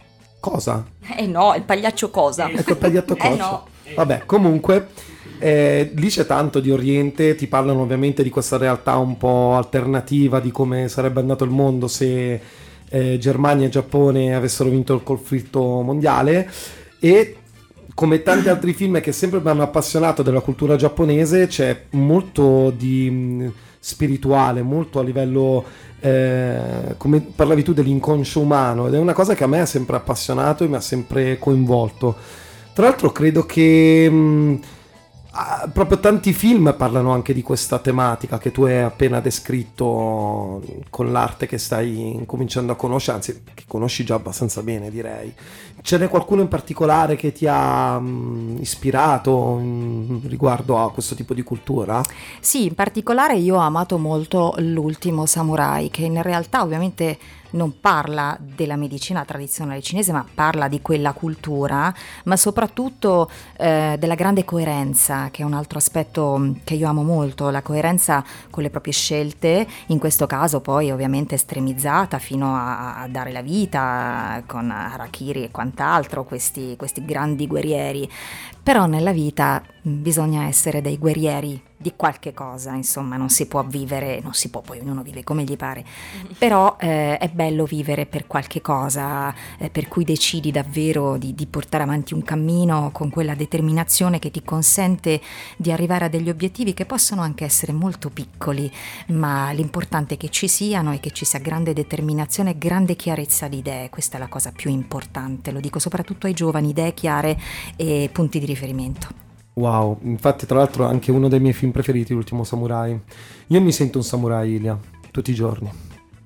Cosa? 0.41 0.85
Eh 1.17 1.27
no, 1.27 1.55
il 1.55 1.63
pagliaccio 1.65 2.09
cosa. 2.11 2.49
Ecco 2.51 2.71
il 2.73 2.77
paglietto 2.79 3.13
Eh 3.13 3.17
coccia. 3.19 3.37
no. 3.51 3.67
Vabbè, 3.95 4.23
comunque, 4.25 4.89
eh, 5.43 5.91
lì 5.97 6.09
c'è 6.09 6.25
tanto 6.25 6.61
di 6.61 6.71
Oriente, 6.71 7.35
ti 7.35 7.49
parlano 7.49 7.81
ovviamente 7.81 8.23
di 8.23 8.31
questa 8.31 8.59
realtà 8.59 8.97
un 8.99 9.17
po' 9.17 9.55
alternativa 9.57 10.39
di 10.39 10.53
come 10.53 10.87
sarebbe 10.87 11.19
andato 11.19 11.43
il 11.43 11.51
mondo 11.51 11.89
se 11.89 12.41
eh, 12.89 13.19
Germania 13.19 13.67
e 13.67 13.71
Giappone 13.71 14.37
avessero 14.37 14.69
vinto 14.69 14.95
il 14.95 15.03
conflitto 15.03 15.61
mondiale 15.81 16.49
e 17.01 17.37
come 17.93 18.23
tanti 18.23 18.49
altri 18.49 18.73
film 18.73 19.01
che 19.01 19.11
sempre 19.11 19.41
mi 19.41 19.49
hanno 19.49 19.65
appassionato 19.65 20.23
della 20.23 20.39
cultura 20.39 20.77
giapponese 20.77 21.49
c'è 21.49 21.87
molto 21.91 22.71
di 22.71 23.11
mh, 23.11 23.53
spirituale, 23.81 24.63
molto 24.63 25.01
a 25.01 25.03
livello 25.03 25.65
eh, 25.99 26.95
come 26.97 27.21
parlavi 27.21 27.65
tu 27.65 27.73
dell'inconscio 27.73 28.39
umano 28.39 28.87
ed 28.87 28.95
è 28.95 28.99
una 28.99 29.13
cosa 29.13 29.35
che 29.35 29.43
a 29.43 29.49
me 29.49 29.61
ha 29.61 29.67
sempre 29.67 29.97
appassionato 29.97 30.63
e 30.63 30.69
mi 30.69 30.77
ha 30.77 30.81
sempre 30.81 31.37
coinvolto. 31.37 32.15
Tra 32.73 32.87
l'altro 32.87 33.11
credo 33.11 33.45
che 33.45 34.09
mh, 34.09 34.61
ah, 35.33 35.69
proprio 35.73 35.99
tanti 35.99 36.33
film 36.33 36.75
parlano 36.77 37.13
anche 37.13 37.35
di 37.35 37.43
questa 37.43 37.79
tematica 37.79 38.39
che 38.39 38.51
tu 38.51 38.65
hai 38.65 38.81
appena 38.81 39.21
descritto 39.21 40.63
con 40.89 41.13
l'arte 41.13 41.47
che 41.47 41.59
stai 41.59 42.23
cominciando 42.27 42.73
a 42.73 42.77
conoscere, 42.77 43.17
anzi 43.17 43.43
che 43.53 43.65
conosci 43.67 44.05
già 44.05 44.15
abbastanza 44.15 44.63
bene 44.63 44.91
direi. 44.91 45.35
Ce 45.83 45.99
n'è 45.99 46.09
qualcuno 46.09 46.43
in 46.43 46.49
particolare 46.49 47.17
che 47.17 47.33
ti 47.33 47.47
ha 47.49 47.99
mh, 47.99 48.59
ispirato 48.61 49.55
mh, 49.55 50.29
riguardo 50.29 50.79
a 50.79 50.93
questo 50.93 51.15
tipo 51.15 51.35
di 51.35 51.43
cultura? 51.43 52.03
Sì, 52.41 52.67
in 52.67 52.75
particolare 52.75 53.37
io 53.37 53.57
ho 53.57 53.61
amato 53.61 53.99
molto 53.99 54.55
l'ultimo 54.59 55.27
samurai, 55.27 55.91
che 55.91 56.03
in 56.03 56.23
realtà 56.23 56.63
ovviamente 56.63 57.19
non 57.53 57.81
parla 57.81 58.37
della 58.39 58.77
medicina 58.77 59.25
tradizionale 59.25 59.83
cinese, 59.83 60.13
ma 60.13 60.25
parla 60.33 60.69
di 60.69 60.81
quella 60.81 61.13
cultura, 61.13 61.93
ma 62.25 62.37
soprattutto 62.37 63.31
eh, 63.57 63.97
della 63.99 64.15
grande 64.15 64.45
coerenza, 64.45 65.31
che 65.31 65.43
è 65.43 65.45
un 65.45 65.55
altro 65.55 65.79
aspetto 65.79 66.37
mh, 66.37 66.61
che 66.65 66.75
io 66.75 66.89
amo 66.89 67.03
molto, 67.03 67.51
la 67.51 67.63
coerenza 67.63 68.25
con 68.51 68.63
le 68.63 68.71
proprie 68.71 68.93
scelte, 68.93 69.67
in 69.87 69.99
questo 69.99 70.27
caso 70.27 70.61
poi 70.61 70.91
ovviamente 70.91 71.35
estremizzata 71.35 72.19
fino 72.19 72.55
a, 72.55 73.03
a 73.03 73.09
dare 73.09 73.33
la 73.33 73.43
vita 73.43 74.43
con 74.47 74.71
Harakiri 74.71 75.45
e 75.45 75.51
quant'altro, 75.51 76.25
questi, 76.25 76.75
questi 76.77 77.05
grandi 77.05 77.47
guerrieri. 77.47 78.09
Però 78.63 78.87
nella 78.87 79.13
vita 79.13 79.63
mh, 79.83 79.91
bisogna 80.01 80.47
essere 80.47 80.81
dei 80.81 80.99
guerrieri 80.99 81.71
di 81.83 81.93
qualche 81.97 82.33
cosa, 82.33 82.75
insomma, 82.75 83.17
non 83.17 83.29
si 83.29 83.47
può 83.47 83.63
vivere, 83.65 84.21
non 84.23 84.33
si 84.33 84.49
può, 84.49 84.63
poi 84.63 84.79
ognuno 84.79 85.03
vive 85.03 85.25
come 85.25 85.43
gli 85.43 85.57
pare, 85.57 85.85
però 86.39 86.77
eh, 86.79 87.19
è 87.19 87.29
bello 87.29 87.65
vivere 87.65 88.07
per 88.07 88.27
qualche 88.27 88.63
cosa, 88.63 89.35
eh, 89.59 89.69
per 89.69 89.89
cui 89.89 90.05
decidi 90.05 90.51
davvero 90.51 91.19
di, 91.19 91.35
di 91.35 91.47
portare 91.47 91.83
avanti 91.83 92.15
un 92.15 92.23
cammino 92.23 92.91
con 92.93 93.11
quella 93.11 93.35
determinazione 93.35 94.19
che 94.19 94.31
ti 94.31 94.43
consente 94.43 95.21
di 95.57 95.71
arrivare 95.71 96.07
a 96.07 96.09
degli 96.09 96.31
obiettivi 96.31 96.73
che 96.73 96.87
possono 96.87 97.21
anche 97.21 97.45
essere 97.45 97.73
molto 97.73 98.09
piccoli, 98.09 98.71
ma 99.09 99.51
l'importante 99.51 100.15
è 100.15 100.17
che 100.17 100.31
ci 100.31 100.49
siano 100.49 100.93
e 100.93 101.01
che 101.01 101.11
ci 101.11 101.25
sia 101.25 101.41
grande 101.41 101.73
determinazione 101.73 102.51
e 102.51 102.59
grande 102.59 102.95
chiarezza 102.97 103.49
di 103.49 103.59
idee, 103.59 103.91
questa 103.91 104.17
è 104.17 104.21
la 104.21 104.29
cosa 104.29 104.53
più 104.53 104.71
importante, 104.71 105.51
lo 105.51 105.61
dico 105.61 105.81
soprattutto 105.81 106.27
ai 106.27 106.33
giovani, 106.33 106.71
idee 106.71 106.95
chiare 106.95 107.37
e 107.77 108.09
punti 108.13 108.39
di 108.39 108.47
riferimento. 108.47 109.32
Wow, 109.55 109.99
infatti 110.03 110.47
tra 110.47 110.59
l'altro 110.59 110.87
anche 110.87 111.11
uno 111.11 111.29
dei 111.29 111.41
miei 111.41 111.53
film 111.53 111.73
preferiti, 111.73 112.15
L'ultimo 112.15 112.45
samurai. 112.45 112.99
Io 113.49 113.61
mi 113.61 113.73
sento 113.73 113.99
un 113.99 114.05
samurai, 114.05 114.53
Ilia, 114.55 114.79
tutti 115.11 115.31
i 115.31 115.35
giorni. 115.35 115.71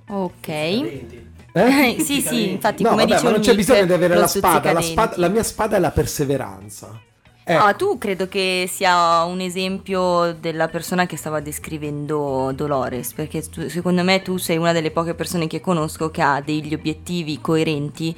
Ok. 0.09 0.49
Eh? 0.49 1.97
sì, 2.05 2.21
sì, 2.21 2.53
infatti 2.53 2.83
No, 2.83 2.91
come 2.91 3.03
vabbè, 3.03 3.15
dicevo 3.15 3.31
ma 3.31 3.37
non 3.37 3.45
c'è 3.45 3.55
bisogno 3.55 3.87
di 3.87 3.93
avere 3.93 4.15
la 4.15 4.27
spada. 4.27 4.73
La, 4.73 4.81
spada- 4.81 5.17
la 5.17 5.29
mia 5.29 5.43
spada 5.43 5.77
è 5.77 5.81
la 5.81 5.91
perseveranza. 5.91 7.01
Eh, 7.49 7.55
Ah, 7.55 7.75
tu 7.75 7.97
credo 7.97 8.27
che 8.27 8.69
sia 8.69 9.23
un 9.23 9.39
esempio 9.41 10.33
della 10.33 10.67
persona 10.67 11.07
che 11.07 11.17
stava 11.17 11.39
descrivendo 11.39 12.51
Dolores, 12.53 13.13
perché 13.13 13.41
tu- 13.49 13.69
secondo 13.69 14.03
me 14.03 14.21
tu 14.21 14.37
sei 14.37 14.57
una 14.57 14.73
delle 14.73 14.91
poche 14.91 15.15
persone 15.15 15.47
che 15.47 15.61
conosco 15.61 16.11
che 16.11 16.23
ha 16.23 16.41
degli 16.45 16.75
obiettivi 16.75 17.41
coerenti 17.41 18.13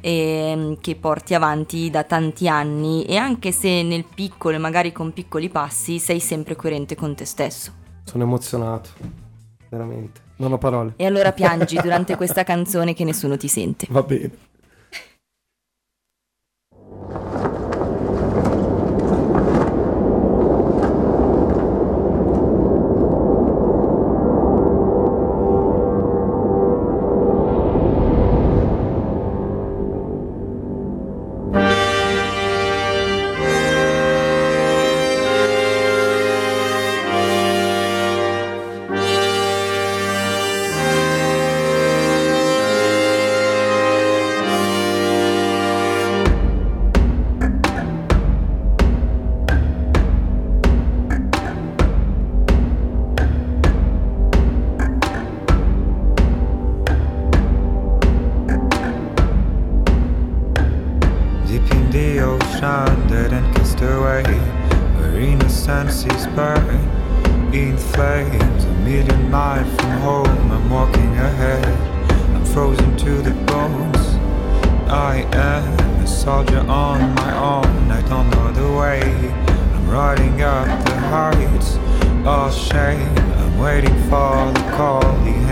ehm, 0.00 0.80
che 0.80 0.96
porti 0.96 1.32
avanti 1.34 1.90
da 1.90 2.02
tanti 2.02 2.48
anni 2.48 3.04
e 3.04 3.14
anche 3.16 3.52
se 3.52 3.84
nel 3.84 4.04
piccolo 4.04 4.56
e 4.56 4.58
magari 4.58 4.90
con 4.90 5.12
piccoli 5.12 5.48
passi 5.48 6.00
sei 6.00 6.18
sempre 6.18 6.56
coerente 6.56 6.96
con 6.96 7.14
te 7.14 7.24
stesso. 7.24 7.70
sono 8.02 8.24
emozionato, 8.24 8.88
veramente. 9.68 10.20
Non 10.38 10.50
ho 10.54 10.58
parole. 10.58 10.94
E 10.96 11.06
allora 11.06 11.30
piangi 11.30 11.78
durante 11.80 12.16
questa 12.16 12.42
canzone 12.42 12.94
che 12.94 13.04
nessuno 13.04 13.36
ti 13.36 13.46
sente. 13.46 13.86
Va 13.90 14.02
bene. 14.02 14.30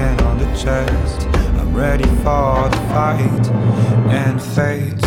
Hand 0.00 0.20
on 0.22 0.38
the 0.38 0.50
chest. 0.56 1.26
I'm 1.60 1.74
ready 1.74 2.08
for 2.24 2.68
the 2.74 2.82
fight 2.92 3.46
and 4.20 4.40
fate. 4.40 5.00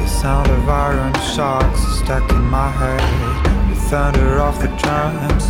The 0.00 0.08
sound 0.20 0.50
of 0.50 0.68
iron 0.68 1.14
shocks 1.34 1.80
stuck 1.98 2.30
in 2.30 2.44
my 2.58 2.70
head. 2.80 3.04
The 3.70 3.76
thunder 3.88 4.40
of 4.48 4.54
the 4.60 4.68
drums 4.82 5.44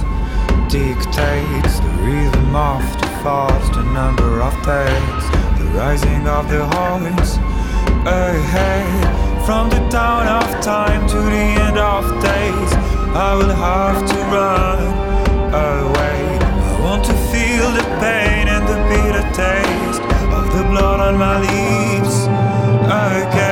dictates 0.73 1.81
the 1.81 1.93
rhythm 2.07 2.55
of 2.55 2.83
the 3.01 3.06
falls, 3.23 3.71
the 3.71 3.83
number 3.83 4.41
of 4.43 4.53
days, 4.65 5.25
the 5.59 5.67
rising 5.75 6.27
of 6.27 6.49
the 6.49 6.65
horns 6.67 7.37
ahead. 8.07 9.45
From 9.47 9.71
the 9.71 9.81
dawn 9.89 10.27
of 10.27 10.49
time 10.61 11.07
to 11.09 11.17
the 11.17 11.47
end 11.67 11.79
of 11.79 12.05
days, 12.23 12.71
I 13.15 13.35
will 13.39 13.55
have 13.55 14.01
to 14.11 14.19
run 14.35 14.81
away. 15.55 16.39
I 16.73 16.81
want 16.83 17.05
to 17.05 17.15
feel 17.31 17.71
the 17.79 17.87
pain 18.01 18.49
and 18.49 18.65
the 18.67 18.79
bitter 18.91 19.27
taste 19.35 20.03
of 20.39 20.45
the 20.57 20.65
blood 20.71 21.01
on 21.01 21.17
my 21.17 21.39
lips 21.41 22.27
again. 22.87 23.46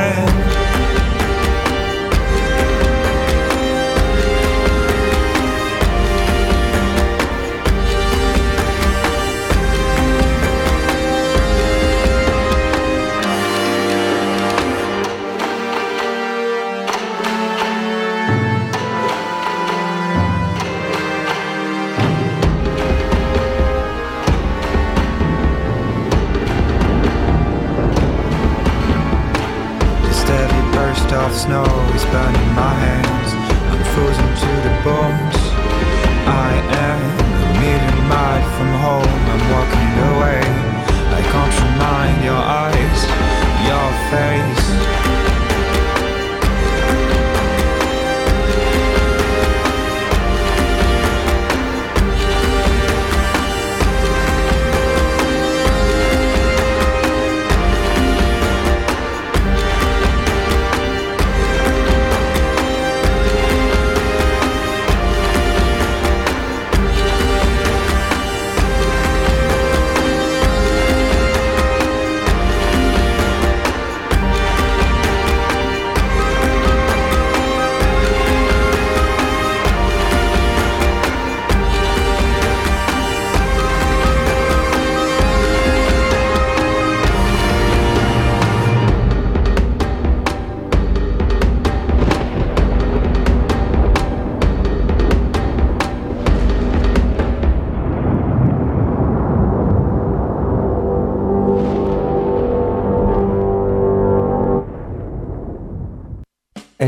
Burst 31.14 31.26
of 31.26 31.40
snow 31.42 31.94
is 31.94 32.04
burning 32.06 32.50
my 32.54 32.74
hands. 32.86 33.30
I'm 33.70 33.82
frozen 33.94 34.28
to 34.42 34.50
the 34.66 34.74
bones. 34.82 35.36
I 36.26 36.50
am 36.86 37.00
a 37.42 37.60
million 37.60 38.08
miles 38.08 38.48
from 38.56 38.70
home. 38.82 39.20
I'm 39.32 39.44
walking 39.54 39.92
away. 40.10 40.42
I 41.18 41.22
can't 41.32 41.56
remind 41.66 42.24
your 42.24 42.42
eyes, 42.62 43.00
your 43.68 43.88
face. 44.10 45.23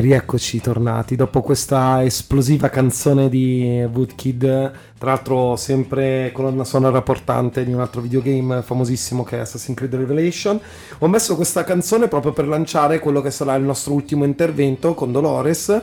Rieccoci 0.06 0.60
tornati 0.60 1.16
dopo 1.16 1.40
questa 1.42 2.04
esplosiva 2.04 2.68
canzone 2.68 3.28
di 3.28 3.84
Woodkid, 3.92 4.72
tra 4.96 5.10
l'altro 5.10 5.56
sempre 5.56 6.30
colonna 6.32 6.62
sonora 6.62 7.02
portante 7.02 7.64
di 7.64 7.72
un 7.72 7.80
altro 7.80 8.02
videogame 8.02 8.62
famosissimo 8.62 9.24
che 9.24 9.38
è 9.38 9.40
Assassin's 9.40 9.76
Creed 9.76 9.96
Revelation. 9.96 10.60
Ho 10.98 11.08
messo 11.08 11.34
questa 11.34 11.64
canzone 11.64 12.06
proprio 12.06 12.32
per 12.32 12.46
lanciare 12.46 13.00
quello 13.00 13.20
che 13.20 13.32
sarà 13.32 13.56
il 13.56 13.64
nostro 13.64 13.94
ultimo 13.94 14.22
intervento 14.22 14.94
con 14.94 15.10
Dolores 15.10 15.82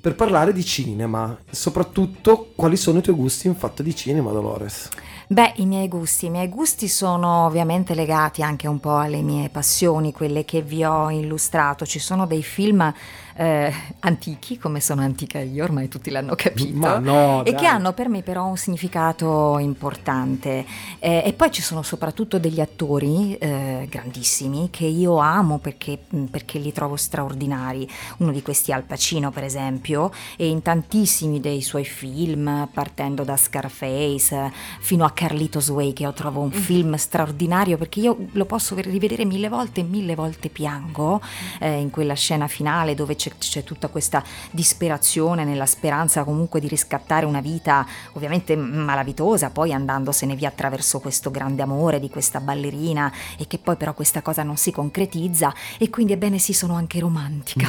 per 0.00 0.14
parlare 0.14 0.54
di 0.54 0.64
cinema, 0.64 1.36
soprattutto 1.50 2.52
quali 2.56 2.78
sono 2.78 3.00
i 3.00 3.02
tuoi 3.02 3.16
gusti 3.16 3.46
in 3.46 3.56
fatto 3.56 3.82
di 3.82 3.94
cinema, 3.94 4.32
Dolores. 4.32 4.88
Beh, 5.32 5.52
i 5.56 5.66
miei 5.66 5.86
gusti, 5.86 6.26
i 6.26 6.30
miei 6.30 6.48
gusti 6.48 6.88
sono 6.88 7.44
ovviamente 7.46 7.94
legati 7.94 8.42
anche 8.42 8.66
un 8.66 8.80
po' 8.80 8.96
alle 8.96 9.22
mie 9.22 9.48
passioni, 9.48 10.12
quelle 10.12 10.44
che 10.44 10.60
vi 10.60 10.82
ho 10.82 11.08
illustrato. 11.08 11.86
Ci 11.86 12.00
sono 12.00 12.26
dei 12.26 12.42
film 12.42 12.92
eh, 13.34 13.72
antichi, 14.00 14.58
come 14.58 14.80
sono 14.80 15.02
antica 15.02 15.38
io, 15.38 15.64
ormai 15.64 15.88
tutti 15.88 16.10
l'hanno 16.10 16.34
capito, 16.34 16.98
no, 16.98 17.44
e 17.44 17.52
dai. 17.52 17.60
che 17.60 17.66
hanno 17.66 17.92
per 17.92 18.08
me 18.08 18.22
però 18.22 18.46
un 18.46 18.56
significato 18.56 19.58
importante. 19.58 20.64
Eh, 20.98 21.22
e 21.24 21.32
poi 21.32 21.50
ci 21.50 21.62
sono 21.62 21.82
soprattutto 21.82 22.38
degli 22.38 22.60
attori 22.60 23.36
eh, 23.36 23.86
grandissimi 23.88 24.68
che 24.70 24.86
io 24.86 25.18
amo 25.18 25.58
perché, 25.58 25.98
perché 26.30 26.58
li 26.58 26.72
trovo 26.72 26.96
straordinari. 26.96 27.88
Uno 28.18 28.32
di 28.32 28.42
questi 28.42 28.70
è 28.70 28.74
Al 28.74 28.82
Pacino, 28.82 29.30
per 29.30 29.44
esempio, 29.44 30.12
e 30.36 30.48
in 30.48 30.62
tantissimi 30.62 31.40
dei 31.40 31.62
suoi 31.62 31.84
film, 31.84 32.68
partendo 32.72 33.24
da 33.24 33.36
Scarface 33.36 34.52
fino 34.80 35.04
a 35.04 35.10
Carlitos 35.10 35.68
Way, 35.68 35.92
che 35.92 36.02
io 36.02 36.12
trovo 36.12 36.40
un 36.40 36.50
film 36.50 36.94
straordinario 36.94 37.76
perché 37.76 38.00
io 38.00 38.16
lo 38.32 38.44
posso 38.44 38.74
rivedere 38.76 39.24
mille 39.24 39.48
volte 39.48 39.80
e 39.80 39.84
mille 39.84 40.14
volte 40.14 40.48
piango 40.48 41.20
eh, 41.58 41.78
in 41.78 41.90
quella 41.90 42.14
scena 42.14 42.46
finale 42.46 42.94
dove 42.94 43.16
c'è, 43.20 43.32
c'è 43.36 43.62
tutta 43.64 43.88
questa 43.88 44.24
disperazione 44.50 45.44
nella 45.44 45.66
speranza 45.66 46.24
comunque 46.24 46.58
di 46.58 46.68
riscattare 46.68 47.26
una 47.26 47.42
vita 47.42 47.86
ovviamente 48.12 48.56
malavitosa, 48.56 49.50
poi 49.50 49.74
andandosene 49.74 50.34
via 50.34 50.48
attraverso 50.48 51.00
questo 51.00 51.30
grande 51.30 51.60
amore 51.60 52.00
di 52.00 52.08
questa 52.08 52.40
ballerina 52.40 53.12
e 53.36 53.46
che 53.46 53.58
poi 53.58 53.76
però 53.76 53.92
questa 53.92 54.22
cosa 54.22 54.42
non 54.42 54.56
si 54.56 54.70
concretizza 54.72 55.52
e 55.78 55.90
quindi 55.90 56.14
ebbene 56.14 56.38
sì 56.38 56.54
sono 56.54 56.74
anche 56.74 56.98
romantica. 56.98 57.68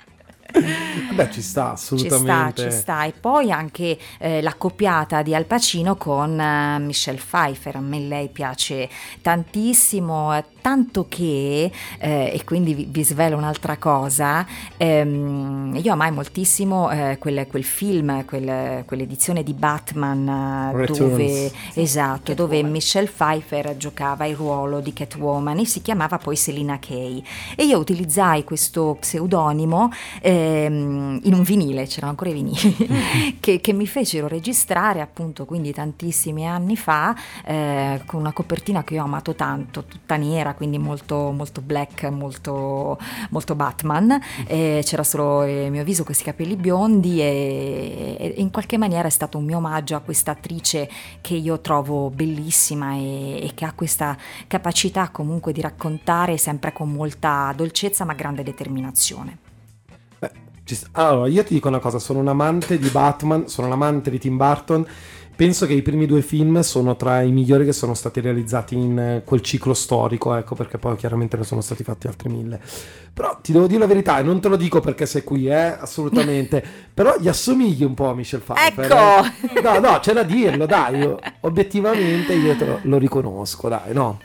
Beh, 0.50 1.30
ci 1.30 1.42
sta 1.42 1.42
Ci 1.42 1.42
sta, 1.42 1.72
assolutamente. 1.72 2.62
ci 2.62 2.70
sta. 2.70 3.04
E 3.04 3.12
poi 3.12 3.50
anche 3.50 3.98
eh, 4.18 4.40
l'accoppiata 4.40 5.22
di 5.22 5.34
Al 5.34 5.44
Pacino 5.44 5.96
con 5.96 6.38
eh, 6.40 6.78
Michelle 6.78 7.18
Pfeiffer. 7.18 7.76
A 7.76 7.80
me 7.80 8.00
lei 8.00 8.28
piace 8.28 8.88
tantissimo, 9.20 10.34
eh, 10.36 10.44
tanto 10.60 11.06
che, 11.08 11.70
eh, 11.98 12.30
e 12.32 12.44
quindi 12.44 12.74
vi, 12.74 12.86
vi 12.90 13.04
svelo 13.04 13.36
un'altra 13.36 13.76
cosa, 13.76 14.46
ehm, 14.76 15.78
io 15.82 15.92
amai 15.92 16.10
moltissimo 16.12 16.90
eh, 16.90 17.16
quel, 17.18 17.46
quel 17.46 17.64
film, 17.64 18.24
quel- 18.24 18.84
quell'edizione 18.86 19.42
di 19.42 19.54
Batman 19.54 20.74
eh, 20.74 20.86
dove, 20.86 21.50
esatto, 21.74 22.34
dove 22.34 22.62
Michelle 22.62 23.08
Pfeiffer 23.08 23.76
giocava 23.76 24.26
il 24.26 24.36
ruolo 24.36 24.80
di 24.80 24.92
Catwoman 24.92 25.58
e 25.58 25.66
si 25.66 25.82
chiamava 25.82 26.18
poi 26.18 26.36
Selina 26.36 26.78
Kay. 26.78 27.22
E 27.56 27.64
io 27.64 27.78
utilizzai 27.78 28.44
questo 28.44 28.96
pseudonimo 28.98 29.90
ehm, 30.38 31.20
in 31.24 31.34
un 31.34 31.42
vinile, 31.42 31.86
c'erano 31.86 32.10
ancora 32.10 32.30
i 32.30 32.32
vinili, 32.32 33.36
che, 33.40 33.60
che 33.60 33.72
mi 33.72 33.86
fecero 33.86 34.28
registrare 34.28 35.00
appunto 35.00 35.44
quindi 35.44 35.72
tantissimi 35.72 36.46
anni 36.46 36.76
fa 36.76 37.14
eh, 37.44 38.02
con 38.06 38.20
una 38.20 38.32
copertina 38.32 38.84
che 38.84 38.94
io 38.94 39.02
ho 39.02 39.04
amato 39.04 39.34
tanto, 39.34 39.84
tutta 39.84 40.16
nera, 40.16 40.54
quindi 40.54 40.78
molto, 40.78 41.32
molto 41.32 41.60
black, 41.60 42.04
molto, 42.04 42.98
molto 43.30 43.54
Batman. 43.54 44.18
E 44.46 44.80
c'era 44.84 45.02
solo 45.02 45.44
il 45.44 45.70
mio 45.70 45.84
viso, 45.84 46.04
questi 46.04 46.24
capelli 46.24 46.56
biondi 46.56 47.20
e, 47.20 48.16
e 48.18 48.34
in 48.36 48.50
qualche 48.50 48.78
maniera 48.78 49.08
è 49.08 49.10
stato 49.10 49.38
un 49.38 49.44
mio 49.44 49.58
omaggio 49.58 49.96
a 49.96 50.00
questa 50.00 50.32
attrice 50.32 50.88
che 51.20 51.34
io 51.34 51.60
trovo 51.60 52.10
bellissima 52.10 52.94
e, 52.94 53.44
e 53.44 53.50
che 53.54 53.64
ha 53.64 53.72
questa 53.72 54.16
capacità 54.46 55.10
comunque 55.10 55.52
di 55.52 55.60
raccontare 55.60 56.36
sempre 56.36 56.72
con 56.72 56.90
molta 56.90 57.52
dolcezza 57.56 58.04
ma 58.04 58.14
grande 58.14 58.42
determinazione. 58.42 59.47
Allora, 60.92 61.28
io 61.28 61.44
ti 61.44 61.54
dico 61.54 61.68
una 61.68 61.78
cosa, 61.78 61.98
sono 61.98 62.18
un 62.18 62.28
amante 62.28 62.78
di 62.78 62.88
Batman, 62.88 63.48
sono 63.48 63.66
un 63.66 63.72
amante 63.74 64.10
di 64.10 64.18
Tim 64.18 64.36
Burton. 64.36 64.86
Penso 65.38 65.66
che 65.66 65.72
i 65.72 65.82
primi 65.82 66.06
due 66.06 66.20
film 66.20 66.58
sono 66.62 66.96
tra 66.96 67.22
i 67.22 67.30
migliori 67.30 67.64
che 67.64 67.72
sono 67.72 67.94
stati 67.94 68.20
realizzati 68.20 68.74
in 68.74 68.98
eh, 68.98 69.22
quel 69.24 69.40
ciclo 69.40 69.72
storico, 69.72 70.34
ecco, 70.34 70.56
perché 70.56 70.78
poi 70.78 70.96
chiaramente 70.96 71.36
ne 71.36 71.44
sono 71.44 71.60
stati 71.60 71.84
fatti 71.84 72.08
altri 72.08 72.28
mille. 72.28 72.60
Però 73.14 73.38
ti 73.40 73.52
devo 73.52 73.68
dire 73.68 73.78
la 73.78 73.86
verità, 73.86 74.18
e 74.18 74.24
non 74.24 74.40
te 74.40 74.48
lo 74.48 74.56
dico 74.56 74.80
perché 74.80 75.06
sei 75.06 75.22
qui, 75.22 75.46
eh, 75.46 75.76
assolutamente. 75.78 76.60
Però 76.92 77.14
gli 77.20 77.28
assomigli 77.28 77.84
un 77.84 77.94
po' 77.94 78.08
a 78.08 78.14
Michelle 78.14 78.42
Pfeiffer. 78.42 78.84
Ecco! 78.84 79.58
eh. 79.58 79.62
No, 79.62 79.78
no, 79.78 79.98
c'è 80.00 80.12
da 80.12 80.24
dirlo, 80.24 80.66
dai. 80.66 80.98
io- 80.98 81.20
obiettivamente 81.42 82.34
io 82.34 82.56
lo, 82.58 82.80
lo 82.82 82.98
riconosco, 82.98 83.68
dai, 83.68 83.92
no. 83.92 84.18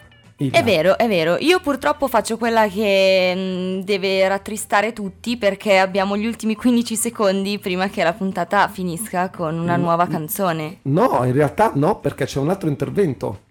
È 0.51 0.63
vero, 0.63 0.97
è 0.97 1.07
vero. 1.07 1.37
Io 1.39 1.59
purtroppo 1.59 2.07
faccio 2.07 2.37
quella 2.37 2.67
che 2.67 3.33
mh, 3.35 3.83
deve 3.83 4.27
rattristare 4.27 4.93
tutti 4.93 5.37
perché 5.37 5.77
abbiamo 5.77 6.17
gli 6.17 6.25
ultimi 6.25 6.55
15 6.55 6.95
secondi 6.95 7.59
prima 7.59 7.87
che 7.89 8.03
la 8.03 8.13
puntata 8.13 8.67
finisca 8.67 9.29
con 9.29 9.57
una 9.57 9.77
Mm, 9.77 9.81
nuova 9.81 10.07
canzone. 10.07 10.79
No, 10.83 11.21
in 11.25 11.33
realtà 11.33 11.71
no, 11.75 11.99
perché 11.99 12.25
c'è 12.25 12.39
un 12.39 12.49
altro 12.49 12.69
intervento 12.69 13.41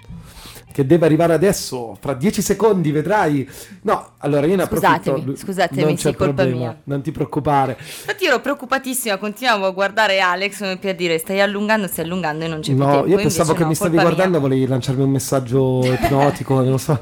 che 0.72 0.84
deve 0.86 1.06
arrivare 1.06 1.32
adesso. 1.34 1.96
Fra 2.00 2.14
dieci 2.14 2.42
secondi 2.42 2.90
vedrai. 2.90 3.48
No, 3.82 4.12
allora 4.18 4.46
io 4.46 4.56
ne 4.56 4.62
approfitto. 4.62 5.10
Scusatemi, 5.12 5.36
scusatemi, 5.36 5.82
non 5.84 5.96
sì, 5.96 6.02
colpa 6.14 6.24
problema, 6.24 6.56
mia. 6.58 6.80
Non 6.84 7.02
ti 7.02 7.12
preoccupare. 7.12 7.76
Infatti 7.78 8.24
io 8.24 8.30
ero 8.30 8.40
preoccupatissima, 8.40 9.16
continuavo 9.18 9.66
a 9.66 9.70
guardare 9.70 10.20
Alex 10.20 10.78
per 10.78 10.94
dire 10.96 11.18
stai 11.18 11.40
allungando, 11.40 11.86
stai 11.86 12.04
allungando 12.04 12.44
e 12.44 12.48
non 12.48 12.60
c'è 12.60 12.72
più 12.72 12.82
No, 12.82 12.90
tempo. 12.92 13.06
io 13.08 13.16
pensavo 13.16 13.52
che 13.52 13.62
no, 13.62 13.68
mi 13.68 13.74
stavi 13.74 13.96
guardando, 13.98 14.40
volevi 14.40 14.66
lanciarmi 14.66 15.02
un 15.02 15.10
messaggio 15.10 15.80
ipnotico, 15.84 16.60
non 16.62 16.78
so. 16.78 16.98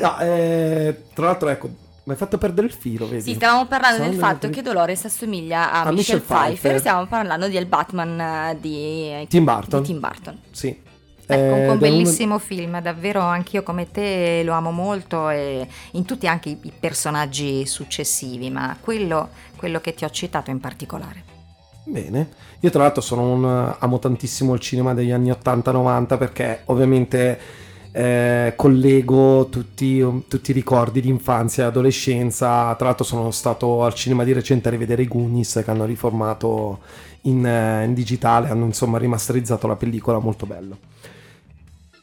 No, 0.00 0.18
eh, 0.20 0.96
tra 1.14 1.26
l'altro, 1.26 1.48
ecco, 1.48 1.68
mi 1.68 2.12
hai 2.12 2.16
fatto 2.16 2.36
perdere 2.36 2.66
il 2.66 2.72
filo, 2.72 3.08
vedi? 3.08 3.22
Sì, 3.22 3.34
stavamo 3.34 3.66
parlando 3.66 3.96
Stavo 3.96 4.10
del 4.10 4.20
fatto 4.20 4.50
che 4.50 4.60
Dolores 4.62 5.04
assomiglia 5.06 5.72
a, 5.72 5.82
A 5.84 5.92
Michelle 5.92 6.20
Pfeiffer. 6.20 6.46
Pfeiffer. 6.56 6.78
Stiamo 6.78 7.06
parlando 7.06 7.48
del 7.48 7.64
Batman 7.66 8.20
eh, 8.20 8.58
di 8.60 9.26
Tim 9.28 9.44
Burton. 9.44 9.80
di 9.80 9.86
Tim 9.86 10.00
Burton. 10.00 10.38
Sì. 10.50 10.76
Ecco, 11.34 11.54
Eh, 11.56 11.68
un 11.68 11.76
ed 11.76 11.82
è 11.82 11.90
uno- 11.90 12.04
bellissimo 12.04 12.38
film, 12.38 12.80
davvero 12.80 13.20
anch'io 13.20 13.62
come 13.62 13.90
te 13.90 14.42
lo 14.44 14.52
amo 14.52 14.70
molto 14.70 15.28
e 15.30 15.66
in 15.92 16.04
tutti 16.04 16.26
anche 16.26 16.50
i, 16.50 16.58
i 16.62 16.72
personaggi 16.78 17.66
successivi, 17.66 18.50
ma 18.50 18.76
quello, 18.80 19.30
quello 19.56 19.80
che 19.80 19.94
ti 19.94 20.04
ho 20.04 20.10
citato 20.10 20.50
in 20.50 20.60
particolare. 20.60 21.32
Bene, 21.86 22.28
io 22.60 22.70
tra 22.70 22.82
l'altro 22.82 23.02
sono 23.02 23.30
un 23.32 23.74
amo 23.78 23.98
tantissimo 23.98 24.54
il 24.54 24.60
cinema 24.60 24.94
degli 24.94 25.10
anni 25.10 25.30
80-90 25.30 26.16
perché 26.16 26.62
ovviamente 26.66 27.38
eh, 27.92 28.54
collego 28.56 29.48
tutti, 29.50 29.98
tutti 30.26 30.50
i 30.50 30.54
ricordi 30.54 31.00
di 31.02 31.08
infanzia 31.10 31.64
e 31.64 31.66
adolescenza. 31.66 32.74
Tra 32.74 32.86
l'altro 32.86 33.04
sono 33.04 33.30
stato 33.30 33.84
al 33.84 33.92
cinema 33.94 34.24
di 34.24 34.32
recente 34.32 34.68
a 34.68 34.70
rivedere 34.70 35.02
i 35.02 35.08
Goonies 35.08 35.60
che 35.62 35.70
hanno 35.70 35.84
riformato 35.84 36.80
in, 37.22 37.44
eh, 37.46 37.84
in 37.84 37.92
digitale, 37.94 38.48
hanno 38.48 38.64
insomma 38.64 38.96
rimasterizzato 38.98 39.66
la 39.66 39.76
pellicola, 39.76 40.18
molto 40.18 40.46
bello. 40.46 40.78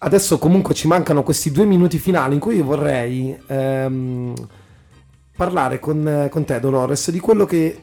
Adesso 0.03 0.39
comunque 0.39 0.73
ci 0.73 0.87
mancano 0.87 1.21
questi 1.21 1.51
due 1.51 1.65
minuti 1.65 1.99
finali 1.99 2.33
in 2.33 2.39
cui 2.39 2.55
io 2.55 2.63
vorrei 2.63 3.37
ehm, 3.45 4.33
parlare 5.35 5.79
con, 5.79 6.27
con 6.31 6.43
te 6.43 6.59
Dolores 6.59 7.11
di 7.11 7.19
quello 7.19 7.45
che 7.45 7.79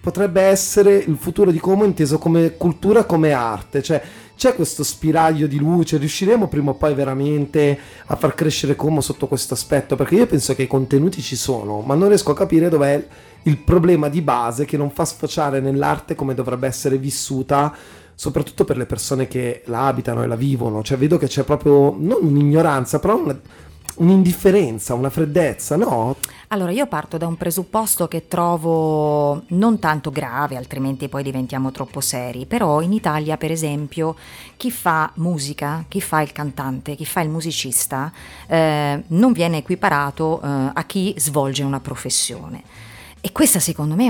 potrebbe 0.00 0.40
essere 0.40 0.94
il 0.94 1.18
futuro 1.18 1.50
di 1.50 1.58
Como 1.58 1.84
inteso 1.84 2.16
come 2.16 2.56
cultura, 2.56 3.04
come 3.04 3.32
arte, 3.32 3.82
cioè 3.82 4.02
c'è 4.34 4.54
questo 4.54 4.82
spiraglio 4.82 5.46
di 5.46 5.58
luce, 5.58 5.98
riusciremo 5.98 6.48
prima 6.48 6.70
o 6.70 6.74
poi 6.74 6.94
veramente 6.94 7.78
a 8.06 8.16
far 8.16 8.34
crescere 8.34 8.74
Como 8.74 9.02
sotto 9.02 9.26
questo 9.26 9.52
aspetto? 9.52 9.94
Perché 9.94 10.14
io 10.14 10.26
penso 10.26 10.54
che 10.54 10.62
i 10.62 10.66
contenuti 10.66 11.20
ci 11.20 11.36
sono, 11.36 11.82
ma 11.82 11.94
non 11.94 12.08
riesco 12.08 12.30
a 12.30 12.34
capire 12.34 12.70
dov'è 12.70 13.06
il 13.42 13.58
problema 13.58 14.08
di 14.08 14.22
base 14.22 14.64
che 14.64 14.78
non 14.78 14.90
fa 14.90 15.04
sfociare 15.04 15.60
nell'arte 15.60 16.14
come 16.14 16.32
dovrebbe 16.32 16.66
essere 16.66 16.96
vissuta, 16.96 17.74
soprattutto 18.18 18.64
per 18.64 18.76
le 18.76 18.84
persone 18.84 19.28
che 19.28 19.62
la 19.66 19.86
abitano 19.86 20.24
e 20.24 20.26
la 20.26 20.34
vivono. 20.34 20.82
Cioè 20.82 20.98
vedo 20.98 21.18
che 21.18 21.28
c'è 21.28 21.44
proprio 21.44 21.94
non 21.96 22.18
un'ignoranza, 22.22 22.98
però 22.98 23.16
una- 23.16 23.40
un'indifferenza, 23.98 24.94
una 24.94 25.08
freddezza, 25.08 25.76
no? 25.76 26.16
Allora, 26.48 26.72
io 26.72 26.88
parto 26.88 27.16
da 27.16 27.28
un 27.28 27.36
presupposto 27.36 28.08
che 28.08 28.26
trovo 28.26 29.44
non 29.50 29.78
tanto 29.78 30.10
grave, 30.10 30.56
altrimenti 30.56 31.08
poi 31.08 31.22
diventiamo 31.22 31.70
troppo 31.70 32.00
seri, 32.00 32.44
però 32.44 32.80
in 32.80 32.92
Italia, 32.92 33.36
per 33.36 33.52
esempio, 33.52 34.16
chi 34.56 34.72
fa 34.72 35.12
musica, 35.14 35.84
chi 35.86 36.00
fa 36.00 36.20
il 36.20 36.32
cantante, 36.32 36.96
chi 36.96 37.04
fa 37.04 37.20
il 37.20 37.28
musicista, 37.28 38.10
eh, 38.48 39.00
non 39.06 39.30
viene 39.30 39.58
equiparato 39.58 40.40
eh, 40.42 40.70
a 40.74 40.84
chi 40.86 41.14
svolge 41.18 41.62
una 41.62 41.78
professione. 41.78 42.64
E 43.28 43.32
questa 43.32 43.58
secondo 43.60 43.94
me 43.94 44.06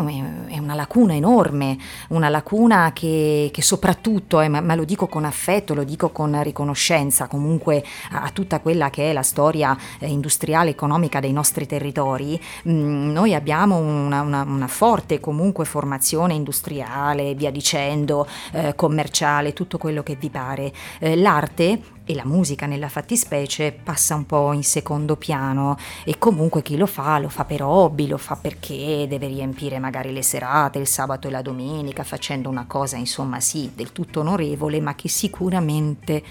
è- 0.47 0.59
una 0.59 0.75
lacuna 0.75 1.12
enorme, 1.12 1.77
una 2.11 2.29
lacuna 2.29 2.93
che, 2.95 3.51
che 3.53 3.62
soprattutto, 3.62 4.41
eh, 4.41 4.47
ma, 4.49 4.61
ma 4.61 4.77
lo 4.77 4.85
dico 4.85 5.09
con 5.09 5.25
affetto, 5.25 5.75
lo 5.75 5.83
dico 5.83 6.11
con 6.11 6.41
riconoscenza 6.41 7.27
comunque 7.27 7.83
a, 8.12 8.23
a 8.23 8.31
tutta 8.31 8.61
quella 8.61 8.91
che 8.91 9.11
è 9.11 9.12
la 9.12 9.25
storia 9.25 9.77
eh, 9.99 10.07
industriale, 10.07 10.71
economica 10.71 11.19
dei 11.19 11.33
nostri 11.33 11.66
territori, 11.66 12.41
mm, 12.69 13.11
noi 13.11 13.35
abbiamo 13.35 13.79
una, 13.79 14.21
una- 14.21 14.43
una 14.43 14.69
forte 14.69 15.19
comunque 15.19 15.64
formazione 15.64 16.35
industriale, 16.35 17.35
via 17.35 17.51
dicendo, 17.51 18.25
eh, 18.53 18.77
commerciale, 18.77 19.53
tutto 19.53 19.79
quello 19.79 20.05
che 20.05 20.14
vi 20.14 20.31
pare. 20.31 20.73
Eh, 21.01 21.16
l'arte 21.16 21.81
e 22.09 22.15
la 22.15 22.25
musica 22.25 22.65
nella 22.65 22.89
fattispecie 22.89 23.71
passa 23.71 24.15
un 24.15 24.25
po' 24.25 24.55
in 24.55 24.65
secondo 24.65 25.17
piano 25.17 25.77
e 26.05 26.17
comunque 26.17 26.63
chi 26.63 26.79
lo 26.79 26.87
fa 26.87 27.19
lo 27.19 27.29
fa 27.29 27.45
per 27.45 27.63
hobby, 27.63 28.07
lo 28.07 28.17
fa 28.17 28.35
perché 28.35 29.05
deve 29.07 29.27
riempire 29.27 29.79
magari 29.79 30.11
le 30.11 30.23
serate, 30.23 30.79
il 30.79 30.87
sabato 30.87 31.29
e 31.29 31.31
la 31.31 31.43
domenica 31.43 32.05
facendo 32.05 32.49
una 32.49 32.65
cosa 32.65 32.97
insomma 32.97 33.41
sì 33.41 33.73
del 33.75 33.93
tutto 33.93 34.21
onorevole 34.21 34.81
ma 34.81 34.95
che 34.95 35.11
sicuramente 35.11 36.23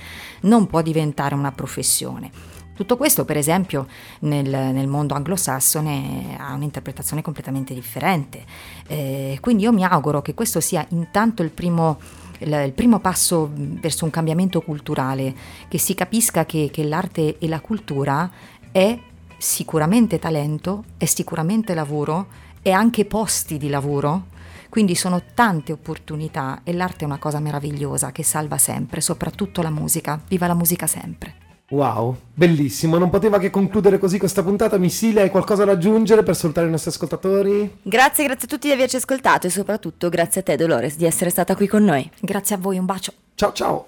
non 0.41 0.65
può 0.65 0.81
diventare 0.81 1.35
una 1.35 1.51
professione. 1.51 2.55
Tutto 2.77 2.95
questo, 2.95 3.25
per 3.25 3.37
esempio, 3.37 3.87
nel, 4.19 4.47
nel 4.47 4.85
mondo 4.85 5.15
anglosassone 5.15 6.37
ha 6.37 6.53
un'interpretazione 6.53 7.23
completamente 7.23 7.73
differente. 7.73 8.45
Eh, 8.85 9.39
quindi 9.41 9.63
io 9.63 9.73
mi 9.73 9.83
auguro 9.83 10.21
che 10.21 10.35
questo 10.35 10.59
sia 10.59 10.85
intanto 10.89 11.41
il 11.41 11.49
primo, 11.49 11.97
il, 12.39 12.63
il 12.65 12.73
primo 12.73 12.99
passo 12.99 13.49
verso 13.53 14.05
un 14.05 14.11
cambiamento 14.11 14.61
culturale, 14.61 15.33
che 15.67 15.77
si 15.77 15.93
capisca 15.93 16.45
che, 16.45 16.69
che 16.71 16.83
l'arte 16.83 17.37
e 17.37 17.47
la 17.47 17.59
cultura 17.59 18.29
è 18.71 18.97
sicuramente 19.37 20.19
talento, 20.19 20.83
è 20.97 21.05
sicuramente 21.05 21.73
lavoro, 21.73 22.27
è 22.61 22.71
anche 22.71 23.05
posti 23.05 23.57
di 23.57 23.69
lavoro. 23.69 24.35
Quindi 24.69 24.95
sono 24.95 25.21
tante 25.33 25.71
opportunità 25.71 26.61
e 26.63 26.73
l'arte 26.73 27.03
è 27.03 27.07
una 27.07 27.17
cosa 27.17 27.39
meravigliosa 27.39 28.11
che 28.11 28.23
salva 28.23 28.57
sempre, 28.57 29.01
soprattutto 29.01 29.61
la 29.61 29.71
musica. 29.71 30.21
Viva 30.27 30.45
la 30.45 30.53
musica 30.53 30.87
sempre! 30.87 31.46
Wow, 31.69 32.15
bellissimo. 32.33 32.97
Non 32.97 33.09
poteva 33.09 33.39
che 33.39 33.49
concludere 33.49 33.97
così 33.97 34.17
questa 34.17 34.41
puntata. 34.41 34.77
Missile, 34.77 35.21
hai 35.21 35.29
qualcosa 35.29 35.65
da 35.65 35.73
aggiungere 35.73 36.23
per 36.23 36.35
salutare 36.35 36.67
i 36.67 36.69
nostri 36.69 36.91
ascoltatori? 36.91 37.79
Grazie, 37.81 38.23
grazie 38.23 38.45
a 38.45 38.49
tutti 38.49 38.67
di 38.67 38.73
averci 38.73 38.95
ascoltato 38.95 39.47
e 39.47 39.49
soprattutto 39.49 40.07
grazie 40.07 40.41
a 40.41 40.43
te 40.43 40.55
Dolores 40.55 40.95
di 40.95 41.05
essere 41.05 41.29
stata 41.29 41.55
qui 41.55 41.67
con 41.67 41.83
noi. 41.83 42.09
Grazie 42.19 42.55
a 42.55 42.57
voi, 42.57 42.77
un 42.77 42.85
bacio. 42.85 43.11
Ciao 43.35 43.51
ciao. 43.51 43.87